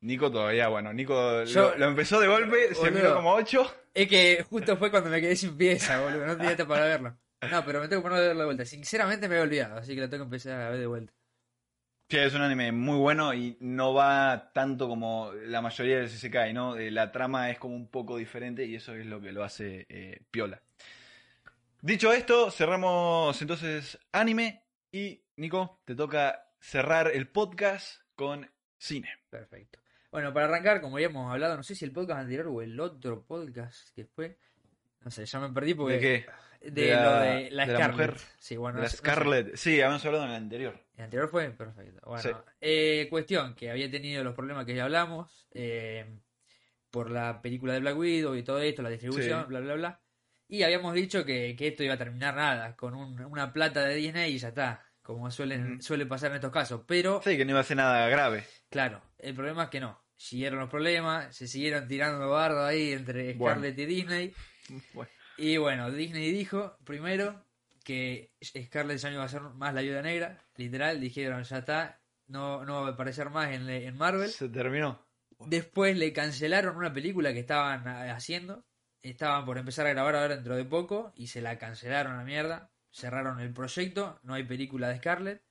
Nico 0.00 0.30
todavía, 0.30 0.68
bueno, 0.68 0.92
Nico 0.92 1.44
Yo- 1.44 1.70
lo, 1.70 1.78
lo 1.78 1.86
empezó 1.86 2.20
de 2.20 2.26
golpe, 2.28 2.74
se 2.74 2.80
Boludo. 2.80 2.90
miró 2.92 3.14
como 3.14 3.32
8. 3.34 3.74
Es 3.94 4.08
que 4.08 4.44
justo 4.50 4.76
fue 4.76 4.90
cuando 4.90 5.08
me 5.08 5.20
quedé 5.20 5.34
sin 5.36 5.56
pieza, 5.56 6.00
boludo. 6.00 6.26
No 6.26 6.36
tenía 6.36 6.56
tiempo 6.56 6.74
para 6.74 6.84
verlo. 6.86 7.16
No, 7.50 7.64
pero 7.64 7.80
me 7.80 7.88
tengo 7.88 8.02
que 8.02 8.08
poner 8.08 8.18
a 8.24 8.26
verlo 8.28 8.40
de 8.40 8.44
vuelta. 8.46 8.64
Sinceramente 8.64 9.28
me 9.28 9.36
he 9.36 9.40
olvidado, 9.40 9.78
así 9.78 9.94
que 9.94 10.00
lo 10.00 10.08
tengo 10.10 10.24
que 10.24 10.26
empezar 10.26 10.60
a 10.60 10.70
ver 10.70 10.80
de 10.80 10.86
vuelta. 10.86 11.12
Sí, 12.10 12.18
es 12.18 12.34
un 12.34 12.42
anime 12.42 12.70
muy 12.72 12.98
bueno 12.98 13.32
y 13.32 13.56
no 13.60 13.94
va 13.94 14.50
tanto 14.52 14.88
como 14.88 15.32
la 15.46 15.62
mayoría 15.62 15.98
del 16.00 16.08
CCK, 16.10 16.52
¿no? 16.52 16.76
Eh, 16.76 16.90
La 16.90 17.10
trama 17.12 17.50
es 17.50 17.58
como 17.58 17.74
un 17.74 17.88
poco 17.88 18.18
diferente 18.18 18.64
y 18.66 18.74
eso 18.74 18.94
es 18.94 19.06
lo 19.06 19.20
que 19.22 19.32
lo 19.32 19.42
hace 19.42 19.86
eh, 19.88 20.20
piola. 20.30 20.60
Dicho 21.80 22.12
esto, 22.12 22.50
cerramos 22.50 23.40
entonces 23.42 23.98
anime 24.12 24.62
y 24.92 25.20
Nico, 25.36 25.80
te 25.84 25.94
toca 25.94 26.46
cerrar 26.68 27.10
el 27.12 27.28
podcast 27.28 28.00
con 28.14 28.50
cine. 28.78 29.10
Perfecto. 29.28 29.78
Bueno, 30.10 30.32
para 30.32 30.46
arrancar, 30.46 30.80
como 30.80 30.96
habíamos 30.96 31.30
hablado, 31.30 31.56
no 31.56 31.62
sé 31.62 31.74
si 31.74 31.84
el 31.84 31.92
podcast 31.92 32.20
anterior 32.20 32.46
o 32.48 32.62
el 32.62 32.78
otro 32.80 33.24
podcast 33.26 33.90
que 33.94 34.06
fue. 34.06 34.38
No 35.00 35.10
sé, 35.10 35.26
ya 35.26 35.40
me 35.40 35.50
perdí 35.50 35.74
porque. 35.74 35.94
¿De 35.94 36.00
qué? 36.00 36.70
De, 36.70 36.70
De 36.70 36.90
la- 36.94 37.02
lo 37.04 37.10
de 37.20 37.50
la 37.50 37.66
de 37.66 37.72
la 37.72 37.78
Scarlett. 37.78 38.10
mujer. 38.12 38.26
Sí, 38.38 38.56
bueno, 38.56 38.78
la 38.78 38.84
no 38.84 38.88
sé- 38.88 38.96
no 38.96 38.96
sé. 38.96 39.10
Scarlett. 39.10 39.56
Sí, 39.56 39.80
habíamos 39.82 40.04
hablado 40.06 40.24
en 40.24 40.30
el 40.30 40.36
anterior. 40.36 40.80
El 40.96 41.04
anterior 41.04 41.28
fue 41.28 41.50
perfecto. 41.50 42.00
Bueno, 42.06 42.22
Sí. 42.22 42.30
eh, 42.62 43.06
cuestión 43.10 43.54
que 43.54 43.70
había 43.70 43.90
tenido 43.90 44.24
los 44.24 44.34
problemas 44.34 44.64
que 44.64 44.74
ya 44.74 44.84
hablamos 44.84 45.46
eh, 45.52 46.20
por 46.90 47.10
la 47.10 47.42
película 47.42 47.74
de 47.74 47.80
Black 47.80 47.98
Widow 47.98 48.34
y 48.36 48.42
todo 48.42 48.60
esto, 48.60 48.80
la 48.82 48.88
distribución, 48.88 49.42
Sí. 49.42 49.48
bla, 49.48 49.60
bla, 49.60 49.74
bla. 49.74 50.00
Y 50.48 50.62
habíamos 50.62 50.94
dicho 50.94 51.24
que, 51.24 51.54
que 51.56 51.68
esto 51.68 51.82
iba 51.82 51.94
a 51.94 51.98
terminar 51.98 52.34
nada, 52.36 52.74
con 52.76 52.94
un- 52.94 53.20
una 53.24 53.52
plata 53.52 53.84
de 53.84 53.96
Disney 53.96 54.32
y 54.34 54.38
ya 54.38 54.48
está, 54.48 54.83
como 55.04 55.30
suelen, 55.30 55.74
Ujú. 55.74 55.82
suele 55.82 56.06
pasar 56.06 56.30
en 56.30 56.36
estos 56.36 56.50
casos. 56.50 56.80
Pero, 56.88 57.20
Sí, 57.22 57.36
que 57.36 57.44
no 57.44 57.52
iba 57.52 57.60
a 57.60 57.64
ser 57.64 57.76
nada 57.76 58.08
grave. 58.08 58.44
claro, 58.68 59.00
el 59.18 59.34
problema 59.36 59.64
es 59.64 59.68
que 59.70 59.78
no. 59.78 60.02
Siguieron 60.16 60.58
los 60.60 60.70
problemas, 60.70 61.36
se 61.36 61.46
siguieron 61.46 61.86
tirando 61.86 62.28
bardo 62.30 62.64
ahí 62.64 62.92
entre 62.92 63.34
Bueno. 63.34 63.54
Scarlett 63.56 63.78
y 63.78 63.84
Disney. 63.86 64.34
Bueno, 64.94 65.10
Y 65.36 65.56
bueno, 65.58 65.90
Disney 65.92 66.32
dijo 66.32 66.76
primero 66.84 67.44
que 67.84 68.32
Scarlett 68.42 68.98
ya 68.98 69.10
no 69.10 69.16
iba 69.16 69.24
a 69.24 69.28
ser 69.28 69.42
más 69.42 69.74
la 69.74 69.82
viuda 69.82 70.00
negra, 70.02 70.42
literal, 70.56 71.00
dijeron 71.00 71.42
ya 71.44 71.58
está, 71.58 72.00
no, 72.28 72.64
no 72.64 72.82
va 72.82 72.88
a 72.88 72.92
aparecer 72.92 73.28
más 73.28 73.50
en, 73.52 73.68
en 73.68 73.96
Marvel. 73.98 74.30
se 74.30 74.48
terminó. 74.48 75.04
Después 75.40 75.98
le 75.98 76.12
cancelaron 76.14 76.76
una 76.76 76.94
película 76.94 77.32
que 77.34 77.40
estaban 77.40 77.86
eh, 77.86 78.10
haciendo, 78.10 78.64
estaban 79.02 79.44
por 79.44 79.58
empezar 79.58 79.86
a 79.86 79.90
grabar 79.90 80.14
ahora 80.16 80.36
dentro 80.36 80.56
de 80.56 80.64
poco 80.64 81.12
y 81.16 81.26
se 81.26 81.42
la 81.42 81.58
cancelaron 81.58 82.14
a 82.14 82.18
la 82.18 82.24
mierda, 82.24 82.70
cerraron 82.94 83.40
el 83.40 83.52
proyecto, 83.52 84.20
no 84.22 84.34
hay 84.34 84.44
película 84.44 84.88
de 84.88 84.98
Scarlett 84.98 85.42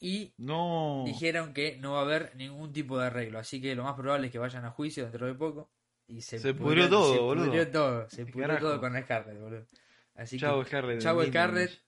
y 0.00 0.32
No. 0.38 1.02
dijeron 1.06 1.52
que 1.52 1.76
no 1.76 1.92
va 1.92 1.98
a 2.00 2.02
haber 2.02 2.34
ningún 2.36 2.72
tipo 2.72 2.98
de 2.98 3.06
arreglo, 3.06 3.38
así 3.38 3.60
que 3.60 3.74
lo 3.74 3.84
más 3.84 3.94
probable 3.94 4.26
es 4.26 4.32
que 4.32 4.38
vayan 4.38 4.64
a 4.64 4.70
juicio 4.70 5.04
dentro 5.04 5.26
de 5.26 5.34
poco. 5.34 5.70
Y 6.08 6.20
se, 6.22 6.38
Se 6.38 6.54
pudrió 6.54 6.88
todo, 6.88 7.12
se 7.14 7.18
boludo. 7.20 7.44
pudrió 7.46 7.70
todo, 7.70 8.08
se 8.08 8.24
¿Qué 8.24 8.32
pudrió 8.32 8.48
carajo? 8.48 8.66
todo 8.68 8.80
con 8.80 9.02
Scarlett, 9.02 9.40
boludo. 9.40 9.66
Así 10.14 10.38
Chau, 10.38 10.60
que, 10.62 10.68
Scarlett. 10.68 11.00
chau, 11.00 11.14
Disney. 11.16 11.30
Scarlett. 11.30 11.82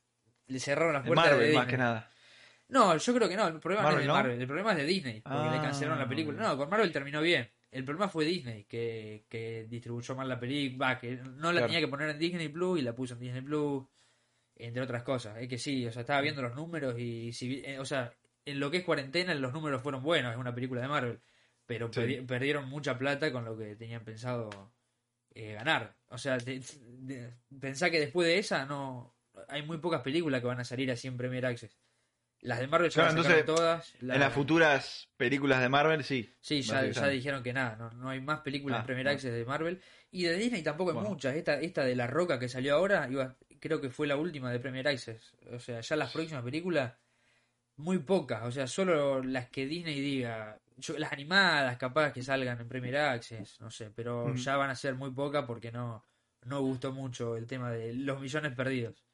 Le 0.49 0.61
cerraron 0.61 0.93
las 0.95 1.05
De 1.05 1.09
puertas 1.09 1.27
de 1.27 1.31
Marvel, 1.37 1.55
más 1.55 1.67
Disney. 1.67 1.71
que 1.71 1.79
nada. 1.79 2.11
No, 2.69 2.97
yo 2.97 3.15
creo 3.15 3.29
que 3.29 3.37
no, 3.37 3.47
el 3.49 3.61
problema 3.61 3.83
no 3.85 3.91
es 3.93 3.99
de 3.99 4.07
¿no? 4.07 4.13
Marvel, 4.15 4.41
el 4.41 4.47
problema 4.47 4.73
es 4.73 4.79
de 4.79 4.85
Disney, 4.85 5.21
porque 5.23 5.37
le 5.39 5.57
Ah. 5.59 5.63
cancelaron 5.63 5.99
la 5.99 6.09
película. 6.09 6.39
No, 6.43 6.57
con 6.59 6.69
Marvel 6.69 6.93
terminó 6.93 7.23
bien. 7.23 7.49
El 7.71 7.85
problema 7.85 8.09
fue 8.09 8.25
Disney, 8.25 8.65
que, 8.65 9.25
que 9.29 9.67
distribuyó 9.69 10.15
mal 10.17 10.29
la 10.29 10.39
película, 10.41 10.99
que 10.99 11.17
no 11.17 11.47
la 11.53 11.53
Claro. 11.53 11.67
tenía 11.67 11.81
que 11.81 11.89
poner 11.89 12.11
en 12.11 12.19
Disney 12.19 12.49
Plus 12.49 12.79
y 12.79 12.83
la 12.83 12.95
puso 12.95 13.15
en 13.15 13.21
Disney 13.21 13.43
Plus, 13.43 13.85
entre 14.59 14.83
otras 14.83 15.03
cosas. 15.03 15.37
Es 15.39 15.49
que 15.49 15.59
sí, 15.59 15.87
o 15.87 15.93
sea, 15.93 16.01
estaba 16.03 16.21
viendo 16.21 16.43
los 16.43 16.55
números 16.55 16.99
y, 16.99 17.33
si, 17.33 17.63
eh, 17.65 17.79
o 17.79 17.85
sea, 17.85 18.13
en 18.45 18.59
lo 18.61 18.71
que 18.71 18.79
es 18.79 18.85
cuarentena 18.85 19.35
los 19.35 19.53
números 19.53 19.83
fueron 19.83 20.03
buenos, 20.03 20.33
es 20.33 20.39
una 20.39 20.55
película 20.55 20.81
de 20.83 20.89
Marvel, 20.89 21.21
pero 21.67 21.91
Sí. 21.93 22.01
perdi- 22.01 22.27
perdieron 22.27 22.69
mucha 22.69 22.97
plata 22.99 23.31
con 23.33 23.45
lo 23.45 23.57
que 23.57 23.77
tenían 23.77 24.05
pensado 24.05 24.73
eh, 25.35 25.53
ganar. 25.53 25.95
O 26.09 26.19
sea, 26.19 26.37
de- 26.39 26.61
de- 26.83 27.33
pensá 27.61 27.91
que 27.91 28.01
después 28.01 28.27
de 28.27 28.39
esa 28.39 28.65
no 28.67 29.15
hay 29.49 29.63
muy 29.63 29.79
pocas 29.79 30.01
películas 30.01 30.41
que 30.41 30.47
van 30.49 30.59
a 30.59 30.65
salir 30.65 30.91
así 30.91 31.07
en 31.07 31.17
Premier 31.17 31.47
Access. 31.47 31.79
Las 32.41 32.59
de 32.61 32.67
Marvel 32.67 32.91
ya 32.91 33.03
Claro, 33.03 33.11
entonces, 33.11 33.45
todas. 33.45 33.95
la- 34.01 34.15
En 34.15 34.21
las 34.21 34.33
futuras 34.33 35.09
películas 35.17 35.61
de 35.61 35.69
Marvel, 35.69 36.03
sí. 36.03 36.33
Sí, 36.41 36.63
ya, 36.63 36.85
ya 36.87 37.07
dijeron 37.09 37.43
que 37.43 37.53
nada, 37.53 37.77
no, 37.77 37.91
no 37.91 38.09
hay 38.11 38.21
más 38.21 38.41
películas 38.41 38.79
Ah, 38.79 38.81
en 38.81 38.87
Premier 38.87 39.05
bueno. 39.07 39.15
Access 39.17 39.33
de 39.33 39.45
Marvel. 39.45 39.81
Y 40.11 40.23
de 40.25 40.35
Disney 40.39 40.63
tampoco 40.63 40.91
hay 40.91 40.95
Bueno. 40.95 41.11
muchas. 41.11 41.35
Esta, 41.37 41.61
esta 41.61 41.85
de 41.85 41.95
La 41.95 42.07
Roca 42.07 42.39
que 42.39 42.49
salió 42.49 42.75
ahora, 42.77 43.07
iba, 43.11 43.37
creo 43.61 43.81
que 43.81 43.91
fue 43.91 44.07
la 44.07 44.17
última 44.17 44.51
de 44.53 44.61
Premier 44.61 44.87
Access. 44.89 45.35
O 45.53 45.59
sea, 45.59 45.81
ya 45.81 45.97
las 45.97 46.13
próximas 46.13 46.43
películas, 46.45 46.95
muy 47.77 47.99
pocas. 47.99 48.45
O 48.45 48.51
sea, 48.51 48.67
solo 48.67 49.23
las 49.23 49.49
que 49.49 49.67
Disney 49.67 50.01
diga. 50.01 50.59
yo- 50.81 50.97
las 50.99 51.13
animadas 51.13 51.77
capaz 51.77 52.13
que 52.13 52.23
salgan 52.23 52.61
en 52.61 52.69
Premier 52.69 52.97
Access, 52.99 53.61
no 53.61 53.69
sé, 53.71 53.91
pero 53.91 54.33
ya 54.37 54.57
van 54.57 54.71
a 54.71 54.77
ser 54.77 54.95
muy 54.95 55.11
pocas 55.11 55.45
porque 55.45 55.73
no, 55.73 56.05
no 56.45 56.61
gustó 56.61 56.93
mucho 56.93 57.37
el 57.37 57.47
tema 57.49 57.73
de 57.73 57.93
los 57.95 58.21
millones 58.21 58.55
perdidos. 58.55 59.05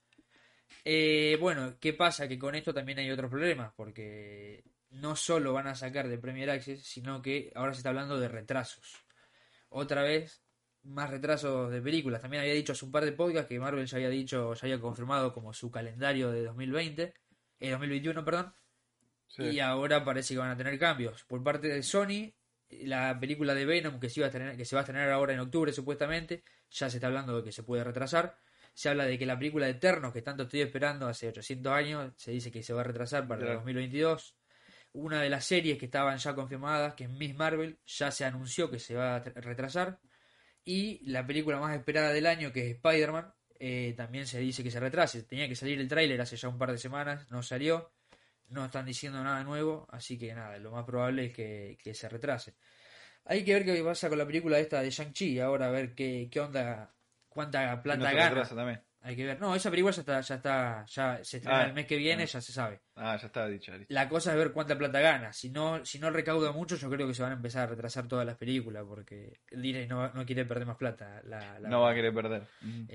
Eh, 0.84 1.38
bueno, 1.40 1.76
¿qué 1.80 1.94
pasa? 1.94 2.28
Que 2.28 2.38
con 2.38 2.54
esto 2.54 2.74
también 2.74 2.98
hay 2.98 3.10
otros 3.10 3.30
problemas, 3.30 3.72
porque 3.74 4.62
no 4.90 5.16
solo 5.16 5.52
van 5.54 5.66
a 5.68 5.74
sacar 5.74 6.06
de 6.08 6.18
Premier 6.18 6.50
Access, 6.50 6.82
sino 6.82 7.22
que 7.22 7.50
ahora 7.54 7.72
se 7.72 7.78
está 7.78 7.88
hablando 7.88 8.20
de 8.20 8.28
retrasos. 8.28 9.02
Otra 9.70 10.02
vez, 10.02 10.43
más 10.84 11.10
retrasos 11.10 11.70
de 11.70 11.80
películas. 11.82 12.20
También 12.20 12.42
había 12.42 12.54
dicho 12.54 12.72
hace 12.72 12.84
un 12.84 12.92
par 12.92 13.04
de 13.04 13.12
podcasts 13.12 13.48
que 13.48 13.58
Marvel 13.58 13.86
ya 13.86 13.96
había 13.96 14.08
dicho, 14.10 14.54
ya 14.54 14.60
había 14.62 14.80
confirmado 14.80 15.32
como 15.32 15.52
su 15.52 15.70
calendario 15.70 16.30
de 16.30 16.44
2020, 16.44 17.14
eh, 17.60 17.70
2021, 17.70 18.24
perdón. 18.24 18.54
Sí. 19.26 19.42
Y 19.44 19.60
ahora 19.60 20.04
parece 20.04 20.34
que 20.34 20.38
van 20.38 20.50
a 20.50 20.56
tener 20.56 20.78
cambios. 20.78 21.24
Por 21.24 21.42
parte 21.42 21.68
de 21.68 21.82
Sony, 21.82 22.32
la 22.70 23.18
película 23.18 23.54
de 23.54 23.64
Venom 23.64 23.98
que 23.98 24.08
se, 24.10 24.20
iba 24.20 24.28
a 24.28 24.30
tener, 24.30 24.56
que 24.56 24.64
se 24.64 24.76
va 24.76 24.80
a 24.80 24.84
estrenar 24.84 25.10
ahora 25.10 25.32
en 25.32 25.40
octubre 25.40 25.72
supuestamente, 25.72 26.44
ya 26.70 26.88
se 26.90 26.98
está 26.98 27.06
hablando 27.08 27.36
de 27.36 27.44
que 27.44 27.52
se 27.52 27.62
puede 27.62 27.82
retrasar. 27.84 28.36
Se 28.74 28.88
habla 28.88 29.04
de 29.06 29.18
que 29.18 29.24
la 29.26 29.38
película 29.38 29.66
de 29.66 29.72
Eternos, 29.72 30.12
que 30.12 30.22
tanto 30.22 30.42
estoy 30.44 30.60
esperando 30.60 31.06
hace 31.06 31.28
800 31.28 31.72
años, 31.72 32.12
se 32.16 32.32
dice 32.32 32.50
que 32.50 32.62
se 32.62 32.72
va 32.72 32.80
a 32.80 32.84
retrasar 32.84 33.26
para 33.26 33.40
el 33.40 33.46
Claro. 33.46 33.60
2022. 33.60 34.36
Una 34.92 35.20
de 35.22 35.30
las 35.30 35.44
series 35.44 35.78
que 35.78 35.86
estaban 35.86 36.18
ya 36.18 36.34
confirmadas, 36.34 36.94
que 36.94 37.04
es 37.04 37.10
Miss 37.10 37.34
Marvel, 37.34 37.78
ya 37.86 38.10
se 38.10 38.24
anunció 38.24 38.70
que 38.70 38.78
se 38.78 38.94
va 38.94 39.16
a 39.16 39.24
tra- 39.24 39.34
retrasar. 39.34 39.98
Y 40.64 41.00
la 41.10 41.26
película 41.26 41.58
más 41.58 41.76
esperada 41.76 42.12
del 42.12 42.26
año, 42.26 42.52
que 42.52 42.70
es 42.70 42.76
Spider-Man, 42.76 43.32
eh, 43.58 43.94
también 43.96 44.26
se 44.26 44.38
dice 44.40 44.62
que 44.62 44.70
se 44.70 44.80
retrase. 44.80 45.22
Tenía 45.22 45.48
que 45.48 45.54
salir 45.54 45.78
el 45.78 45.88
tráiler 45.88 46.20
hace 46.20 46.36
ya 46.36 46.48
un 46.48 46.58
par 46.58 46.72
de 46.72 46.78
semanas, 46.78 47.30
no 47.30 47.42
salió. 47.42 47.92
No 48.48 48.66
están 48.66 48.84
diciendo 48.84 49.22
nada 49.24 49.42
nuevo, 49.42 49.86
así 49.90 50.18
que 50.18 50.34
nada, 50.34 50.58
lo 50.58 50.70
más 50.70 50.84
probable 50.84 51.26
es 51.26 51.32
que, 51.32 51.78
que 51.82 51.94
se 51.94 52.08
retrase. 52.08 52.54
Hay 53.24 53.42
que 53.42 53.54
ver 53.54 53.64
qué 53.64 53.82
pasa 53.82 54.08
con 54.08 54.18
la 54.18 54.26
película 54.26 54.58
esta 54.58 54.82
de 54.82 54.90
Shang-Chi, 54.90 55.40
ahora 55.40 55.68
a 55.68 55.70
ver 55.70 55.94
qué, 55.94 56.28
qué 56.30 56.40
onda, 56.40 56.94
cuánta 57.28 57.82
plata 57.82 58.10
no 58.10 58.16
gana. 58.16 58.44
también. 58.44 58.82
Hay 59.06 59.16
que 59.16 59.26
ver. 59.26 59.38
No, 59.38 59.54
esa 59.54 59.70
película 59.70 59.92
ya 59.92 60.00
está, 60.00 60.20
ya 60.22 60.34
está, 60.36 60.84
ya 60.86 61.22
se 61.22 61.36
estrena 61.36 61.60
Ah, 61.60 61.66
el 61.66 61.74
mes 61.74 61.84
que 61.86 61.96
viene, 61.96 62.22
ah. 62.22 62.26
ya 62.26 62.40
se 62.40 62.52
sabe. 62.52 62.80
Ah, 62.96 63.16
ya 63.20 63.26
está 63.26 63.46
dicho. 63.46 63.70
listo. 63.76 63.92
La 63.92 64.08
cosa 64.08 64.32
es 64.32 64.38
ver 64.38 64.50
cuánta 64.50 64.78
plata 64.78 64.98
gana. 64.98 65.30
Si 65.30 65.50
no, 65.50 65.84
si 65.84 65.98
no 65.98 66.08
recauda 66.10 66.52
mucho, 66.52 66.76
yo 66.76 66.88
creo 66.88 67.06
que 67.06 67.12
se 67.12 67.22
van 67.22 67.32
a 67.32 67.34
empezar 67.34 67.64
a 67.64 67.66
retrasar 67.66 68.08
todas 68.08 68.24
las 68.24 68.36
películas 68.38 68.82
porque 68.88 69.40
Disney 69.50 69.86
no, 69.86 70.10
no 70.14 70.24
quiere 70.24 70.46
perder 70.46 70.66
más 70.66 70.78
plata. 70.78 71.20
La, 71.24 71.60
la 71.60 71.68
No 71.68 71.82
va 71.82 71.90
a 71.90 71.94
querer 71.94 72.14
perder. 72.14 72.46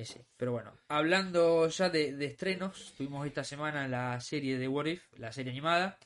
Sí. 0.04 0.20
Pero 0.36 0.52
bueno, 0.52 0.74
hablando 0.88 1.68
ya 1.68 1.90
de, 1.90 2.16
de 2.16 2.26
estrenos, 2.26 2.96
tuvimos 2.98 3.28
esta 3.28 3.44
semana 3.44 3.88
la 3.88 4.20
serie 4.20 4.58
de 4.58 4.68
What 4.68 4.88
If, 4.88 5.04
la 5.20 5.32
serie 5.32 5.52
animada. 5.52 6.00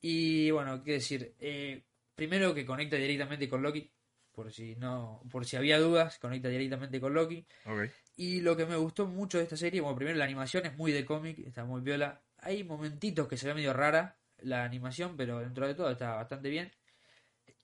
Y 0.00 0.50
bueno, 0.52 0.82
qué 0.82 0.92
decir, 0.92 1.34
eh, 1.38 1.84
primero 2.14 2.54
que 2.54 2.64
conecta 2.64 2.96
directamente 2.96 3.48
con 3.48 3.62
Loki, 3.62 3.92
por 4.38 4.52
si 4.52 4.76
no, 4.76 5.20
por 5.32 5.44
si 5.44 5.56
había 5.56 5.80
dudas, 5.80 6.16
conecta 6.20 6.48
directamente 6.48 7.00
con 7.00 7.12
Loki. 7.12 7.44
Ok. 7.66 7.90
Y 8.14 8.40
lo 8.40 8.56
que 8.56 8.66
me 8.66 8.76
gustó 8.76 9.04
mucho 9.06 9.38
de 9.38 9.42
esta 9.42 9.56
serie, 9.56 9.80
bueno, 9.80 9.96
primero 9.96 10.16
la 10.16 10.24
animación 10.24 10.64
es 10.64 10.76
muy 10.76 10.92
de 10.92 11.04
cómic, 11.04 11.40
está 11.40 11.64
muy 11.64 11.80
viola. 11.80 12.22
Hay 12.38 12.62
momentitos 12.62 13.26
que 13.26 13.36
se 13.36 13.48
ve 13.48 13.54
medio 13.54 13.72
rara 13.72 14.16
la 14.38 14.62
animación, 14.62 15.16
pero 15.16 15.40
dentro 15.40 15.66
de 15.66 15.74
todo 15.74 15.90
está 15.90 16.14
bastante 16.14 16.50
bien. 16.50 16.70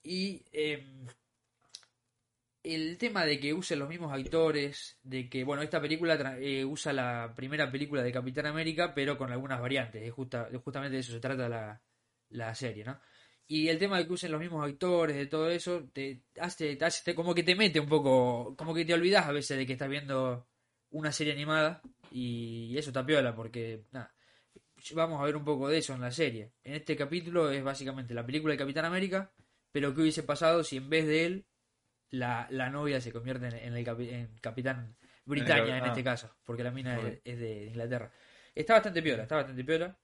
Y 0.02 0.42
em, 0.50 1.06
el 2.64 2.98
tema 2.98 3.24
de 3.24 3.38
que 3.38 3.54
usen 3.54 3.78
los 3.78 3.88
mismos 3.88 4.12
actores, 4.12 4.98
de 5.04 5.28
que, 5.28 5.44
bueno, 5.44 5.62
esta 5.62 5.80
película 5.80 6.36
eh, 6.40 6.64
usa 6.64 6.92
la 6.92 7.32
primera 7.36 7.70
película 7.70 8.02
de 8.02 8.10
Capitán 8.10 8.46
América, 8.46 8.94
pero 8.94 9.16
con 9.16 9.30
algunas 9.30 9.60
variantes. 9.60 10.02
Es 10.02 10.12
justa- 10.12 10.48
justamente 10.64 10.94
de 10.94 11.00
eso 11.02 11.12
se 11.12 11.20
trata 11.20 11.48
la, 11.48 11.80
la 12.30 12.54
serie, 12.54 12.82
¿no? 12.84 12.98
Y 13.47 13.68
el 13.68 13.78
tema 13.78 13.99
de 13.99 14.07
que 14.07 14.12
usen 14.14 14.32
los 14.32 14.40
mismos 14.40 14.64
actores, 14.66 15.16
de 15.16 15.26
todo 15.26 15.51
eso, 15.51 15.88
te 15.92 16.22
hace, 16.40 16.76
te 16.76 16.84
hace- 16.84 17.14
como 17.14 17.34
que 17.34 17.42
te 17.42 17.55
mete 17.55 17.78
un 17.78 17.88
poco, 17.88 18.55
como 18.57 18.74
que 18.74 18.84
te 18.84 18.95
olvidas 18.95 19.26
a 19.26 19.32
veces 19.32 19.59
de 19.59 19.66
que 19.66 19.74
estás 19.74 19.88
viendo 19.88 20.47
una 20.90 21.12
serie 21.12 21.32
animada 21.34 21.82
y 22.11 22.76
eso 22.78 22.90
está 22.90 23.05
piola 23.05 23.34
porque, 23.34 23.84
nada, 23.92 24.14
vamos 24.95 25.20
a 25.20 25.24
ver 25.24 25.36
un 25.36 25.45
poco 25.45 25.68
de 25.68 25.78
eso 25.78 25.92
en 25.95 26.01
la 26.01 26.11
serie. 26.11 26.53
En 26.62 26.74
este 26.74 26.97
capítulo 26.97 27.51
es 27.51 27.62
básicamente 27.62 28.14
la 28.14 28.24
película 28.24 28.53
de 28.53 28.59
Capitán 28.59 28.84
América, 28.86 29.30
pero 29.72 29.95
¿qué 29.95 30.01
hubiese 30.03 30.22
pasado 30.22 30.62
si 30.64 30.76
en 30.78 30.88
vez 30.88 31.07
de 31.07 31.26
él 31.26 31.47
la, 32.11 32.47
la 32.51 32.70
novia 32.70 33.01
se 33.01 33.12
convierte 33.12 33.49
en, 33.49 33.55
en 33.55 33.74
el 33.76 33.84
capi- 33.84 34.11
en 34.11 34.38
Capitán 34.40 34.97
Britannia 35.26 35.78
en 35.78 35.84
ah. 35.84 35.88
este 35.88 36.05
caso? 36.05 36.34
Porque 36.45 36.62
la 36.62 36.70
mina 36.70 36.99
es, 37.01 37.20
es 37.24 37.38
de 37.38 37.64
Inglaterra. 37.66 38.11
Está 38.55 38.74
bastante 38.74 39.03
piola, 39.03 39.24
está 39.24 39.36
bastante 39.36 39.64
piola. 39.64 39.99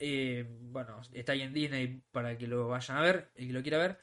Eh, 0.00 0.46
bueno, 0.48 1.00
está 1.12 1.32
ahí 1.32 1.42
en 1.42 1.52
Disney 1.52 2.02
para 2.12 2.36
que 2.38 2.46
lo 2.46 2.68
vayan 2.68 2.96
a 2.96 3.02
ver, 3.02 3.30
el 3.34 3.46
que 3.48 3.52
lo 3.52 3.62
quiera 3.62 3.78
ver. 3.78 3.98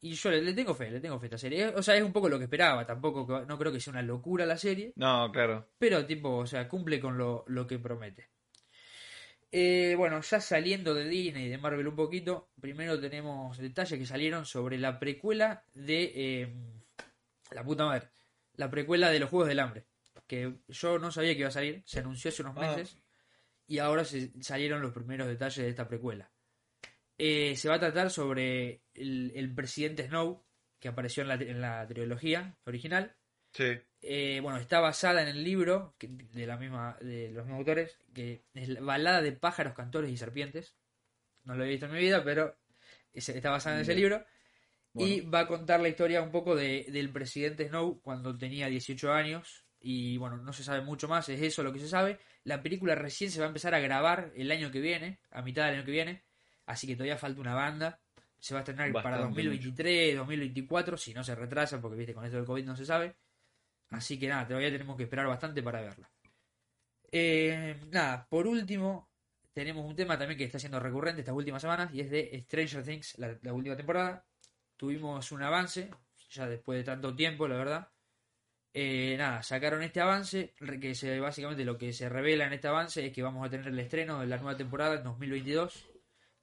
Y 0.00 0.12
yo 0.12 0.30
le, 0.30 0.42
le 0.42 0.52
tengo 0.52 0.74
fe, 0.74 0.90
le 0.90 1.00
tengo 1.00 1.18
fe 1.18 1.26
a 1.26 1.28
esta 1.28 1.38
serie. 1.38 1.68
O 1.68 1.82
sea, 1.82 1.96
es 1.96 2.02
un 2.02 2.12
poco 2.12 2.28
lo 2.28 2.38
que 2.38 2.44
esperaba. 2.44 2.86
Tampoco, 2.86 3.44
no 3.46 3.58
creo 3.58 3.72
que 3.72 3.80
sea 3.80 3.92
una 3.92 4.02
locura 4.02 4.44
la 4.46 4.56
serie. 4.58 4.92
No, 4.96 5.30
claro. 5.32 5.68
Pero 5.78 6.04
tipo, 6.06 6.36
o 6.36 6.46
sea, 6.46 6.68
cumple 6.68 7.00
con 7.00 7.16
lo, 7.18 7.44
lo 7.48 7.66
que 7.66 7.78
promete. 7.78 8.28
Eh, 9.50 9.94
bueno, 9.96 10.20
ya 10.20 10.40
saliendo 10.40 10.92
de 10.92 11.08
Disney 11.08 11.46
y 11.46 11.48
de 11.48 11.58
Marvel 11.58 11.88
un 11.88 11.96
poquito, 11.96 12.50
primero 12.60 13.00
tenemos 13.00 13.56
detalles 13.58 13.98
que 13.98 14.04
salieron 14.06 14.44
sobre 14.44 14.76
la 14.76 14.98
precuela 14.98 15.64
de... 15.72 16.12
eh, 16.14 16.54
la 17.52 17.64
puta 17.64 17.86
madre. 17.86 18.08
La 18.56 18.70
precuela 18.70 19.08
de 19.10 19.20
los 19.20 19.30
Juegos 19.30 19.48
del 19.48 19.60
Hambre. 19.60 19.84
Que 20.26 20.52
yo 20.68 20.98
no 20.98 21.10
sabía 21.12 21.32
que 21.34 21.40
iba 21.40 21.48
a 21.48 21.52
salir, 21.52 21.82
se 21.86 22.00
anunció 22.00 22.30
hace 22.30 22.42
unos 22.42 22.56
Ah. 22.56 22.76
Y 23.66 23.78
ahora 23.78 24.04
se 24.04 24.30
salieron 24.42 24.80
los 24.82 24.92
primeros 24.92 25.26
detalles 25.28 25.64
de 25.64 25.68
esta 25.70 25.88
precuela. 25.88 26.30
Eh, 27.18 27.56
se 27.56 27.68
va 27.68 27.76
a 27.76 27.80
tratar 27.80 28.10
sobre 28.10 28.82
el, 28.94 29.32
el 29.34 29.54
presidente 29.54 30.06
Snow, 30.06 30.44
que 30.78 30.88
apareció 30.88 31.22
en 31.22 31.28
la, 31.28 31.34
en 31.34 31.60
la 31.60 31.86
trilogía 31.86 32.56
original. 32.64 33.16
Sí. 33.52 33.72
Eh, 34.02 34.40
bueno, 34.42 34.58
está 34.58 34.80
basada 34.80 35.22
en 35.22 35.28
el 35.28 35.42
libro 35.42 35.94
que- 35.98 36.08
de 36.08 36.46
la 36.46 36.58
misma 36.58 36.96
de 37.00 37.30
los 37.32 37.44
mismos 37.46 37.60
autores, 37.60 37.98
que 38.14 38.44
es 38.54 38.68
la 38.68 38.80
balada 38.82 39.22
de 39.22 39.32
pájaros, 39.32 39.74
cantores 39.74 40.10
y 40.10 40.16
serpientes. 40.16 40.76
No 41.44 41.54
lo 41.56 41.64
he 41.64 41.68
visto 41.68 41.86
en 41.86 41.92
mi 41.92 41.98
vida, 42.00 42.22
pero 42.22 42.56
es- 43.12 43.28
está 43.30 43.50
basada 43.50 43.76
en 43.76 43.82
ese 43.82 43.94
libro. 43.94 44.24
Y 44.94 45.20
va 45.22 45.40
a 45.40 45.46
contar 45.46 45.80
la 45.80 45.88
historia 45.88 46.22
un 46.22 46.30
poco 46.30 46.54
de, 46.54 46.86
del 46.90 47.10
presidente 47.10 47.66
Snow 47.68 48.00
cuando 48.02 48.36
tenía 48.36 48.68
18 48.68 49.12
años. 49.12 49.65
Y 49.88 50.16
bueno, 50.16 50.36
no 50.38 50.52
se 50.52 50.64
sabe 50.64 50.80
mucho 50.80 51.06
más, 51.06 51.28
es 51.28 51.40
eso 51.40 51.62
lo 51.62 51.72
que 51.72 51.78
se 51.78 51.88
sabe. 51.88 52.18
La 52.42 52.60
película 52.60 52.96
recién 52.96 53.30
se 53.30 53.38
va 53.38 53.46
a 53.46 53.50
empezar 53.50 53.72
a 53.72 53.78
grabar 53.78 54.32
el 54.34 54.50
año 54.50 54.72
que 54.72 54.80
viene, 54.80 55.20
a 55.30 55.42
mitad 55.42 55.66
del 55.66 55.76
año 55.76 55.84
que 55.84 55.92
viene. 55.92 56.24
Así 56.66 56.88
que 56.88 56.96
todavía 56.96 57.16
falta 57.16 57.40
una 57.40 57.54
banda. 57.54 58.00
Se 58.40 58.52
va 58.52 58.58
a 58.58 58.62
estrenar 58.62 58.92
para 58.92 59.10
Bastante 59.10 59.44
2023, 59.44 60.16
2024, 60.16 60.96
si 60.96 61.14
no 61.14 61.22
se 61.22 61.36
retrasa, 61.36 61.80
porque 61.80 61.98
viste, 61.98 62.14
con 62.14 62.24
esto 62.24 62.36
del 62.36 62.46
COVID 62.46 62.64
no 62.64 62.74
se 62.74 62.84
sabe. 62.84 63.14
Así 63.90 64.18
que 64.18 64.26
nada, 64.26 64.48
todavía 64.48 64.72
tenemos 64.72 64.96
que 64.96 65.04
esperar 65.04 65.28
bastante 65.28 65.62
para 65.62 65.80
verla. 65.82 66.10
Eh, 67.12 67.80
nada, 67.92 68.26
por 68.28 68.48
último, 68.48 69.08
tenemos 69.52 69.86
un 69.86 69.94
tema 69.94 70.18
también 70.18 70.36
que 70.36 70.46
está 70.46 70.58
siendo 70.58 70.80
recurrente 70.80 71.20
estas 71.20 71.36
últimas 71.36 71.62
semanas 71.62 71.94
y 71.94 72.00
es 72.00 72.10
de 72.10 72.40
Stranger 72.42 72.82
Things, 72.82 73.18
la, 73.18 73.38
la 73.40 73.52
última 73.52 73.76
temporada. 73.76 74.26
Tuvimos 74.76 75.30
un 75.30 75.44
avance, 75.44 75.90
ya 76.30 76.48
después 76.48 76.76
de 76.76 76.82
tanto 76.82 77.14
tiempo, 77.14 77.46
la 77.46 77.56
verdad. 77.56 77.88
Eh, 78.78 79.16
nada, 79.16 79.42
sacaron 79.42 79.82
este 79.82 80.02
avance, 80.02 80.52
que 80.80 80.94
se, 80.94 81.18
básicamente 81.18 81.64
lo 81.64 81.78
que 81.78 81.94
se 81.94 82.10
revela 82.10 82.46
en 82.46 82.52
este 82.52 82.68
avance 82.68 83.06
es 83.06 83.12
que 83.12 83.22
vamos 83.22 83.46
a 83.46 83.48
tener 83.48 83.68
el 83.68 83.78
estreno 83.78 84.20
de 84.20 84.26
la 84.26 84.36
nueva 84.36 84.54
temporada 84.56 84.96
en 84.96 85.02
2022. 85.02 85.88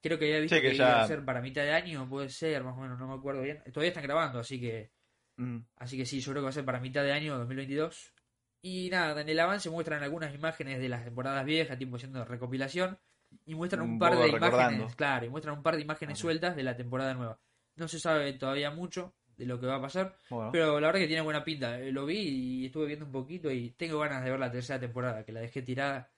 Creo 0.02 0.18
que 0.18 0.26
había 0.26 0.40
visto 0.40 0.56
Sí, 0.56 0.62
que 0.64 0.72
que, 0.72 0.78
ya- 0.78 0.84
iba 0.90 1.04
a 1.04 1.08
ser 1.08 1.24
para 1.24 1.42
mitad 1.42 1.62
de 1.62 1.74
año, 1.74 2.10
puede 2.10 2.30
ser, 2.30 2.64
más 2.64 2.76
o 2.76 2.82
menos, 2.82 2.98
no 2.98 3.08
me 3.08 3.14
acuerdo 3.14 3.42
bien. 3.44 3.62
Todavía 3.72 3.90
están 3.90 4.04
grabando, 4.04 4.40
así 4.40 4.60
que 4.60 4.92
Mm. 5.36 5.62
Así 5.78 5.98
que 5.98 6.06
sí, 6.06 6.20
yo 6.20 6.32
creo 6.32 6.42
que 6.42 6.46
va 6.46 6.50
a 6.50 6.54
ser 6.54 6.64
para 6.66 6.80
mitad 6.80 7.04
de 7.04 7.12
año 7.12 7.36
2022. 7.40 8.14
Y 8.62 8.90
nada, 8.92 9.20
en 9.20 9.28
el 9.30 9.40
avance 9.40 9.68
muestran 9.70 10.04
algunas 10.04 10.34
imágenes 10.34 10.80
de 10.80 10.90
las 10.90 11.04
temporadas 11.04 11.44
viejas, 11.44 11.78
tipo 11.78 11.98
siendo 11.98 12.24
recopilación. 12.24 13.00
Y 13.46 13.56
muestran 13.56 13.82
un, 13.82 13.94
Un 13.94 14.00
par 14.00 14.16
de 14.16 14.28
imágenes, 14.30 14.96
claro, 14.96 15.26
y 15.26 15.30
muestran 15.30 15.58
un 15.58 15.64
par 15.64 15.76
de 15.76 15.82
imágenes 15.82 16.20
sueltas 16.20 16.56
de 16.56 16.62
la 16.64 16.76
temporada 16.78 17.16
nueva. 17.16 17.40
No 17.76 17.88
se 17.88 18.00
sabe 18.00 18.34
todavía 18.34 18.70
mucho 18.70 19.16
de 19.38 19.46
lo 19.46 19.60
que 19.60 19.66
va 19.68 19.76
a 19.76 19.82
pasar, 19.82 20.16
Bueno. 20.30 20.52
pero 20.52 20.80
la 20.80 20.88
verdad 20.88 21.00
que 21.02 21.08
tiene 21.08 21.22
buena 21.22 21.44
pinta. 21.44 21.80
Eh, 21.80 21.92
Lo 21.92 22.06
vi 22.06 22.18
y 22.62 22.66
estuve 22.66 22.86
viendo 22.88 23.06
un 23.06 23.12
poquito 23.12 23.52
y 23.52 23.72
tengo 23.72 24.00
ganas 24.00 24.24
de 24.24 24.32
ver 24.32 24.40
la 24.40 24.52
tercera 24.52 24.80
temporada, 24.80 25.24
que 25.26 25.32
la 25.32 25.40
dejé 25.42 25.62
tirada. 25.62 26.12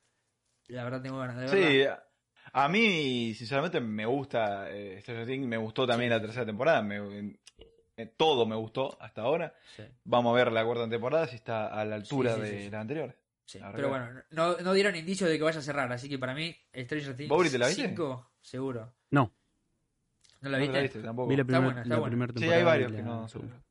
La 0.68 0.84
verdad 0.84 1.02
tengo 1.02 1.18
ganas 1.20 1.38
de 1.38 1.46
verla. 1.46 1.96
Sí, 1.96 2.02
a 2.54 2.68
mí 2.70 3.34
sinceramente 3.34 3.80
me 3.82 4.06
gusta 4.06 4.70
eh, 4.72 5.00
Stranger 5.02 5.26
Things, 5.28 5.48
me 5.48 5.58
gustó 5.58 5.86
también 5.88 6.10
la 6.10 6.22
tercera 6.22 6.46
temporada, 6.46 6.82
me- 6.82 7.38
eh, 7.98 8.06
todo 8.18 8.46
me 8.46 8.56
gustó 8.56 8.98
hasta 9.02 9.22
ahora. 9.22 9.54
Sí, 9.76 9.84
Vamos 10.04 10.34
a 10.34 10.36
ver 10.36 10.52
la 10.52 10.66
cuarta 10.66 10.90
temporada 10.90 11.28
si 11.28 11.36
está 11.36 11.68
a 11.68 11.86
la 11.86 11.96
altura 11.96 12.34
Sí, 12.36 12.42
sí, 12.42 12.42
de 12.42 12.58
sí, 12.58 12.64
sí. 12.66 12.70
la 12.70 12.82
anterior. 12.82 13.16
sí. 13.46 13.60
La 13.60 13.72
Pero 13.72 13.90
bueno, 13.90 14.10
no, 14.32 14.58
no 14.58 14.74
dieron 14.74 14.96
indicios 14.96 15.30
de 15.30 15.38
que 15.38 15.44
vaya 15.44 15.60
a 15.60 15.64
cerrar, 15.64 15.92
así 15.92 16.10
que 16.10 16.20
para 16.20 16.34
mí 16.34 16.56
Stranger 16.76 17.16
Things 17.16 17.30
¿Vos, 17.30 17.40
Uri, 17.40 17.50
te 17.50 17.58
la 17.58 17.68
viste? 17.68 17.88
5, 17.88 18.32
seguro. 18.42 18.94
No, 19.12 19.34
¿No 20.46 20.52
la 20.52 20.58
¿No 20.58 20.62
viste? 20.62 20.78
la 20.78 20.82
viste 20.84 21.02
tampoco? 21.02 21.28
vi 21.30 21.36
la, 21.38 21.44
primer- 21.44 21.64
buena, 21.64 21.82
está 21.82 21.90
la 21.90 22.00
buena. 22.00 22.10
primera 22.12 22.28
Sí, 22.34 22.40
temporada. 22.40 22.58
hay 22.58 22.64
varios 22.66 22.92
que 22.94 23.02
no. 23.02 23.28
segunda. 23.28 23.62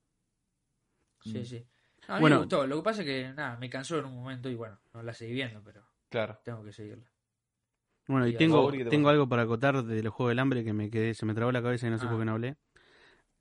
Sí, 1.20 1.39
Mm. 1.39 1.45
sí. 1.45 1.66
No, 2.09 2.14
a 2.14 2.16
mí 2.16 2.20
Bueno. 2.20 2.37
me 2.37 2.41
gustó. 2.43 2.66
Lo 2.66 2.77
que 2.77 2.83
pasa 2.83 3.01
es 3.03 3.07
que, 3.07 3.33
nada, 3.33 3.57
me 3.57 3.70
cansó 3.70 3.99
en 3.99 4.05
un 4.07 4.14
momento 4.14 4.49
y 4.51 4.55
bueno, 4.57 4.79
no 4.93 5.03
la 5.03 5.14
seguí 5.14 5.33
viendo, 5.33 5.62
pero 5.62 5.87
Claro. 6.11 6.39
tengo 6.45 6.62
que 6.64 6.72
seguirla. 6.72 7.11
Bueno, 8.09 8.27
y 8.27 8.33
Sí, 8.33 8.37
tengo, 8.37 8.57
Mauri, 8.62 8.79
¿qué 8.79 8.85
te 8.85 8.91
tengo 8.91 9.09
algo 9.09 9.27
para 9.29 9.43
acotar 9.43 9.83
de 9.83 10.03
los 10.03 10.12
Juegos 10.12 10.33
del 10.33 10.39
Hambre 10.41 10.62
que 10.64 10.72
me 10.75 10.91
quedé, 10.91 11.14
se 11.14 11.25
me 11.25 11.33
trabó 11.35 11.53
la 11.53 11.62
cabeza 11.62 11.87
y 11.87 11.91
no 11.91 11.99
sé 11.99 12.05
Ah. 12.07 12.11
por 12.11 12.18
qué 12.18 12.25
no 12.27 12.33
hablé. 12.33 12.57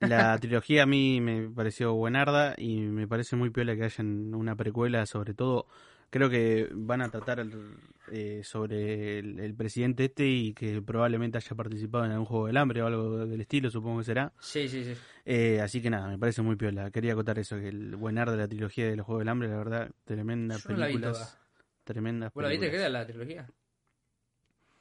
La 0.00 0.38
trilogía 0.40 0.84
a 0.84 0.86
mí 0.86 1.20
me 1.20 1.50
pareció 1.50 1.92
buenarda 1.94 2.54
y 2.56 2.78
me 2.80 3.06
parece 3.06 3.36
muy 3.36 3.50
piola 3.50 3.76
que 3.76 3.84
hayan 3.84 4.34
una 4.34 4.56
precuela, 4.56 5.04
sobre 5.04 5.34
todo 5.34 5.66
creo 6.14 6.30
que 6.30 6.68
van 6.72 7.02
a 7.02 7.10
tratar 7.10 7.44
eh, 8.12 8.42
sobre 8.44 9.18
el, 9.18 9.40
el 9.40 9.52
presidente 9.56 10.04
este 10.04 10.24
y 10.28 10.54
que 10.54 10.80
probablemente 10.80 11.38
haya 11.38 11.56
participado 11.56 12.04
en 12.04 12.12
algún 12.12 12.24
juego 12.26 12.46
del 12.46 12.56
hambre 12.56 12.82
o 12.82 12.86
algo 12.86 13.26
del 13.26 13.40
estilo, 13.40 13.68
supongo 13.68 13.98
que 13.98 14.04
será. 14.04 14.32
Sí, 14.38 14.68
sí, 14.68 14.84
sí. 14.84 14.94
Eh, 15.24 15.60
así 15.60 15.82
que 15.82 15.90
nada, 15.90 16.06
me 16.06 16.16
parece 16.16 16.40
muy 16.40 16.54
piola. 16.54 16.92
Quería 16.92 17.16
contar 17.16 17.40
eso, 17.40 17.56
que 17.58 17.66
el 17.66 17.96
buen 17.96 18.14
de 18.14 18.36
la 18.36 18.46
trilogía 18.46 18.86
de 18.88 18.94
los 18.94 19.04
Juegos 19.06 19.22
del 19.22 19.28
Hambre, 19.28 19.48
la 19.48 19.56
verdad, 19.56 19.90
tremenda 20.04 20.54
no 20.54 20.60
películas. 20.76 21.12
toda. 21.18 21.40
Tremendas 21.82 22.32
¿Vos 22.32 22.42
la 22.44 22.48
viste 22.48 22.70
que 22.70 22.76
era 22.76 22.88
la 22.88 23.04
trilogía? 23.06 23.50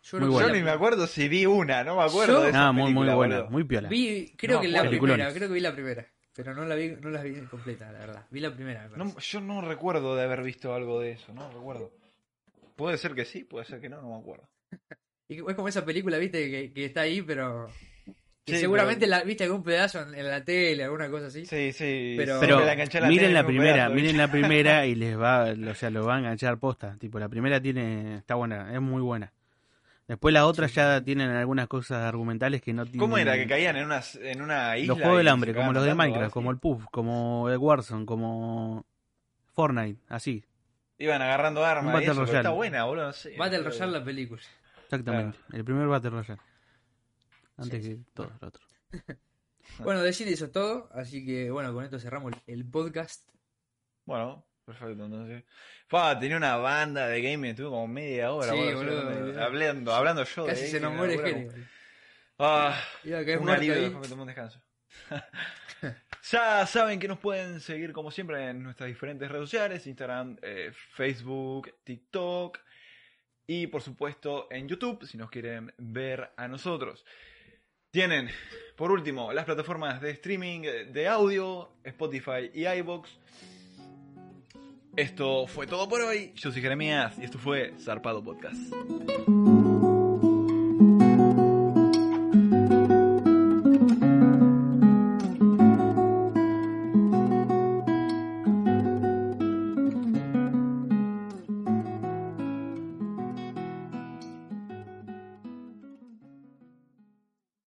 Yo 0.03 0.19
buena. 0.19 0.47
Yo 0.49 0.53
ni 0.53 0.61
me 0.61 0.69
acuerdo 0.69 1.07
si 1.07 1.27
vi 1.29 1.47
una, 1.47 1.83
no 1.83 1.95
me 1.97 2.03
acuerdo 2.03 2.33
Yo- 2.35 2.41
de 2.43 2.49
esa 2.49 2.57
Nada, 2.59 2.71
muy, 2.73 2.93
muy 2.93 3.07
buena, 3.07 3.37
boludo. 3.37 3.49
muy 3.49 3.63
piola. 3.63 3.89
Vi, 3.89 4.35
creo 4.37 4.57
No 4.57 4.61
que 4.61 4.67
la 4.67 4.87
primera, 4.87 5.33
creo 5.33 5.47
que 5.47 5.53
vi 5.55 5.59
la 5.61 5.73
primera. 5.73 6.07
Pero 6.35 6.53
no 6.55 6.65
la 6.65 6.75
vi, 6.75 6.89
no 6.99 7.09
la 7.09 7.21
vi 7.21 7.33
completa, 7.41 7.91
la 7.91 7.99
verdad. 7.99 8.25
Vi 8.31 8.39
la 8.39 8.51
primera, 8.53 8.87
me. 8.89 8.97
No, 8.97 9.17
yo 9.19 9.39
no 9.41 9.61
recuerdo 9.61 10.15
de 10.15 10.23
haber 10.23 10.41
visto 10.41 10.73
algo 10.73 10.99
de 10.99 11.11
eso, 11.11 11.33
no 11.33 11.49
recuerdo. 11.51 11.91
Puede 12.75 12.97
ser 12.97 13.13
que 13.13 13.25
sí, 13.25 13.43
puede 13.43 13.65
ser 13.65 13.79
que 13.79 13.89
no, 13.89 14.01
no 14.01 14.09
me 14.09 14.17
acuerdo. 14.19 14.49
Y 15.29 15.37
es 15.37 15.55
como 15.55 15.69
esa 15.69 15.85
película, 15.85 16.17
viste, 16.17 16.51
que, 16.51 16.73
que 16.73 16.85
está 16.85 17.01
ahí, 17.01 17.21
pero. 17.21 17.67
que 18.45 18.55
Sí, 18.55 18.59
seguramente 18.59 19.05
pero- 19.07 19.11
la 19.11 19.23
viste 19.23 19.45
algún 19.45 19.63
pedazo 19.63 20.01
en, 20.01 20.13
en 20.15 20.27
la 20.27 20.43
tele, 20.43 20.83
alguna 20.83 21.09
cosa 21.09 21.27
así. 21.27 21.45
Sí, 21.45 21.71
sí. 21.71 22.15
Pero- 22.17 22.41
la 22.59 23.07
miren 23.07 23.33
la 23.33 23.45
primera, 23.45 23.73
pedazo, 23.87 23.93
miren 23.95 24.17
la 24.17 24.29
primera 24.29 24.85
y 24.85 24.95
les 24.95 25.17
va, 25.17 25.45
o 25.71 25.75
sea, 25.75 25.89
lo 25.89 26.05
va 26.05 26.15
a 26.15 26.19
enganchar 26.19 26.59
posta. 26.59 26.97
Tipo, 26.99 27.19
la 27.19 27.29
primera 27.29 27.61
tiene, 27.61 28.17
está 28.17 28.35
buena, 28.35 28.73
es 28.75 28.81
muy 28.81 29.01
buena. 29.01 29.31
Después 30.13 30.31
la 30.31 30.45
otra 30.45 30.67
ya 30.67 31.03
tienen 31.03 31.31
algunas 31.31 31.67
cosas 31.67 32.03
argumentales 32.03 32.61
que 32.61 32.71
no 32.71 32.83
tienen. 32.83 32.99
¿Cómo 32.99 33.17
era? 33.17 33.33
Que 33.33 33.47
caían 33.47 33.77
en 33.77 33.85
una, 33.85 33.99
en 34.21 34.43
una 34.43 34.77
isla. 34.77 34.93
Los 34.93 35.01
juegos 35.01 35.17
del 35.17 35.27
hambre, 35.27 35.55
como 35.55 35.73
los 35.73 35.83
de 35.83 35.95
Minecraft, 35.95 36.25
así? 36.25 36.33
como 36.33 36.51
el 36.51 36.59
Puff, 36.59 36.85
como 36.91 37.49
el 37.49 37.57
Warzone, 37.57 38.05
como 38.05 38.85
Fortnite, 39.55 39.99
así, 40.09 40.45
Iban 40.99 41.23
agarrando 41.23 41.65
armas. 41.65 41.95
Un 41.95 42.03
y 42.03 42.05
Battle 42.05 42.23
eso. 42.25 42.37
Está 42.37 42.51
buena, 42.51 42.83
boludo. 42.83 43.07
No 43.07 43.13
sé. 43.13 43.35
Battle 43.35 43.63
Royale 43.63 43.91
la 43.91 44.05
película. 44.05 44.41
exactamente. 44.83 45.39
El 45.51 45.65
primer 45.65 45.87
Battle 45.87 46.11
Royale. 46.11 46.41
Antes 47.57 47.83
Sí, 47.83 47.89
que 47.89 47.99
todo 48.13 48.31
lo 48.39 48.47
otro. 48.47 48.63
Bueno, 49.79 50.03
de 50.03 50.13
cine 50.13 50.29
eso 50.29 50.45
es 50.45 50.51
todo. 50.51 50.89
Así 50.93 51.25
que 51.25 51.49
bueno, 51.49 51.73
con 51.73 51.83
esto 51.83 51.97
cerramos 51.97 52.33
el 52.45 52.69
podcast. 52.69 53.27
Bueno, 54.05 54.45
perfecto, 54.65 55.05
entonces. 55.05 55.43
Fua, 55.87 56.17
tenía 56.19 56.37
una 56.37 56.57
banda 56.57 57.07
de 57.07 57.21
gaming, 57.21 57.51
estuve 57.51 57.69
como 57.69 57.87
media 57.87 58.31
hora, 58.31 58.51
Sí, 58.51 58.57
boludo, 58.57 58.73
boludo, 58.73 58.97
hablando, 59.01 59.19
boludo. 59.25 59.43
hablando, 59.43 59.93
hablando 59.93 60.23
yo 60.23 60.45
Casi 60.45 60.61
de 60.63 60.67
se 60.69 60.79
nos 60.79 60.93
muere. 60.93 61.17
Genio. 61.17 61.51
Ah, 62.39 62.79
Iba 63.03 63.19
a 63.19 63.25
caer 63.25 63.39
un 63.39 63.49
alivio, 63.49 63.91
tomar 64.01 64.19
un 64.19 64.27
descanso. 64.27 64.61
ya 66.31 66.65
saben 66.65 66.99
que 66.99 67.07
nos 67.07 67.19
pueden 67.19 67.59
seguir 67.59 67.93
como 67.93 68.11
siempre 68.11 68.49
en 68.49 68.63
nuestras 68.63 68.87
diferentes 68.87 69.29
redes 69.29 69.43
sociales, 69.49 69.85
Instagram, 69.87 70.37
eh, 70.41 70.71
Facebook, 70.93 71.73
TikTok 71.83 72.59
y 73.45 73.67
por 73.67 73.81
supuesto 73.81 74.47
en 74.49 74.67
YouTube 74.67 75.05
si 75.05 75.17
nos 75.17 75.29
quieren 75.29 75.73
ver 75.77 76.31
a 76.37 76.47
nosotros. 76.47 77.05
Tienen, 77.91 78.29
por 78.75 78.91
último, 78.91 79.31
las 79.33 79.45
plataformas 79.45 80.01
de 80.01 80.11
streaming 80.11 80.61
de 80.91 81.07
audio, 81.07 81.75
Spotify 81.83 82.49
y 82.53 82.65
iBox. 82.65 83.19
Esto 84.95 85.47
fue 85.47 85.65
todo 85.65 85.89
por 85.89 86.01
hoy. 86.01 86.31
Yo 86.35 86.51
soy 86.51 86.61
Jeremías 86.61 87.17
y 87.17 87.23
esto 87.23 87.39
fue 87.39 87.73
Zarpado 87.79 88.23
Podcast. 88.23 88.57